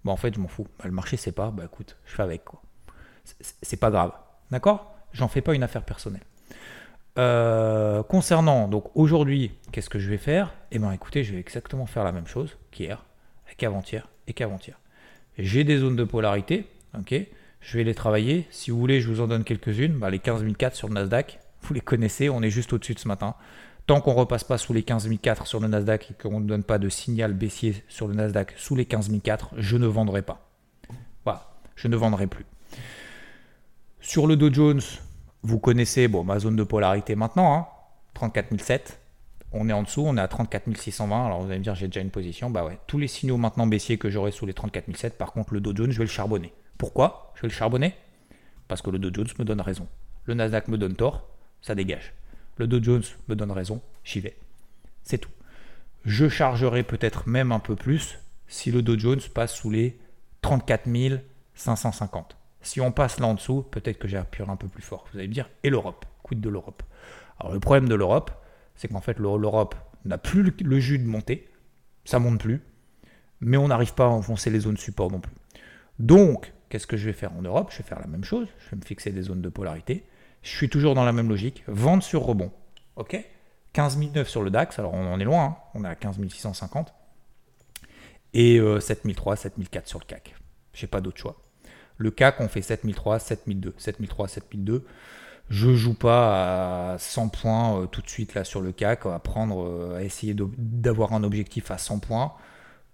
bah, 0.03 0.11
en 0.11 0.17
fait, 0.17 0.35
je 0.35 0.39
m'en 0.39 0.47
fous. 0.47 0.67
Bah, 0.79 0.85
le 0.85 0.91
marché 0.91 1.17
sait 1.17 1.31
pas, 1.31 1.51
bah 1.51 1.63
écoute, 1.65 1.97
je 2.05 2.15
fais 2.15 2.23
avec 2.23 2.43
quoi. 2.45 2.61
C'est 3.61 3.77
pas 3.77 3.89
grave. 3.89 4.11
D'accord? 4.51 4.93
J'en 5.13 5.27
fais 5.27 5.41
pas 5.41 5.53
une 5.53 5.63
affaire 5.63 5.83
personnelle. 5.83 6.23
Euh, 7.17 8.03
concernant, 8.03 8.67
donc 8.67 8.95
aujourd'hui, 8.95 9.51
qu'est-ce 9.71 9.89
que 9.89 9.99
je 9.99 10.09
vais 10.09 10.17
faire? 10.17 10.53
Eh 10.71 10.79
bien 10.79 10.91
écoutez, 10.91 11.23
je 11.23 11.33
vais 11.33 11.39
exactement 11.39 11.85
faire 11.85 12.03
la 12.03 12.11
même 12.11 12.27
chose 12.27 12.57
qu'hier, 12.71 13.05
qu'avant-hier 13.57 14.09
et 14.27 14.33
qu'avant-hier. 14.33 14.77
J'ai 15.37 15.63
des 15.63 15.77
zones 15.77 15.95
de 15.95 16.03
polarité, 16.03 16.67
ok? 16.97 17.15
Je 17.61 17.77
vais 17.77 17.83
les 17.83 17.95
travailler. 17.95 18.45
Si 18.51 18.69
vous 18.69 18.77
voulez, 18.77 19.01
je 19.01 19.09
vous 19.09 19.21
en 19.21 19.27
donne 19.27 19.43
quelques-unes. 19.43 19.97
Bah, 19.97 20.09
les 20.09 20.19
15004 20.19 20.75
sur 20.75 20.87
le 20.87 20.93
Nasdaq, 20.93 21.39
vous 21.61 21.73
les 21.73 21.81
connaissez, 21.81 22.29
on 22.29 22.41
est 22.41 22.49
juste 22.49 22.73
au-dessus 22.73 22.93
de 22.93 22.99
ce 22.99 23.07
matin. 23.07 23.35
Tant 23.87 24.01
qu'on 24.01 24.13
ne 24.13 24.19
repasse 24.19 24.43
pas 24.43 24.57
sous 24.57 24.73
les 24.73 24.83
15004 24.83 25.47
sur 25.47 25.59
le 25.59 25.67
Nasdaq 25.67 26.11
et 26.11 26.13
qu'on 26.13 26.39
ne 26.39 26.47
donne 26.47 26.63
pas 26.63 26.79
de 26.79 26.89
signal 26.89 27.33
baissier 27.33 27.83
sur 27.87 28.07
le 28.07 28.15
Nasdaq 28.15 28.53
sous 28.57 28.75
les 28.75 28.85
15004, 28.85 29.51
je 29.57 29.77
ne 29.77 29.87
vendrai 29.87 30.21
pas. 30.21 30.49
Voilà, 31.23 31.49
je 31.75 31.87
ne 31.87 31.95
vendrai 31.95 32.27
plus. 32.27 32.45
Sur 34.07 34.27
le 34.27 34.35
Dow 34.35 34.53
Jones, 34.53 34.81
vous 35.41 35.57
connaissez 35.57 36.07
ma 36.07 36.37
zone 36.37 36.55
de 36.55 36.63
polarité 36.63 37.15
maintenant, 37.15 37.55
hein, 37.55 37.65
34007. 38.13 38.99
On 39.51 39.67
est 39.67 39.73
en 39.73 39.81
dessous, 39.81 40.03
on 40.05 40.15
est 40.15 40.21
à 40.21 40.27
34620. 40.27 41.25
Alors 41.25 41.41
vous 41.41 41.47
allez 41.47 41.57
me 41.57 41.63
dire, 41.63 41.73
j'ai 41.73 41.87
déjà 41.87 42.01
une 42.01 42.11
position. 42.11 42.51
Bah 42.51 42.63
ouais, 42.63 42.77
tous 42.85 42.99
les 42.99 43.07
signaux 43.07 43.37
maintenant 43.37 43.65
baissiers 43.65 43.97
que 43.97 44.11
j'aurai 44.11 44.29
sous 44.29 44.45
les 44.45 44.53
34007, 44.53 45.17
par 45.17 45.31
contre, 45.31 45.55
le 45.55 45.59
Dow 45.59 45.75
Jones, 45.75 45.89
je 45.91 45.97
vais 45.97 46.03
le 46.03 46.09
charbonner. 46.09 46.53
Pourquoi 46.77 47.33
je 47.33 47.41
vais 47.41 47.47
le 47.47 47.53
charbonner? 47.53 47.95
Parce 48.67 48.83
que 48.83 48.91
le 48.91 48.99
Dow 48.99 49.09
Jones 49.11 49.33
me 49.39 49.43
donne 49.43 49.59
raison. 49.59 49.87
Le 50.25 50.35
Nasdaq 50.35 50.67
me 50.67 50.77
donne 50.77 50.93
tort, 50.93 51.27
ça 51.63 51.73
dégage. 51.73 52.13
Le 52.57 52.67
Dow 52.67 52.83
Jones 52.83 53.03
me 53.27 53.35
donne 53.35 53.51
raison, 53.51 53.81
j'y 54.03 54.19
vais. 54.19 54.37
C'est 55.01 55.17
tout. 55.17 55.31
Je 56.05 56.29
chargerai 56.29 56.83
peut-être 56.83 57.27
même 57.27 57.51
un 57.51 57.59
peu 57.59 57.75
plus 57.75 58.19
si 58.47 58.71
le 58.71 58.83
Dow 58.83 58.99
Jones 58.99 59.21
passe 59.33 59.55
sous 59.55 59.71
les 59.71 59.97
34 60.43 60.83
550. 61.55 62.37
Si 62.65 62.81
on 62.81 62.91
passe 62.91 63.19
là 63.19 63.27
en 63.27 63.35
dessous, 63.35 63.61
peut-être 63.61 63.99
que 63.99 64.07
j'appuierai 64.07 64.51
un 64.51 64.55
peu 64.55 64.67
plus 64.67 64.81
fort. 64.81 65.05
Vous 65.11 65.19
allez 65.19 65.27
me 65.27 65.33
dire, 65.33 65.49
et 65.63 65.69
l'Europe? 65.69 66.03
Quid 66.23 66.41
de 66.41 66.49
l'Europe? 66.49 66.81
Alors 67.39 67.53
le 67.53 67.59
problème 67.59 67.87
de 67.87 67.93
l'Europe, 67.93 68.31
c'est 68.73 68.87
qu'en 68.87 69.01
fait 69.01 69.19
l'Europe 69.19 69.75
n'a 70.03 70.17
plus 70.17 70.41
le 70.41 70.79
jus 70.79 70.97
de 70.97 71.05
monter, 71.05 71.47
ça 72.05 72.17
monte 72.17 72.39
plus, 72.39 72.63
mais 73.39 73.57
on 73.57 73.67
n'arrive 73.67 73.93
pas 73.93 74.05
à 74.05 74.09
enfoncer 74.09 74.49
les 74.49 74.61
zones 74.61 74.77
support 74.77 75.11
non 75.11 75.19
plus. 75.19 75.33
Donc, 75.99 76.53
qu'est-ce 76.69 76.87
que 76.87 76.97
je 76.97 77.05
vais 77.05 77.13
faire 77.13 77.33
en 77.33 77.43
Europe? 77.43 77.69
Je 77.71 77.77
vais 77.77 77.83
faire 77.83 77.99
la 77.99 78.07
même 78.07 78.23
chose, 78.23 78.47
je 78.57 78.71
vais 78.71 78.77
me 78.77 78.85
fixer 78.85 79.11
des 79.11 79.21
zones 79.21 79.41
de 79.41 79.49
polarité. 79.49 80.07
Je 80.41 80.49
suis 80.49 80.69
toujours 80.69 80.95
dans 80.95 81.05
la 81.05 81.11
même 81.11 81.29
logique, 81.29 81.63
vente 81.67 82.01
sur 82.01 82.23
rebond. 82.23 82.51
Ok? 82.95 83.15
15 83.73 83.99
009 83.99 84.27
sur 84.27 84.41
le 84.41 84.49
DAX, 84.49 84.79
alors 84.79 84.95
on 84.95 85.13
en 85.13 85.19
est 85.19 85.23
loin, 85.23 85.43
hein. 85.43 85.57
on 85.75 85.83
est 85.83 85.87
à 85.87 85.95
15 85.95 86.17
650. 86.27 86.95
Et 88.33 88.59
7003, 88.79 89.35
7004 89.35 89.87
sur 89.87 89.99
le 89.99 90.05
CAC. 90.05 90.33
J'ai 90.73 90.87
pas 90.87 90.99
d'autre 90.99 91.19
choix. 91.19 91.37
Le 91.97 92.11
CAC, 92.11 92.41
on 92.41 92.47
fait 92.47 92.61
7003, 92.61 93.19
7002. 93.19 93.73
7003, 93.77 94.27
7002. 94.27 94.85
Je 95.49 95.75
joue 95.75 95.93
pas 95.93 96.93
à 96.93 96.97
100 96.97 97.29
points 97.29 97.81
euh, 97.81 97.85
tout 97.85 98.01
de 98.01 98.09
suite 98.09 98.33
là 98.33 98.43
sur 98.43 98.61
le 98.61 98.71
CAC, 98.71 99.05
à 99.05 99.19
prendre, 99.19 99.63
euh, 99.63 99.97
à 99.97 100.03
essayer 100.03 100.35
d'avoir 100.57 101.13
un 101.13 101.23
objectif 101.23 101.69
à 101.69 101.77
100 101.77 101.99
points 101.99 102.33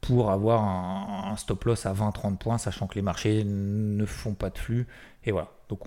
pour 0.01 0.31
avoir 0.31 0.63
un, 0.63 1.35
stop 1.37 1.63
loss 1.65 1.85
à 1.85 1.93
20-30 1.93 2.37
points, 2.37 2.57
sachant 2.57 2.87
que 2.87 2.95
les 2.95 3.03
marchés 3.03 3.43
ne 3.45 4.05
font 4.05 4.33
pas 4.33 4.49
de 4.49 4.57
flux. 4.57 4.87
Et 5.23 5.31
voilà. 5.31 5.49
Donc 5.69 5.81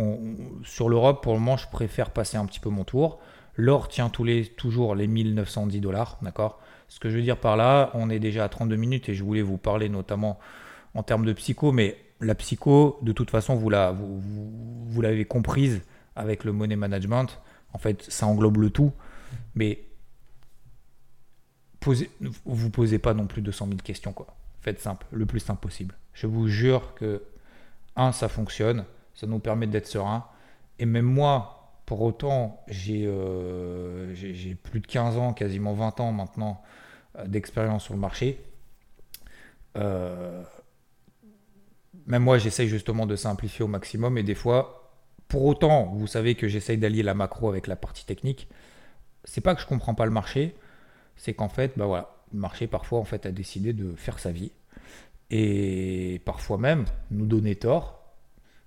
sur 0.62 0.88
l'Europe, 0.88 1.22
pour 1.22 1.34
le 1.34 1.40
moment, 1.40 1.56
je 1.56 1.68
préfère 1.68 2.10
passer 2.10 2.36
un 2.36 2.46
petit 2.46 2.60
peu 2.60 2.70
mon 2.70 2.84
tour. 2.84 3.18
L'or 3.56 3.88
tient 3.88 4.08
tous 4.08 4.24
les, 4.24 4.46
toujours 4.46 4.94
les 4.94 5.08
1910 5.08 5.80
dollars, 5.80 6.18
d'accord? 6.22 6.60
Ce 6.88 7.00
que 7.00 7.10
je 7.10 7.16
veux 7.16 7.22
dire 7.22 7.38
par 7.38 7.56
là, 7.56 7.90
on 7.94 8.08
est 8.08 8.20
déjà 8.20 8.44
à 8.44 8.48
32 8.48 8.76
minutes 8.76 9.08
et 9.08 9.14
je 9.14 9.24
voulais 9.24 9.42
vous 9.42 9.58
parler 9.58 9.88
notamment 9.88 10.38
en 10.94 11.02
termes 11.02 11.24
de 11.24 11.32
psycho, 11.32 11.72
mais 11.72 11.96
la 12.20 12.34
psycho, 12.34 12.98
de 13.02 13.12
toute 13.12 13.30
façon, 13.30 13.54
vous, 13.54 13.70
la, 13.70 13.92
vous, 13.92 15.00
l'avez 15.00 15.24
comprise 15.24 15.82
avec 16.16 16.44
le 16.44 16.52
money 16.52 16.76
management. 16.76 17.40
En 17.72 17.78
fait, 17.78 18.02
ça 18.02 18.26
englobe 18.26 18.58
le 18.58 18.70
tout. 18.70 18.92
Mais 19.54 19.84
posez, 21.80 22.10
vous 22.44 22.70
posez 22.70 22.98
pas 22.98 23.14
non 23.14 23.26
plus 23.26 23.42
200 23.42 23.66
000 23.66 23.78
questions. 23.78 24.14
Faites 24.60 24.80
simple, 24.80 25.06
le 25.10 25.26
plus 25.26 25.40
simple 25.40 25.60
possible. 25.60 25.94
Je 26.12 26.26
vous 26.26 26.48
jure 26.48 26.94
que, 26.94 27.22
un, 27.96 28.12
ça 28.12 28.28
fonctionne. 28.28 28.84
Ça 29.14 29.26
nous 29.26 29.38
permet 29.38 29.66
d'être 29.66 29.86
serein. 29.86 30.24
Et 30.78 30.86
même 30.86 31.04
moi, 31.04 31.64
pour 31.86 32.00
autant, 32.02 32.62
j'ai, 32.68 33.04
euh, 33.06 34.14
plus 34.62 34.80
de 34.80 34.86
15 34.86 35.18
ans, 35.18 35.32
quasiment 35.32 35.74
20 35.74 36.00
ans 36.00 36.12
maintenant 36.12 36.62
euh, 37.18 37.26
d'expérience 37.26 37.84
sur 37.84 37.94
le 37.94 38.00
marché. 38.00 38.42
Euh, 39.76 40.42
même 42.06 42.22
moi, 42.22 42.38
j'essaye 42.38 42.68
justement 42.68 43.06
de 43.06 43.16
simplifier 43.16 43.64
au 43.64 43.68
maximum. 43.68 44.18
Et 44.18 44.22
des 44.22 44.34
fois, 44.34 44.90
pour 45.28 45.44
autant, 45.44 45.92
vous 45.94 46.06
savez 46.06 46.34
que 46.34 46.48
j'essaye 46.48 46.78
d'allier 46.78 47.02
la 47.02 47.14
macro 47.14 47.48
avec 47.48 47.66
la 47.66 47.76
partie 47.76 48.04
technique. 48.04 48.48
C'est 49.24 49.40
pas 49.40 49.54
que 49.54 49.60
je 49.60 49.66
comprends 49.66 49.94
pas 49.94 50.04
le 50.04 50.10
marché, 50.10 50.54
c'est 51.16 51.34
qu'en 51.34 51.48
fait, 51.48 51.72
bah 51.76 51.86
voilà, 51.86 52.14
le 52.32 52.40
marché 52.40 52.66
parfois 52.66 52.98
en 52.98 53.04
fait 53.04 53.26
a 53.26 53.32
décidé 53.32 53.72
de 53.72 53.94
faire 53.96 54.18
sa 54.18 54.32
vie 54.32 54.52
et 55.30 56.20
parfois 56.24 56.58
même 56.58 56.84
nous 57.10 57.26
donner 57.26 57.56
tort, 57.56 58.02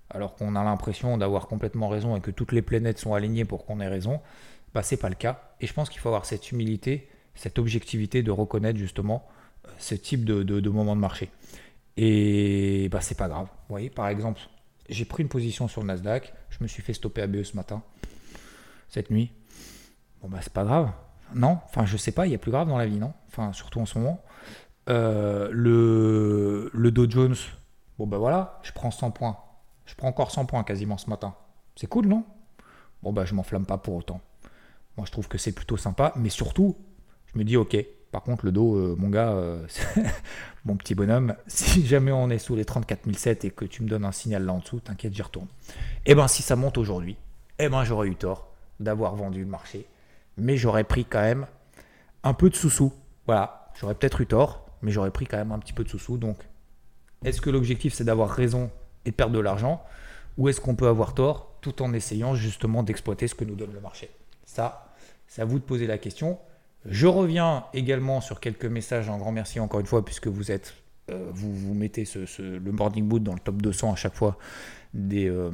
alors 0.09 0.35
qu'on 0.35 0.55
a 0.55 0.63
l'impression 0.63 1.17
d'avoir 1.17 1.47
complètement 1.47 1.89
raison 1.89 2.15
et 2.15 2.21
que 2.21 2.31
toutes 2.31 2.51
les 2.51 2.61
planètes 2.61 2.97
sont 2.97 3.13
alignées 3.13 3.45
pour 3.45 3.65
qu'on 3.65 3.79
ait 3.79 3.87
raison. 3.87 4.21
Bah 4.73 4.83
c'est 4.83 4.97
pas 4.97 5.09
le 5.09 5.15
cas. 5.15 5.53
Et 5.61 5.67
je 5.67 5.73
pense 5.73 5.89
qu'il 5.89 5.99
faut 5.99 6.09
avoir 6.09 6.25
cette 6.25 6.51
humilité, 6.51 7.07
cette 7.35 7.59
objectivité 7.59 8.23
de 8.23 8.31
reconnaître 8.31 8.79
justement 8.79 9.27
euh, 9.65 9.69
ce 9.77 9.95
type 9.95 10.25
de, 10.25 10.43
de, 10.43 10.59
de 10.59 10.69
moment 10.69 10.95
de 10.95 11.01
marché. 11.01 11.29
Et 11.97 12.89
bah, 12.89 13.01
c'est 13.01 13.17
pas 13.17 13.27
grave. 13.27 13.47
Vous 13.47 13.73
voyez, 13.73 13.89
par 13.89 14.07
exemple, 14.07 14.39
j'ai 14.87 15.05
pris 15.05 15.23
une 15.23 15.29
position 15.29 15.67
sur 15.67 15.81
le 15.81 15.87
Nasdaq, 15.87 16.33
je 16.49 16.57
me 16.61 16.67
suis 16.67 16.81
fait 16.81 16.93
stopper 16.93 17.21
à 17.23 17.27
BE 17.27 17.43
ce 17.43 17.55
matin, 17.55 17.81
cette 18.87 19.09
nuit. 19.09 19.31
Bon, 20.21 20.29
bah, 20.29 20.39
c'est 20.41 20.53
pas 20.53 20.63
grave. 20.63 20.91
Non, 21.35 21.59
enfin, 21.65 21.85
je 21.85 21.97
sais 21.97 22.11
pas, 22.11 22.25
il 22.25 22.31
y 22.31 22.35
a 22.35 22.37
plus 22.37 22.51
grave 22.51 22.67
dans 22.69 22.77
la 22.77 22.85
vie, 22.85 22.97
non? 22.97 23.13
Enfin, 23.27 23.51
surtout 23.51 23.81
en 23.81 23.85
ce 23.85 23.97
moment. 23.97 24.23
Euh, 24.89 25.49
le, 25.51 26.69
le 26.73 26.91
Dow 26.91 27.09
Jones, 27.09 27.35
bon, 27.97 28.07
bah 28.07 28.17
voilà, 28.17 28.59
je 28.63 28.71
prends 28.71 28.91
100 28.91 29.11
points. 29.11 29.37
Je 29.85 29.95
prends 29.95 30.07
encore 30.07 30.31
100 30.31 30.45
points 30.45 30.63
quasiment 30.63 30.97
ce 30.97 31.09
matin. 31.09 31.35
C'est 31.75 31.87
cool, 31.87 32.07
non? 32.07 32.23
Bon, 33.03 33.11
bah, 33.11 33.25
je 33.25 33.33
m'enflamme 33.33 33.65
pas 33.65 33.77
pour 33.77 33.95
autant. 33.95 34.21
Moi, 34.95 35.05
je 35.05 35.11
trouve 35.11 35.27
que 35.27 35.37
c'est 35.37 35.51
plutôt 35.51 35.77
sympa, 35.77 36.13
mais 36.15 36.29
surtout, 36.29 36.77
je 37.25 37.37
me 37.37 37.43
dis, 37.43 37.57
ok, 37.57 37.77
par 38.11 38.23
contre, 38.23 38.45
le 38.45 38.51
dos, 38.51 38.75
euh, 38.75 38.95
mon 38.97 39.09
gars, 39.09 39.31
euh, 39.31 39.65
mon 40.65 40.75
petit 40.77 40.95
bonhomme, 40.95 41.35
si 41.47 41.85
jamais 41.85 42.11
on 42.11 42.29
est 42.29 42.39
sous 42.39 42.55
les 42.55 42.65
34 42.65 43.07
et 43.43 43.51
que 43.51 43.65
tu 43.65 43.83
me 43.83 43.89
donnes 43.89 44.05
un 44.05 44.11
signal 44.11 44.45
là 44.45 44.53
en 44.53 44.59
dessous, 44.59 44.79
t'inquiète, 44.79 45.13
j'y 45.13 45.21
retourne. 45.21 45.47
Et 46.05 46.11
eh 46.11 46.15
ben, 46.15 46.27
si 46.27 46.41
ça 46.41 46.55
monte 46.55 46.77
aujourd'hui, 46.77 47.17
eh 47.59 47.69
ben, 47.69 47.83
j'aurais 47.83 48.07
eu 48.07 48.15
tort 48.15 48.53
d'avoir 48.79 49.15
vendu 49.15 49.41
le 49.41 49.49
marché, 49.49 49.85
mais 50.37 50.57
j'aurais 50.57 50.83
pris 50.83 51.05
quand 51.05 51.21
même 51.21 51.47
un 52.23 52.33
peu 52.33 52.49
de 52.49 52.55
sous-sous. 52.55 52.93
Voilà, 53.25 53.71
j'aurais 53.79 53.95
peut-être 53.95 54.21
eu 54.21 54.27
tort, 54.27 54.65
mais 54.81 54.91
j'aurais 54.91 55.11
pris 55.11 55.25
quand 55.25 55.37
même 55.37 55.51
un 55.51 55.59
petit 55.59 55.73
peu 55.73 55.83
de 55.83 55.89
sous-sous. 55.89 56.17
Donc, 56.17 56.37
est-ce 57.25 57.41
que 57.41 57.49
l'objectif 57.49 57.93
c'est 57.93 58.03
d'avoir 58.03 58.29
raison 58.29 58.69
et 59.05 59.11
de 59.11 59.15
perdre 59.15 59.33
de 59.33 59.39
l'argent, 59.39 59.83
ou 60.37 60.49
est-ce 60.49 60.61
qu'on 60.61 60.75
peut 60.75 60.87
avoir 60.87 61.13
tort 61.13 61.51
tout 61.61 61.81
en 61.81 61.93
essayant 61.93 62.35
justement 62.35 62.83
d'exploiter 62.83 63.27
ce 63.27 63.35
que 63.35 63.43
nous 63.43 63.55
donne 63.55 63.73
le 63.73 63.81
marché? 63.81 64.09
Ça, 64.45 64.93
c'est 65.27 65.41
à 65.41 65.45
vous 65.45 65.59
de 65.59 65.63
poser 65.63 65.87
la 65.87 65.97
question. 65.97 66.39
Je 66.89 67.07
reviens 67.07 67.65
également 67.73 68.21
sur 68.21 68.39
quelques 68.39 68.65
messages. 68.65 69.09
Un 69.09 69.17
grand 69.17 69.31
merci 69.31 69.59
encore 69.59 69.79
une 69.79 69.85
fois, 69.85 70.03
puisque 70.05 70.27
vous 70.27 70.51
êtes, 70.51 70.73
euh, 71.11 71.29
vous, 71.31 71.73
mettez 71.73 72.05
ce, 72.05 72.41
le 72.41 72.71
Morning 72.71 73.05
Mood 73.05 73.23
dans 73.23 73.33
le 73.33 73.39
top 73.39 73.61
200 73.61 73.93
à 73.93 73.95
chaque 73.95 74.15
fois 74.15 74.37
des, 74.93 75.27
euh, 75.29 75.51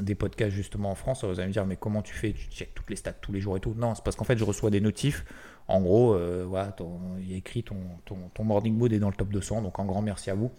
des 0.00 0.14
podcasts 0.14 0.54
justement 0.54 0.90
en 0.90 0.94
France. 0.94 1.24
vous 1.24 1.38
allez 1.38 1.48
me 1.48 1.52
dire, 1.52 1.66
mais 1.66 1.76
comment 1.76 2.02
tu 2.02 2.14
fais? 2.14 2.32
Tu 2.32 2.46
checkes 2.50 2.74
toutes 2.74 2.90
les 2.90 2.96
stats 2.96 3.12
tous 3.12 3.32
les 3.32 3.40
jours 3.40 3.56
et 3.56 3.60
tout 3.60 3.74
Non, 3.76 3.94
c'est 3.94 4.04
parce 4.04 4.16
qu'en 4.16 4.24
fait, 4.24 4.38
je 4.38 4.44
reçois 4.44 4.70
des 4.70 4.80
notifs. 4.80 5.24
En 5.68 5.80
gros, 5.80 6.14
euh, 6.14 6.44
voilà, 6.48 6.74
il 7.20 7.30
y 7.30 7.34
a 7.34 7.36
écrit 7.36 7.62
ton, 7.62 7.76
ton, 8.04 8.16
ton 8.34 8.44
Morning 8.44 8.92
est 8.92 8.98
dans 8.98 9.10
le 9.10 9.14
top 9.14 9.28
200. 9.28 9.62
Donc, 9.62 9.78
un 9.78 9.84
grand 9.84 10.02
merci 10.02 10.30
à 10.30 10.34
vous. 10.34 10.50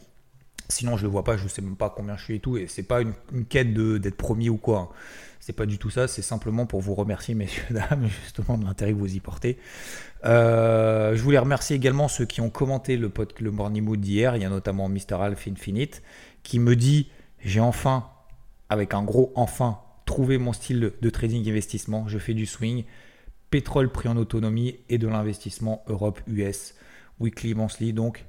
Sinon, 0.72 0.98
je 0.98 1.04
le 1.04 1.10
vois 1.10 1.24
pas, 1.24 1.38
je 1.38 1.48
sais 1.48 1.62
même 1.62 1.76
pas 1.76 1.90
combien 1.90 2.18
je 2.18 2.24
suis 2.24 2.36
et 2.36 2.40
tout. 2.40 2.58
Et 2.58 2.68
c'est 2.68 2.84
pas 2.84 3.02
une, 3.02 3.14
quête 3.46 3.74
d'être 3.74 4.18
premier 4.18 4.50
ou 4.50 4.58
quoi. 4.58 4.80
Hein. 4.80 4.96
C'est 5.40 5.54
pas 5.54 5.66
du 5.66 5.78
tout 5.78 5.90
ça. 5.90 6.08
C'est 6.08 6.22
simplement 6.22 6.66
pour 6.66 6.82
vous 6.82 6.96
remercier, 6.96 7.36
messieurs, 7.36 7.64
dames, 7.70 8.08
justement, 8.24 8.58
de 8.58 8.66
l'intérêt 8.66 8.94
que 8.94 8.98
vous 8.98 9.14
y 9.14 9.20
portez. 9.20 9.58
Euh, 10.24 11.16
je 11.16 11.22
voulais 11.22 11.40
remercier 11.40 11.76
également 11.76 12.08
ceux 12.08 12.26
qui 12.26 12.42
ont 12.42 12.50
commenté 12.50 12.96
le, 12.96 13.10
pod, 13.10 13.34
le 13.40 13.52
Morning 13.52 13.84
Mood 13.84 14.00
d'hier. 14.00 14.36
Il 14.36 14.42
y 14.42 14.46
a 14.46 14.50
notamment 14.50 14.88
Mr. 14.88 15.16
Alf 15.20 15.48
Infinite 15.48 16.02
qui 16.44 16.60
me 16.60 16.76
dit 16.76 17.10
J'ai 17.44 17.60
enfin, 17.60 18.08
avec 18.70 18.94
un 18.94 19.04
gros 19.04 19.34
enfin, 19.36 19.80
trouvé 20.06 20.38
mon 20.38 20.54
style 20.54 20.94
de 21.02 21.10
trading 21.10 21.48
investissement. 21.50 22.08
Je 22.08 22.18
fais 22.18 22.34
du 22.34 22.46
swing, 22.46 22.86
pétrole 23.50 23.92
pris 23.92 24.10
en 24.10 24.18
autonomie 24.18 24.80
et 24.90 24.98
de 24.98 25.08
l'investissement 25.08 25.84
Europe-US, 25.88 26.76
weekly, 27.20 27.54
monthly. 27.56 27.94
Donc, 27.94 28.26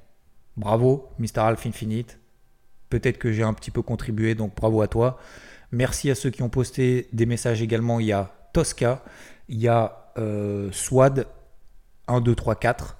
bravo, 0.57 1.09
Mr. 1.19 1.39
Alf 1.39 1.65
Infinite. 1.65 2.19
Peut-être 2.93 3.17
que 3.17 3.31
j'ai 3.31 3.41
un 3.41 3.55
petit 3.55 3.71
peu 3.71 3.81
contribué, 3.81 4.35
donc 4.35 4.55
bravo 4.55 4.83
à 4.83 4.87
toi. 4.87 5.17
Merci 5.71 6.11
à 6.11 6.15
ceux 6.15 6.29
qui 6.29 6.43
ont 6.43 6.49
posté 6.49 7.07
des 7.11 7.25
messages 7.25 7.59
également. 7.59 7.99
Il 7.99 8.05
y 8.05 8.11
a 8.11 8.31
Tosca, 8.53 9.03
il 9.49 9.57
y 9.57 9.67
a 9.67 10.11
euh, 10.19 10.69
Swad 10.71 11.25
1, 12.07 12.21
2, 12.21 12.35
3, 12.35 12.53
4. 12.53 12.97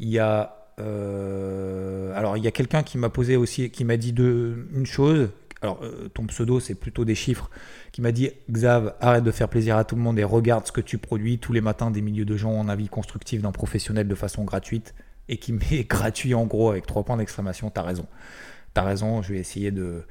Il 0.00 0.08
y 0.08 0.18
a 0.18 0.66
euh, 0.80 2.12
alors 2.16 2.36
il 2.36 2.42
y 2.42 2.48
a 2.48 2.50
quelqu'un 2.50 2.82
qui 2.82 2.98
m'a 2.98 3.08
posé 3.08 3.36
aussi, 3.36 3.70
qui 3.70 3.84
m'a 3.84 3.96
dit 3.96 4.12
une 4.18 4.84
chose. 4.84 5.28
Alors 5.62 5.78
euh, 5.84 6.08
ton 6.12 6.26
pseudo 6.26 6.58
c'est 6.58 6.74
plutôt 6.74 7.04
des 7.04 7.14
chiffres. 7.14 7.48
Qui 7.92 8.00
m'a 8.02 8.10
dit 8.10 8.30
Xav, 8.50 8.94
arrête 9.00 9.22
de 9.22 9.30
faire 9.30 9.48
plaisir 9.48 9.76
à 9.76 9.84
tout 9.84 9.94
le 9.94 10.02
monde 10.02 10.18
et 10.18 10.24
regarde 10.24 10.66
ce 10.66 10.72
que 10.72 10.80
tu 10.80 10.98
produis 10.98 11.38
tous 11.38 11.52
les 11.52 11.60
matins. 11.60 11.92
Des 11.92 12.02
milliers 12.02 12.24
de 12.24 12.36
gens 12.36 12.60
un 12.60 12.68
avis 12.68 12.88
constructif 12.88 13.42
d'un 13.42 13.52
professionnel 13.52 14.08
de 14.08 14.14
façon 14.16 14.42
gratuite 14.42 14.92
et 15.28 15.36
qui 15.36 15.52
met 15.70 15.84
gratuit 15.88 16.34
en 16.34 16.46
gros 16.46 16.68
avec 16.68 16.84
trois 16.84 17.04
points 17.04 17.16
d'exclamation. 17.16 17.70
T'as 17.70 17.82
raison 17.82 18.08
t'as 18.76 18.82
raison, 18.82 19.22
je 19.22 19.32
vais 19.32 19.40
essayer 19.40 19.70
de. 19.70 20.02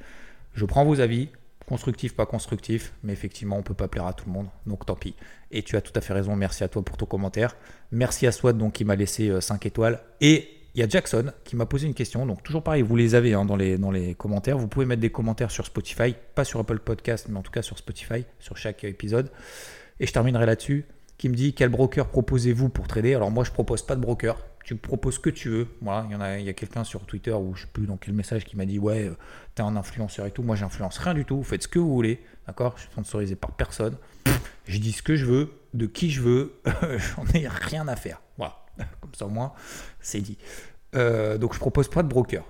Je 0.54 0.64
prends 0.64 0.84
vos 0.84 0.98
avis, 1.00 1.28
constructif, 1.66 2.16
pas 2.16 2.26
constructif, 2.26 2.92
mais 3.04 3.12
effectivement, 3.12 3.56
on 3.56 3.62
peut 3.62 3.74
pas 3.74 3.86
plaire 3.86 4.06
à 4.06 4.12
tout 4.12 4.24
le 4.26 4.32
monde, 4.32 4.48
donc 4.66 4.84
tant 4.84 4.96
pis. 4.96 5.14
Et 5.52 5.62
tu 5.62 5.76
as 5.76 5.80
tout 5.80 5.92
à 5.94 6.00
fait 6.00 6.12
raison, 6.12 6.34
merci 6.34 6.64
à 6.64 6.68
toi 6.68 6.84
pour 6.84 6.96
ton 6.96 7.06
commentaire. 7.06 7.56
Merci 7.92 8.26
à 8.26 8.32
Swat, 8.32 8.54
donc, 8.54 8.72
qui 8.72 8.84
m'a 8.84 8.96
laissé 8.96 9.40
5 9.40 9.64
euh, 9.64 9.68
étoiles. 9.68 10.00
Et 10.20 10.48
il 10.74 10.80
y 10.80 10.82
a 10.82 10.88
Jackson 10.88 11.32
qui 11.44 11.54
m'a 11.54 11.64
posé 11.64 11.86
une 11.86 11.94
question, 11.94 12.26
donc 12.26 12.42
toujours 12.42 12.64
pareil, 12.64 12.82
vous 12.82 12.96
les 12.96 13.14
avez 13.14 13.34
hein, 13.34 13.44
dans, 13.44 13.54
les, 13.54 13.78
dans 13.78 13.92
les 13.92 14.16
commentaires. 14.16 14.58
Vous 14.58 14.66
pouvez 14.66 14.84
mettre 14.84 15.00
des 15.00 15.10
commentaires 15.10 15.52
sur 15.52 15.64
Spotify, 15.64 16.16
pas 16.34 16.44
sur 16.44 16.58
Apple 16.58 16.80
Podcast, 16.80 17.26
mais 17.28 17.38
en 17.38 17.42
tout 17.42 17.52
cas 17.52 17.62
sur 17.62 17.78
Spotify, 17.78 18.24
sur 18.40 18.56
chaque 18.56 18.82
épisode. 18.82 19.30
Et 20.00 20.06
je 20.06 20.12
terminerai 20.12 20.44
là-dessus. 20.44 20.86
Qui 21.18 21.28
me 21.28 21.34
dit 21.34 21.54
quel 21.54 21.70
broker 21.70 22.08
proposez-vous 22.08 22.68
pour 22.68 22.86
trader? 22.86 23.14
Alors 23.14 23.30
moi, 23.30 23.44
je 23.44 23.50
propose 23.50 23.82
pas 23.82 23.96
de 23.96 24.00
broker 24.00 24.36
tu 24.66 24.74
proposes 24.74 25.14
ce 25.14 25.20
que 25.20 25.30
tu 25.30 25.48
veux. 25.48 25.68
Voilà, 25.80 26.40
il 26.40 26.44
y 26.44 26.48
a, 26.48 26.52
quelqu'un 26.52 26.82
sur 26.82 27.06
Twitter 27.06 27.30
ou 27.30 27.54
je 27.54 27.62
sais 27.62 27.68
plus 27.72 27.86
dans 27.86 27.96
quel 27.96 28.14
message 28.14 28.44
qui 28.44 28.56
m'a 28.56 28.66
dit 28.66 28.80
ouais, 28.80 29.04
euh, 29.04 29.16
t'es 29.54 29.62
un 29.62 29.76
influenceur 29.76 30.26
et 30.26 30.32
tout. 30.32 30.42
Moi, 30.42 30.56
j'influence 30.56 30.98
rien 30.98 31.14
du 31.14 31.24
tout. 31.24 31.36
Vous 31.36 31.44
faites 31.44 31.62
ce 31.62 31.68
que 31.68 31.78
vous 31.78 31.94
voulez, 31.94 32.20
d'accord? 32.48 32.72
Je 32.74 32.82
suis 32.82 32.90
sponsorisé 32.90 33.36
par 33.36 33.52
personne. 33.52 33.96
Je 34.66 34.78
dis 34.78 34.90
ce 34.90 35.02
que 35.02 35.14
je 35.14 35.24
veux, 35.24 35.52
de 35.72 35.86
qui 35.86 36.10
je 36.10 36.20
veux. 36.20 36.60
J'en 36.64 37.24
ai 37.32 37.46
rien 37.46 37.86
à 37.86 37.94
faire. 37.94 38.20
Voilà, 38.38 38.56
comme 39.00 39.14
ça 39.14 39.26
au 39.26 39.30
moins, 39.30 39.52
c'est 40.00 40.20
dit. 40.20 40.36
Euh, 40.96 41.38
donc, 41.38 41.54
je 41.54 41.60
propose 41.60 41.88
pas 41.88 42.02
de 42.02 42.08
broker. 42.08 42.42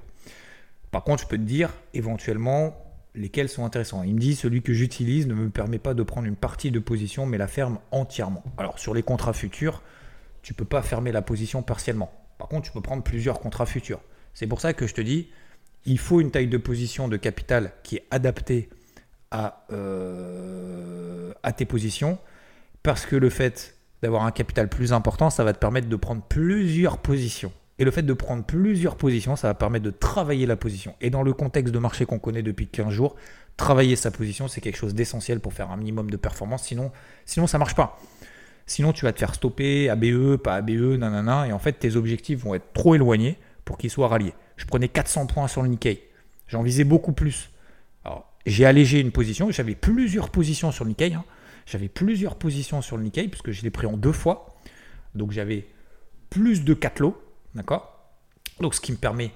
Par 0.91 1.05
contre, 1.05 1.23
je 1.23 1.29
peux 1.29 1.37
te 1.37 1.43
dire 1.43 1.69
éventuellement 1.93 2.86
lesquels 3.17 3.49
sont 3.49 3.64
intéressants. 3.64 4.03
Il 4.03 4.14
me 4.14 4.21
dit 4.21 4.35
celui 4.35 4.62
que 4.62 4.73
j'utilise 4.73 5.27
ne 5.27 5.35
me 5.35 5.51
permet 5.51 5.79
pas 5.79 5.95
de 5.95 6.03
prendre 6.03 6.29
une 6.29 6.37
partie 6.37 6.71
de 6.71 6.79
position, 6.79 7.27
mais 7.27 7.39
la 7.39 7.49
ferme 7.49 7.79
entièrement. 7.91 8.45
Alors, 8.59 8.79
sur 8.79 8.95
les 8.95 9.03
contrats 9.03 9.33
futurs 9.33 9.83
tu 10.47 10.55
peux 10.55 10.64
pas 10.64 10.81
fermer 10.81 11.11
la 11.11 11.23
position 11.23 11.64
partiellement. 11.64 12.09
Par 12.39 12.47
contre, 12.47 12.67
tu 12.67 12.71
peux 12.71 12.81
prendre 12.81 13.03
plusieurs 13.03 13.41
contrats 13.41 13.67
futurs. 13.67 13.99
C'est 14.33 14.47
pour 14.47 14.61
ça 14.61 14.75
que 14.75 14.87
je 14.87 14.95
te 14.95 15.01
dis, 15.01 15.29
il 15.87 15.99
faut 15.99 16.21
une 16.21 16.31
taille 16.31 16.47
de 16.47 16.57
position 16.57 17.09
de 17.09 17.17
capital 17.17 17.73
qui 17.83 17.97
est 17.97 18.05
adaptée 18.12 18.69
à, 19.33 19.67
euh, 19.73 21.33
à 21.43 21.53
tes 21.53 21.64
positions, 21.64 22.17
parce 22.85 23.07
que 23.07 23.17
le 23.17 23.29
fait 23.29 23.75
d'avoir 24.03 24.25
un 24.25 24.31
capital 24.31 24.69
plus 24.69 24.93
important, 24.93 25.31
ça 25.31 25.43
va 25.43 25.53
te 25.53 25.59
permettre 25.59 25.89
de 25.89 25.97
prendre 25.97 26.23
plusieurs 26.23 26.99
positions. 26.99 27.53
Et 27.79 27.85
le 27.85 27.91
fait 27.91 28.03
de 28.03 28.12
prendre 28.12 28.45
plusieurs 28.45 28.97
positions, 28.97 29.37
ça 29.37 29.49
va 29.49 29.55
permettre 29.55 29.85
de 29.85 29.91
travailler 29.91 30.47
la 30.47 30.57
position. 30.57 30.95
Et 31.01 31.11
dans 31.11 31.22
le 31.22 31.33
contexte 31.33 31.74
de 31.74 31.79
marché 31.79 32.07
qu'on 32.07 32.18
connaît 32.18 32.43
depuis 32.43 32.66
15 32.66 32.91
jours, 32.91 33.16
travailler 33.57 33.97
sa 33.97 34.11
position, 34.11 34.49
c'est 34.49 34.61
quelque 34.61 34.79
chose 34.79 34.95
d'essentiel 34.95 35.41
pour 35.41 35.53
faire 35.53 35.70
un 35.70 35.77
minimum 35.77 36.11
de 36.11 36.16
performance. 36.16 36.64
Sinon, 36.64 36.91
sinon 37.27 37.47
ça 37.47 37.59
ne 37.59 37.61
marche 37.61 37.74
pas. 37.74 37.99
Sinon, 38.66 38.93
tu 38.93 39.05
vas 39.05 39.12
te 39.12 39.20
faire 39.20 39.35
stopper, 39.35 39.89
ABE, 39.89 40.37
pas 40.37 40.57
ABE, 40.57 40.99
nanana, 40.99 41.47
et 41.47 41.53
en 41.53 41.59
fait, 41.61 41.74
tes 41.74 41.95
objectifs 41.95 42.41
vont 42.41 42.55
être 42.55 42.72
trop 42.72 42.97
éloignés 42.97 43.39
pour 43.64 43.79
qu'ils 43.79 43.91
soient 43.91 44.09
ralliés. 44.09 44.35
Je 44.57 44.64
prenais 44.66 44.89
400 44.89 45.27
points 45.27 45.47
sur 45.47 45.62
le 45.62 45.68
Nikkei. 45.68 46.03
J'en 46.49 46.62
visais 46.62 46.83
beaucoup 46.83 47.12
plus. 47.12 47.51
Alors, 48.05 48.33
j'ai 48.45 48.64
allégé 48.64 49.01
une 49.01 49.12
position. 49.12 49.51
J'avais 49.53 49.77
plusieurs 49.77 50.31
positions 50.31 50.72
sur 50.72 50.85
le 50.85 50.91
Nikkei. 50.91 51.14
Hein. 51.14 51.24
J'avais 51.64 51.89
plusieurs 51.89 52.35
positions 52.35 52.83
sur 52.83 52.97
le 52.97 53.05
Nikkei, 53.05 53.29
puisque 53.29 53.53
je 53.53 53.62
l'ai 53.62 53.70
pris 53.70 53.87
en 53.87 53.97
deux 53.97 54.12
fois. 54.12 54.57
Donc, 55.14 55.31
j'avais 55.31 55.68
plus 56.29 56.64
de 56.64 56.74
4 56.74 56.99
lots. 57.01 57.22
D'accord? 57.57 58.12
Donc, 58.61 58.74
ce 58.74 58.80
qui 58.80 58.92
me 58.92 58.96
permet 58.96 59.32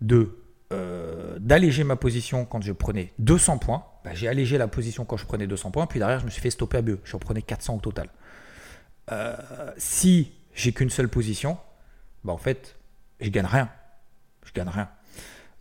de 0.00 0.38
euh, 0.72 1.38
d'alléger 1.38 1.84
ma 1.84 1.94
position 1.94 2.44
quand 2.44 2.60
je 2.60 2.72
prenais 2.72 3.12
200 3.18 3.58
points. 3.58 3.84
Bah, 4.04 4.10
j'ai 4.14 4.26
allégé 4.26 4.58
la 4.58 4.66
position 4.66 5.04
quand 5.04 5.16
je 5.16 5.26
prenais 5.26 5.46
200 5.46 5.70
points, 5.70 5.86
puis 5.86 6.00
derrière, 6.00 6.18
je 6.20 6.24
me 6.24 6.30
suis 6.30 6.40
fait 6.40 6.50
stopper 6.50 6.78
à 6.78 6.82
BE. 6.82 6.98
Je 7.04 7.16
prenais 7.16 7.42
400 7.42 7.76
au 7.76 7.80
total. 7.80 8.08
Euh, 9.12 9.36
si 9.76 10.32
j'ai 10.54 10.72
qu'une 10.72 10.90
seule 10.90 11.08
position, 11.08 11.58
bah 12.24 12.32
en 12.32 12.38
fait, 12.38 12.76
je 13.20 13.28
gagne 13.28 13.46
rien. 13.46 13.70
Je 14.44 14.52
gagne 14.52 14.68
rien. 14.68 14.88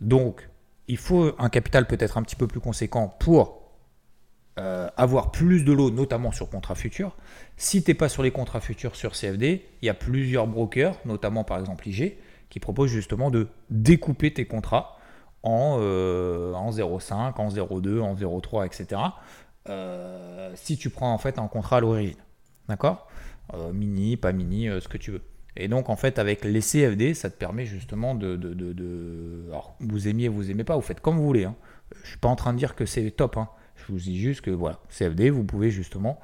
Donc, 0.01 0.47
il 0.87 0.97
faut 0.97 1.35
un 1.37 1.49
capital 1.49 1.85
peut-être 1.85 2.17
un 2.17 2.23
petit 2.23 2.35
peu 2.35 2.47
plus 2.47 2.59
conséquent 2.59 3.15
pour 3.19 3.64
euh, 4.57 4.89
avoir 4.97 5.31
plus 5.31 5.63
de 5.63 5.73
lots, 5.73 5.91
notamment 5.91 6.31
sur 6.31 6.49
contrat 6.49 6.75
futur. 6.75 7.15
Si 7.57 7.83
tu 7.83 7.91
n'es 7.91 7.95
pas 7.95 8.09
sur 8.09 8.23
les 8.23 8.31
contrats 8.31 8.61
futurs 8.61 8.95
sur 8.95 9.13
CFD, 9.13 9.65
il 9.81 9.85
y 9.85 9.89
a 9.89 9.93
plusieurs 9.93 10.47
brokers, 10.47 10.95
notamment 11.05 11.43
par 11.43 11.59
exemple 11.59 11.87
IG, 11.87 12.17
qui 12.49 12.59
proposent 12.59 12.91
justement 12.91 13.31
de 13.31 13.47
découper 13.69 14.33
tes 14.33 14.45
contrats 14.45 14.97
en, 15.43 15.77
euh, 15.79 16.53
en 16.53 16.71
0,5, 16.71 17.39
en 17.39 17.49
0,2, 17.49 17.99
en 18.01 18.15
0,3, 18.15 18.65
etc. 18.65 19.01
si 20.55 20.77
tu 20.77 20.89
prends 20.89 21.13
en 21.13 21.17
fait 21.17 21.39
un 21.39 21.47
contrat 21.47 21.77
à 21.77 21.79
l'origine. 21.79 22.17
D'accord? 22.67 23.07
Euh, 23.53 23.71
mini, 23.73 24.17
pas 24.17 24.31
mini, 24.31 24.69
euh, 24.69 24.79
ce 24.79 24.87
que 24.87 24.97
tu 24.97 25.11
veux. 25.11 25.21
Et 25.55 25.67
donc, 25.67 25.89
en 25.89 25.95
fait, 25.95 26.19
avec 26.19 26.43
les 26.43 26.61
CFD, 26.61 27.13
ça 27.13 27.29
te 27.29 27.37
permet 27.37 27.65
justement 27.65 28.15
de. 28.15 28.35
de, 28.35 29.45
Alors, 29.49 29.75
vous 29.79 30.07
aimiez, 30.07 30.27
vous 30.27 30.49
aimez 30.51 30.63
pas, 30.63 30.75
vous 30.75 30.81
faites 30.81 30.99
comme 30.99 31.17
vous 31.17 31.25
voulez. 31.25 31.45
Hein. 31.45 31.55
Je 32.03 32.09
suis 32.09 32.17
pas 32.17 32.27
en 32.27 32.35
train 32.35 32.53
de 32.53 32.57
dire 32.57 32.75
que 32.75 32.85
c'est 32.85 33.09
top. 33.11 33.37
Hein. 33.37 33.49
Je 33.87 33.91
vous 33.91 33.99
dis 33.99 34.19
juste 34.19 34.41
que, 34.41 34.51
voilà, 34.51 34.79
CFD, 34.89 35.29
vous 35.29 35.43
pouvez 35.43 35.69
justement 35.69 36.19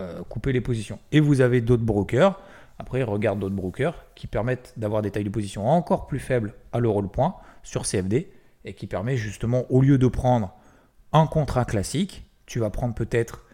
euh, 0.00 0.22
couper 0.24 0.52
les 0.52 0.60
positions. 0.60 0.98
Et 1.12 1.20
vous 1.20 1.40
avez 1.40 1.60
d'autres 1.60 1.82
brokers. 1.82 2.40
Après, 2.78 3.02
regarde 3.02 3.38
d'autres 3.38 3.54
brokers 3.54 4.04
qui 4.14 4.26
permettent 4.26 4.74
d'avoir 4.76 5.02
des 5.02 5.10
tailles 5.10 5.24
de 5.24 5.30
position 5.30 5.68
encore 5.68 6.06
plus 6.06 6.18
faibles 6.18 6.54
à 6.72 6.78
l'euro 6.78 7.00
le 7.00 7.08
point 7.08 7.36
sur 7.62 7.82
CFD 7.86 8.30
et 8.64 8.74
qui 8.74 8.86
permet 8.86 9.16
justement, 9.16 9.64
au 9.70 9.80
lieu 9.80 9.98
de 9.98 10.06
prendre 10.06 10.54
un 11.12 11.26
contrat 11.26 11.64
classique, 11.64 12.24
tu 12.46 12.58
vas 12.58 12.70
prendre 12.70 12.94
peut-être 12.94 13.44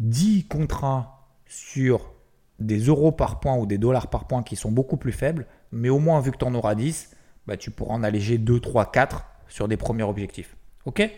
10 0.00 0.46
contrats 0.46 1.28
sur 1.46 2.12
des 2.58 2.78
euros 2.78 3.12
par 3.12 3.40
point 3.40 3.56
ou 3.56 3.66
des 3.66 3.78
dollars 3.78 4.08
par 4.08 4.26
point 4.26 4.42
qui 4.42 4.56
sont 4.56 4.72
beaucoup 4.72 4.96
plus 4.96 5.12
faibles, 5.12 5.46
mais 5.72 5.88
au 5.88 5.98
moins 5.98 6.20
vu 6.20 6.30
que 6.30 6.38
tu 6.38 6.44
en 6.44 6.54
auras 6.54 6.74
10, 6.74 7.16
bah, 7.46 7.56
tu 7.56 7.70
pourras 7.70 7.94
en 7.94 8.02
alléger 8.02 8.38
2, 8.38 8.60
3, 8.60 8.90
4 8.90 9.24
sur 9.48 9.68
des 9.68 9.76
premiers 9.76 10.02
objectifs. 10.02 10.56
Ok? 10.86 11.08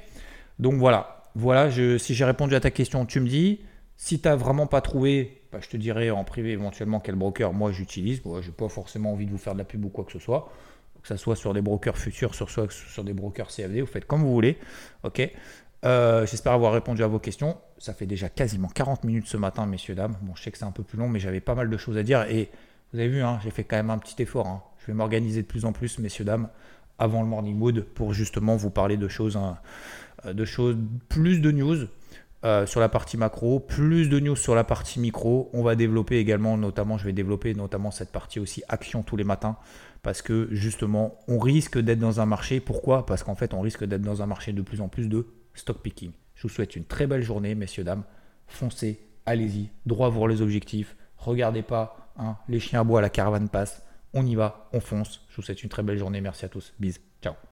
Donc 0.59 0.75
voilà, 0.75 1.23
voilà 1.37 1.71
si 1.71 2.15
j'ai 2.15 2.25
répondu 2.25 2.55
à 2.55 2.61
ta 2.61 2.71
question, 2.71 3.05
tu 3.05 3.21
me 3.21 3.29
dis. 3.29 3.61
Si 3.99 4.21
tu 4.21 4.29
n'as 4.29 4.37
vraiment 4.37 4.67
pas 4.67 4.81
trouvé, 4.81 5.43
bah, 5.53 5.59
je 5.61 5.69
te 5.69 5.77
dirai 5.77 6.11
en 6.11 6.25
privé 6.25 6.51
éventuellement 6.51 6.99
quel 6.99 7.15
broker 7.15 7.53
moi 7.53 7.73
j'utilise. 7.73 8.23
Je 8.25 8.47
n'ai 8.47 8.53
pas 8.53 8.69
forcément 8.69 9.13
envie 9.13 9.27
de 9.27 9.31
vous 9.31 9.39
faire 9.39 9.53
de 9.53 9.59
la 9.59 9.65
pub 9.65 9.85
ou 9.85 9.91
quoi 9.91 10.05
que 10.05 10.13
ce 10.13 10.19
soit. 10.19 10.51
Que 11.03 11.09
ce 11.09 11.17
soit 11.17 11.37
sur 11.37 11.53
des 11.53 11.61
brokers 11.61 11.99
futurs, 11.99 12.35
sur, 12.35 12.51
soit 12.51 12.71
sur 12.71 13.05
des 13.05 13.13
brokers 13.13 13.49
CFD, 13.49 13.83
vous 13.83 13.87
faites 13.87 14.07
comme 14.07 14.23
vous 14.23 14.33
voulez. 14.33 14.59
Ok 15.05 15.31
euh, 15.85 16.27
j'espère 16.27 16.53
avoir 16.53 16.73
répondu 16.73 17.05
à 17.05 17.07
vos 17.07 17.19
questions. 17.19 17.59
Ça 17.79 17.93
fait 17.93 18.07
déjà 18.07 18.29
quasiment 18.29 18.67
40 18.69 19.05
minutes 19.05 19.29
ce 19.29 19.37
matin, 19.37 19.67
messieurs, 19.67 19.95
dames. 19.95 20.17
Bon, 20.23 20.35
je 20.35 20.43
sais 20.43 20.51
que 20.51 20.59
c'est 20.59 20.65
un 20.65 20.73
peu 20.73 20.83
plus 20.83 20.99
long, 20.99 21.09
mais 21.09 21.21
j'avais 21.21 21.41
pas 21.41 21.55
mal 21.55 21.71
de 21.71 21.77
choses 21.77 21.97
à 21.97 22.03
dire. 22.03 22.23
Et 22.23 22.51
vous 22.93 22.99
avez 22.99 23.09
vu, 23.09 23.23
hein, 23.23 23.39
j'ai 23.45 23.51
fait 23.51 23.63
quand 23.63 23.77
même 23.77 23.91
un 23.91 23.99
petit 23.99 24.21
effort. 24.21 24.49
Hein. 24.49 24.63
Je 24.79 24.87
vais 24.87 24.95
m'organiser 24.95 25.43
de 25.43 25.47
plus 25.47 25.65
en 25.65 25.73
plus, 25.73 25.99
messieurs, 25.99 26.25
dames, 26.25 26.49
avant 26.99 27.21
le 27.21 27.29
morning 27.29 27.57
mood 27.57 27.83
pour 27.83 28.15
justement 28.15 28.57
vous 28.57 28.71
parler 28.71 28.97
de 28.97 29.07
choses, 29.07 29.37
hein, 29.37 29.59
de 30.35 30.45
choses 30.45 30.77
plus 31.09 31.41
de 31.41 31.51
news. 31.51 31.87
Euh, 32.45 32.67
sur 32.67 32.81
la 32.81 32.89
partie 32.89 33.17
macro, 33.17 33.59
plus 33.59 34.09
de 34.09 34.21
news 34.21 34.37
sur 34.37 34.55
la 34.55 34.63
partie 34.63 35.01
micro. 35.01 35.51
On 35.53 35.63
va 35.63 35.75
développer 35.75 36.19
également, 36.19 36.57
notamment, 36.57 36.99
je 36.99 37.05
vais 37.05 37.13
développer 37.13 37.55
notamment 37.55 37.91
cette 37.91 38.13
partie 38.13 38.39
aussi 38.39 38.63
action 38.69 39.03
tous 39.03 39.17
les 39.17 39.25
matins, 39.25 39.57
parce 40.03 40.23
que 40.23 40.47
justement, 40.53 41.19
on 41.29 41.39
risque 41.39 41.79
d'être 41.79 41.99
dans 41.99 42.21
un 42.21 42.27
marché. 42.27 42.61
Pourquoi? 42.61 43.07
Parce 43.07 43.25
qu'en 43.25 43.35
fait, 43.35 43.55
on 43.55 43.61
risque 43.63 43.85
d'être 43.85 44.03
dans 44.03 44.23
un 44.23 44.27
marché 44.27 44.53
de 44.53 44.63
plus 44.63 44.81
en 44.81 44.89
plus 44.89 45.09
de 45.09 45.27
stock 45.55 45.79
picking. 45.83 46.13
Je 46.35 46.43
vous 46.43 46.49
souhaite 46.49 46.77
une 46.77 46.85
très 46.85 47.07
belle 47.07 47.23
journée, 47.23 47.55
messieurs, 47.55 47.85
dames. 47.85 48.05
Foncez, 48.47 49.01
allez-y, 49.25 49.71
droit 49.87 50.11
voir 50.11 50.29
les 50.29 50.43
objectifs. 50.43 50.95
Regardez 51.17 51.63
pas 51.63 52.13
hein, 52.19 52.37
les 52.49 52.61
chiens 52.61 52.83
à 52.83 52.85
bois 52.85 53.01
la 53.01 53.11
caravane 53.11 53.49
passe. 53.49 53.83
On 54.13 54.25
y 54.25 54.35
va, 54.35 54.69
on 54.73 54.81
fonce. 54.81 55.23
Je 55.31 55.37
vous 55.37 55.43
souhaite 55.43 55.63
une 55.63 55.71
très 55.71 55.83
belle 55.83 55.99
journée. 55.99 56.21
Merci 56.21 56.45
à 56.45 56.49
tous. 56.49 56.75
Bis. 56.79 57.01
Ciao. 57.23 57.37